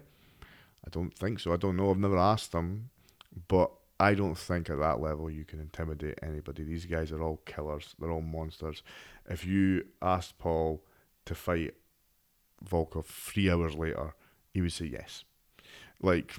I 0.85 0.89
don't 0.91 1.17
think 1.17 1.39
so. 1.39 1.53
I 1.53 1.57
don't 1.57 1.77
know. 1.77 1.89
I've 1.89 1.97
never 1.97 2.17
asked 2.17 2.53
him, 2.53 2.91
but 3.47 3.71
I 4.03 4.15
don't 4.15 4.37
think 4.37 4.69
at 4.69 4.79
that 4.79 4.99
level 4.99 5.31
you 5.31 5.45
can 5.45 5.61
intimidate 5.61 6.19
anybody. 6.21 6.63
These 6.63 6.85
guys 6.85 7.13
are 7.13 7.23
all 7.23 7.39
killers. 7.45 7.95
They're 7.97 8.11
all 8.11 8.19
monsters. 8.19 8.83
If 9.29 9.45
you 9.45 9.85
asked 10.01 10.37
Paul 10.37 10.83
to 11.23 11.33
fight 11.33 11.75
Volkan 12.69 13.05
three 13.05 13.49
hours 13.49 13.75
later, 13.75 14.13
he 14.53 14.59
would 14.59 14.73
say 14.73 14.87
yes. 14.87 15.23
Like, 16.01 16.33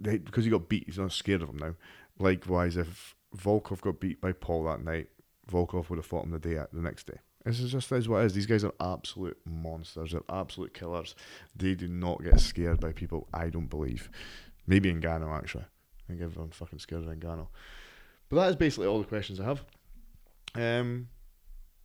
they, 0.00 0.18
because 0.18 0.46
he 0.46 0.50
got 0.50 0.68
beat, 0.68 0.86
he's 0.86 0.98
not 0.98 1.12
scared 1.12 1.42
of 1.42 1.50
him 1.50 1.58
now. 1.58 1.74
Likewise, 2.18 2.76
if 2.76 3.14
Volkan 3.36 3.80
got 3.80 4.00
beat 4.00 4.20
by 4.20 4.32
Paul 4.32 4.64
that 4.64 4.82
night, 4.82 5.10
Volkan 5.48 5.88
would 5.88 5.98
have 5.98 6.06
fought 6.06 6.24
him 6.24 6.32
the 6.32 6.40
day 6.40 6.60
the 6.72 6.82
next 6.82 7.06
day. 7.06 7.18
This 7.44 7.60
is 7.60 7.70
just 7.70 7.92
as 7.92 8.08
what 8.08 8.22
it 8.22 8.26
is. 8.26 8.34
These 8.34 8.46
guys 8.46 8.64
are 8.64 8.74
absolute 8.80 9.38
monsters. 9.46 10.10
They're 10.10 10.22
absolute 10.28 10.74
killers. 10.74 11.14
They 11.54 11.76
do 11.76 11.86
not 11.86 12.24
get 12.24 12.40
scared 12.40 12.80
by 12.80 12.90
people. 12.90 13.28
I 13.32 13.48
don't 13.48 13.70
believe. 13.70 14.10
Maybe 14.66 14.92
Ngannou 14.92 15.38
actually. 15.38 15.66
I 16.08 16.12
think 16.12 16.22
everyone's 16.22 16.56
fucking 16.56 16.78
scared 16.78 17.04
of 17.04 17.10
Ngannou. 17.10 17.48
But 18.28 18.36
that 18.36 18.48
is 18.50 18.56
basically 18.56 18.86
all 18.86 18.98
the 18.98 19.04
questions 19.04 19.40
I 19.40 19.44
have. 19.44 19.64
Um, 20.54 21.08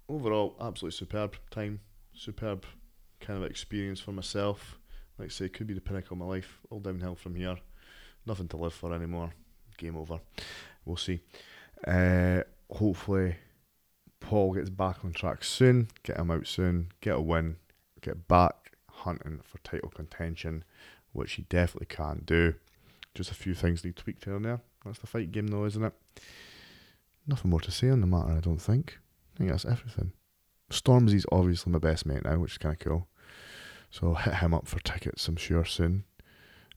overall, 0.07 0.55
absolutely 0.61 0.95
superb 0.97 1.35
time, 1.51 1.81
superb 2.13 2.65
kind 3.19 3.43
of 3.43 3.49
experience 3.49 3.99
for 3.99 4.11
myself. 4.11 4.79
Like 5.17 5.27
I 5.27 5.29
say, 5.29 5.49
could 5.49 5.67
be 5.67 5.73
the 5.73 5.81
pinnacle 5.81 6.15
of 6.15 6.19
my 6.19 6.25
life. 6.25 6.59
All 6.69 6.79
downhill 6.79 7.15
from 7.15 7.35
here. 7.35 7.57
Nothing 8.25 8.47
to 8.49 8.57
live 8.57 8.73
for 8.73 8.93
anymore. 8.93 9.33
Game 9.77 9.97
over. 9.97 10.19
We'll 10.85 10.97
see. 10.97 11.19
Uh, 11.85 12.41
hopefully, 12.69 13.35
Paul 14.19 14.53
gets 14.53 14.69
back 14.69 15.03
on 15.03 15.11
track 15.11 15.43
soon. 15.43 15.89
Get 16.03 16.17
him 16.17 16.31
out 16.31 16.47
soon. 16.47 16.89
Get 17.01 17.15
a 17.15 17.21
win. 17.21 17.57
Get 18.01 18.27
back 18.27 18.77
hunting 18.89 19.41
for 19.43 19.57
title 19.59 19.89
contention, 19.89 20.63
which 21.11 21.33
he 21.33 21.43
definitely 21.43 21.87
can't 21.87 22.25
do. 22.25 22.55
Just 23.15 23.31
a 23.31 23.35
few 23.35 23.53
things 23.53 23.83
need 23.83 23.95
tweaked 23.95 24.25
here 24.25 24.35
and 24.35 24.45
there. 24.45 24.61
That's 24.85 24.99
the 24.99 25.07
fight 25.07 25.31
game, 25.31 25.47
though, 25.47 25.65
isn't 25.65 25.83
it? 25.83 25.93
Nothing 27.27 27.51
more 27.51 27.61
to 27.61 27.71
say 27.71 27.89
on 27.89 28.01
the 28.01 28.07
matter, 28.07 28.33
I 28.33 28.39
don't 28.39 28.61
think. 28.61 28.99
I 29.33 29.37
think 29.37 29.49
that's 29.49 29.65
everything. 29.65 30.11
Stormzy's 30.71 31.25
obviously 31.31 31.71
my 31.71 31.79
best 31.79 32.05
mate 32.05 32.23
now, 32.25 32.37
which 32.37 32.53
is 32.53 32.57
kind 32.57 32.73
of 32.73 32.79
cool. 32.79 33.07
So 33.91 34.07
I'll 34.07 34.15
hit 34.15 34.35
him 34.35 34.53
up 34.53 34.67
for 34.67 34.79
tickets, 34.79 35.27
I'm 35.27 35.35
sure, 35.35 35.65
soon. 35.65 36.03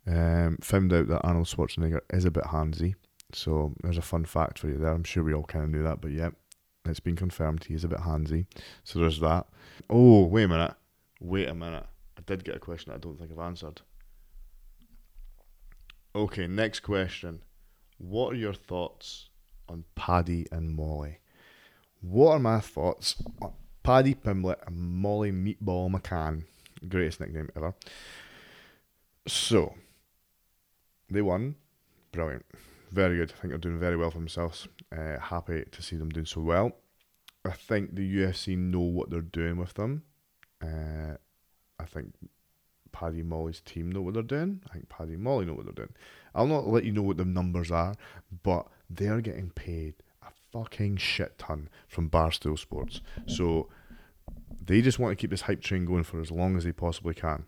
Um, 0.07 0.59
found 0.61 0.93
out 0.93 1.09
that 1.09 1.23
Arnold 1.25 1.47
Schwarzenegger 1.47 2.01
is 2.13 2.25
a 2.25 2.31
bit 2.31 2.45
handsy. 2.45 2.95
So 3.33 3.75
there's 3.83 3.99
a 3.99 4.03
fun 4.03 4.25
fact 4.25 4.59
for 4.59 4.69
you 4.69 4.79
there. 4.79 4.93
I'm 4.93 5.05
sure 5.05 5.25
we 5.25 5.35
all 5.35 5.45
kind 5.45 5.65
of 5.65 5.71
knew 5.71 5.83
that, 5.83 6.01
but 6.01 6.13
yeah, 6.13 6.31
it's 6.85 7.01
been 7.01 7.17
confirmed 7.17 7.65
he 7.65 7.75
is 7.75 7.85
a 7.85 7.89
bit 7.89 8.01
handsy. 8.01 8.47
So 8.85 8.99
there's 8.99 9.21
that. 9.21 9.47
Oh, 9.91 10.27
wait 10.27 10.45
a 10.45 10.49
minute. 10.49 10.75
Wait 11.21 11.49
a 11.49 11.55
minute. 11.55 11.87
I 12.17 12.23
did 12.27 12.45
get 12.45 12.57
a 12.57 12.61
question 12.61 12.93
I 12.93 12.99
don't 12.99 13.19
think 13.19 13.33
I've 13.33 13.39
answered. 13.39 13.81
Okay, 16.17 16.47
next 16.47 16.81
question. 16.81 17.43
What 17.99 18.33
are 18.33 18.39
your 18.39 18.55
thoughts 18.55 19.29
on 19.69 19.85
Paddy 19.95 20.47
and 20.51 20.75
Molly? 20.75 21.19
What 22.01 22.37
are 22.37 22.39
my 22.39 22.61
thoughts 22.61 23.23
on 23.43 23.53
Paddy 23.83 24.15
Pimblett 24.15 24.67
and 24.67 24.79
Molly 24.79 25.31
Meatball 25.31 25.95
McCann? 25.95 26.45
Greatest 26.89 27.21
nickname 27.21 27.51
ever. 27.55 27.75
So, 29.29 29.75
they 31.11 31.21
won. 31.21 31.57
Brilliant. 32.13 32.47
Very 32.91 33.19
good. 33.19 33.35
I 33.37 33.39
think 33.39 33.51
they're 33.51 33.59
doing 33.59 33.79
very 33.79 33.99
well 33.99 34.11
for 34.11 34.17
themselves. 34.17 34.69
Uh, 34.91 35.19
happy 35.21 35.65
to 35.71 35.83
see 35.83 35.97
them 35.97 36.09
doing 36.09 36.25
so 36.25 36.41
well. 36.41 36.73
I 37.45 37.51
think 37.51 37.95
the 37.95 38.17
UFC 38.23 38.57
know 38.57 38.81
what 38.81 39.11
they're 39.11 39.21
doing 39.21 39.59
with 39.59 39.75
them. 39.75 40.05
Uh, 40.63 41.19
I 41.79 41.85
think 41.85 42.15
Paddy 42.99 43.23
Molly's 43.23 43.61
team 43.61 43.93
know 43.93 44.01
what 44.01 44.15
they're 44.15 44.23
doing. 44.23 44.63
I 44.71 44.73
think 44.73 44.89
Paddy 44.89 45.17
Molly 45.17 45.45
know 45.45 45.53
what 45.53 45.67
they're 45.67 45.75
doing. 45.75 45.93
I'll 46.35 46.47
not 46.47 46.67
let 46.67 46.85
you 46.85 46.93
know 46.93 47.03
what 47.03 47.19
the 47.19 47.27
numbers 47.27 47.71
are, 47.71 47.95
but 48.43 48.69
they're 48.89 49.21
getting 49.21 49.51
paid 49.51 49.97
a 50.23 50.29
fucking 50.51 50.97
shit 50.97 51.37
ton 51.37 51.69
from 51.87 52.09
Barstool 52.09 52.59
Sports. 52.59 53.03
So 53.27 53.69
they 54.65 54.81
just 54.81 54.99
want 54.99 55.13
to 55.13 55.21
keep 55.21 55.29
this 55.29 55.43
hype 55.43 55.61
train 55.61 55.85
going 55.85 56.05
for 56.05 56.23
as 56.23 56.31
long 56.31 56.57
as 56.57 56.65
they 56.65 56.73
possibly 56.73 57.13
can. 57.13 57.45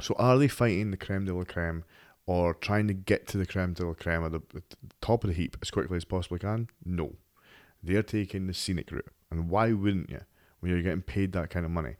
So 0.00 0.14
are 0.18 0.38
they 0.38 0.46
fighting 0.46 0.92
the 0.92 0.96
creme 0.96 1.24
de 1.24 1.34
la 1.34 1.42
creme 1.42 1.82
or 2.26 2.54
trying 2.54 2.86
to 2.86 2.94
get 2.94 3.26
to 3.28 3.38
the 3.38 3.46
creme 3.46 3.72
de 3.72 3.84
la 3.84 3.94
creme 3.94 4.24
at 4.24 4.30
the, 4.30 4.42
the 4.54 4.62
top 5.00 5.24
of 5.24 5.28
the 5.30 5.34
heap 5.34 5.56
as 5.60 5.72
quickly 5.72 5.96
as 5.96 6.04
possibly 6.04 6.38
can? 6.38 6.68
No. 6.84 7.14
They're 7.82 8.04
taking 8.04 8.46
the 8.46 8.54
scenic 8.54 8.92
route. 8.92 9.10
And 9.32 9.50
why 9.50 9.72
wouldn't 9.72 10.10
you 10.10 10.20
when 10.60 10.70
you're 10.70 10.82
getting 10.82 11.02
paid 11.02 11.32
that 11.32 11.50
kind 11.50 11.66
of 11.66 11.72
money? 11.72 11.96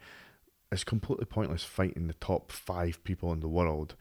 It's 0.73 0.85
completely 0.85 1.27
pointless 1.27 1.65
fighting 1.65 2.07
the 2.07 2.15
top 2.15 2.53
five 2.53 3.03
people 3.05 3.33
in 3.33 3.41
the 3.41 3.49
world, 3.49 3.97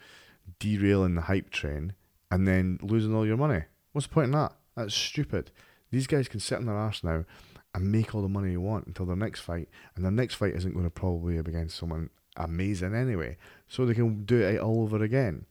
derailing 0.59 1.15
the 1.15 1.21
hype 1.21 1.49
train, 1.49 1.93
and 2.31 2.47
then 2.47 2.79
losing 2.81 3.15
all 3.15 3.25
your 3.25 3.37
money. 3.37 3.63
What's 3.91 4.07
the 4.07 4.13
point 4.13 4.25
in 4.25 4.31
that? 4.31 4.53
That's 4.75 4.93
stupid. 4.93 5.51
These 5.91 6.07
guys 6.07 6.27
can 6.27 6.39
sit 6.39 6.59
on 6.59 6.65
their 6.65 6.77
ass 6.77 7.03
now 7.03 7.25
and 7.73 7.91
make 7.91 8.13
all 8.13 8.21
the 8.21 8.29
money 8.29 8.51
they 8.51 8.57
want 8.57 8.87
until 8.87 9.05
their 9.05 9.15
next 9.15 9.41
fight, 9.41 9.69
and 9.95 10.05
their 10.05 10.11
next 10.11 10.35
fight 10.35 10.55
isn't 10.55 10.73
going 10.73 10.85
to 10.85 10.91
probably 10.91 11.41
be 11.41 11.49
against 11.49 11.77
someone 11.77 12.09
amazing 12.37 12.95
anyway, 12.95 13.37
so 13.67 13.85
they 13.85 13.93
can 13.93 14.23
do 14.25 14.39
it 14.39 14.59
all 14.59 14.83
over 14.83 15.03
again. 15.03 15.45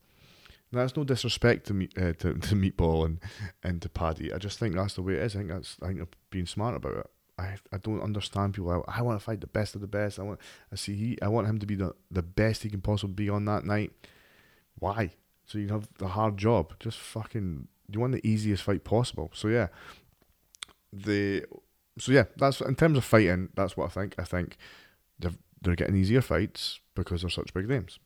Now, 0.70 0.80
that's 0.80 0.96
no 0.96 1.04
disrespect 1.04 1.66
to 1.68 1.74
me, 1.74 1.88
uh, 1.96 2.12
to, 2.12 2.34
to 2.34 2.54
Meatball 2.54 3.06
and, 3.06 3.20
and 3.62 3.80
to 3.82 3.88
Paddy. 3.88 4.32
I 4.32 4.38
just 4.38 4.58
think 4.58 4.74
that's 4.74 4.94
the 4.94 5.02
way 5.02 5.14
it 5.14 5.22
is. 5.22 5.34
I 5.34 5.38
think 5.38 5.50
that's 5.50 5.76
I 5.82 5.86
think 5.86 5.98
they're 5.98 6.08
being 6.30 6.46
smart 6.46 6.76
about 6.76 6.96
it. 6.96 7.10
I, 7.38 7.56
I 7.72 7.78
don't 7.78 8.02
understand 8.02 8.54
people. 8.54 8.84
I, 8.88 8.98
I 8.98 9.02
want 9.02 9.18
to 9.18 9.24
fight 9.24 9.40
the 9.40 9.46
best 9.46 9.74
of 9.74 9.80
the 9.80 9.86
best. 9.86 10.18
I 10.18 10.22
want 10.22 10.40
I 10.72 10.76
see 10.76 10.94
he 10.94 11.18
I 11.22 11.28
want 11.28 11.46
him 11.46 11.58
to 11.58 11.66
be 11.66 11.76
the, 11.76 11.94
the 12.10 12.22
best 12.22 12.62
he 12.62 12.70
can 12.70 12.80
possibly 12.80 13.14
be 13.14 13.30
on 13.30 13.44
that 13.44 13.64
night. 13.64 13.92
Why? 14.78 15.12
So 15.46 15.58
you 15.58 15.68
have 15.68 15.88
the 15.98 16.08
hard 16.08 16.36
job. 16.36 16.74
Just 16.80 16.98
fucking 16.98 17.68
you 17.90 18.00
want 18.00 18.12
the 18.12 18.26
easiest 18.26 18.62
fight 18.62 18.84
possible. 18.84 19.30
So 19.34 19.48
yeah. 19.48 19.68
The 20.92 21.44
so 21.98 22.12
yeah, 22.12 22.24
that's 22.36 22.60
in 22.60 22.74
terms 22.74 22.98
of 22.98 23.04
fighting, 23.04 23.50
that's 23.54 23.76
what 23.76 23.86
I 23.86 23.88
think. 23.88 24.14
I 24.18 24.24
think 24.24 24.56
they're 25.18 25.32
they're 25.62 25.76
getting 25.76 25.96
easier 25.96 26.22
fights 26.22 26.80
because 26.94 27.22
they're 27.22 27.30
such 27.30 27.54
big 27.54 27.68
names. 27.68 27.98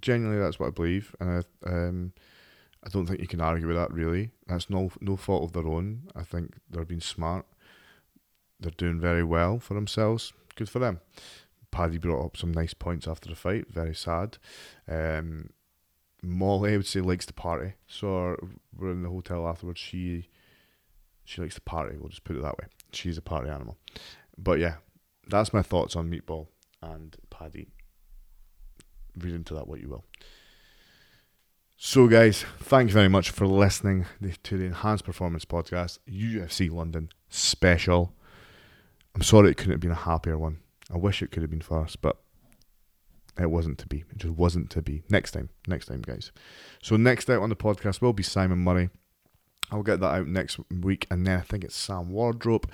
Genuinely 0.00 0.40
that's 0.40 0.58
what 0.58 0.68
I 0.68 0.70
believe. 0.70 1.14
And 1.20 1.44
I 1.64 1.68
um 1.68 2.12
I 2.84 2.90
don't 2.90 3.06
think 3.06 3.20
you 3.20 3.26
can 3.26 3.40
argue 3.40 3.66
with 3.66 3.76
that 3.76 3.92
really. 3.92 4.30
That's 4.46 4.68
no 4.68 4.90
no 5.00 5.16
fault 5.16 5.44
of 5.44 5.52
their 5.52 5.70
own. 5.70 6.08
I 6.14 6.22
think 6.22 6.56
they're 6.70 6.84
being 6.84 7.00
smart 7.00 7.46
they're 8.60 8.72
doing 8.76 9.00
very 9.00 9.24
well 9.24 9.58
for 9.58 9.74
themselves. 9.74 10.32
Good 10.56 10.68
for 10.68 10.78
them. 10.78 11.00
Paddy 11.70 11.98
brought 11.98 12.24
up 12.24 12.36
some 12.36 12.52
nice 12.52 12.74
points 12.74 13.06
after 13.06 13.28
the 13.28 13.36
fight. 13.36 13.66
Very 13.70 13.94
sad. 13.94 14.38
Um, 14.88 15.50
Molly, 16.22 16.72
I 16.72 16.76
would 16.78 16.86
say, 16.86 17.00
likes 17.00 17.26
to 17.26 17.32
party. 17.32 17.74
So 17.86 18.36
we're 18.76 18.90
in 18.90 19.02
the 19.02 19.10
hotel 19.10 19.46
afterwards. 19.46 19.80
She 19.80 20.28
she 21.24 21.42
likes 21.42 21.56
to 21.56 21.60
party. 21.60 21.96
We'll 21.98 22.08
just 22.08 22.24
put 22.24 22.36
it 22.36 22.42
that 22.42 22.56
way. 22.58 22.66
She's 22.92 23.18
a 23.18 23.22
party 23.22 23.50
animal. 23.50 23.76
But 24.36 24.58
yeah, 24.58 24.76
that's 25.26 25.52
my 25.52 25.62
thoughts 25.62 25.94
on 25.94 26.10
Meatball 26.10 26.46
and 26.82 27.16
Paddy. 27.28 27.68
Read 29.16 29.34
into 29.34 29.54
that 29.54 29.68
what 29.68 29.80
you 29.80 29.88
will. 29.88 30.04
So, 31.76 32.08
guys, 32.08 32.44
thank 32.58 32.88
you 32.88 32.94
very 32.94 33.08
much 33.08 33.30
for 33.30 33.46
listening 33.46 34.06
to 34.42 34.58
the 34.58 34.64
Enhanced 34.64 35.04
Performance 35.04 35.44
Podcast 35.44 35.98
UFC 36.10 36.72
London 36.72 37.10
special. 37.28 38.14
I'm 39.14 39.22
sorry 39.22 39.50
it 39.50 39.56
couldn't 39.56 39.72
have 39.72 39.80
been 39.80 39.90
a 39.90 39.94
happier 39.94 40.38
one. 40.38 40.58
I 40.92 40.96
wish 40.96 41.22
it 41.22 41.30
could 41.30 41.42
have 41.42 41.50
been 41.50 41.60
first, 41.60 42.00
but 42.00 42.18
it 43.38 43.50
wasn't 43.50 43.78
to 43.78 43.86
be. 43.86 44.04
It 44.10 44.18
just 44.18 44.34
wasn't 44.34 44.70
to 44.70 44.82
be. 44.82 45.02
Next 45.10 45.32
time, 45.32 45.50
next 45.66 45.86
time, 45.86 46.02
guys. 46.02 46.32
So 46.82 46.96
next 46.96 47.28
out 47.30 47.42
on 47.42 47.50
the 47.50 47.56
podcast 47.56 48.00
will 48.00 48.12
be 48.12 48.22
Simon 48.22 48.58
Murray. 48.58 48.90
I'll 49.70 49.82
get 49.82 50.00
that 50.00 50.14
out 50.14 50.26
next 50.26 50.58
week, 50.70 51.06
and 51.10 51.26
then 51.26 51.38
I 51.38 51.42
think 51.42 51.62
it's 51.62 51.76
Sam 51.76 52.10
Wardrope. 52.10 52.70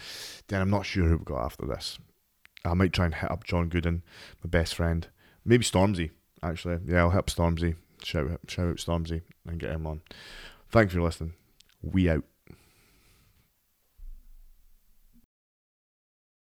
Then 0.49 0.61
I'm 0.61 0.71
not 0.71 0.87
sure 0.87 1.09
who 1.09 1.19
we 1.19 1.25
got 1.25 1.45
after 1.45 1.67
this. 1.67 1.99
I 2.65 2.75
might 2.75 2.93
try 2.93 3.07
and 3.07 3.15
hit 3.15 3.31
up 3.31 3.45
John 3.45 3.69
Gooden, 3.69 4.03
my 4.43 4.49
best 4.49 4.75
friend. 4.75 5.09
Maybe 5.45 5.65
Stormzy, 5.65 6.11
actually. 6.43 6.79
Yeah, 6.87 7.01
I'll 7.01 7.11
help 7.11 7.27
Stormzy. 7.27 7.77
Shout 8.03 8.31
out, 8.31 8.41
shout 8.47 8.69
out 8.69 8.77
Stormzy 8.77 9.23
and 9.47 9.59
get 9.59 9.71
him 9.71 9.87
on. 9.87 10.03
Thanks 10.71 10.95
for 10.95 11.03
listening. 11.03 11.35
We 11.83 12.09
out. 12.09 12.25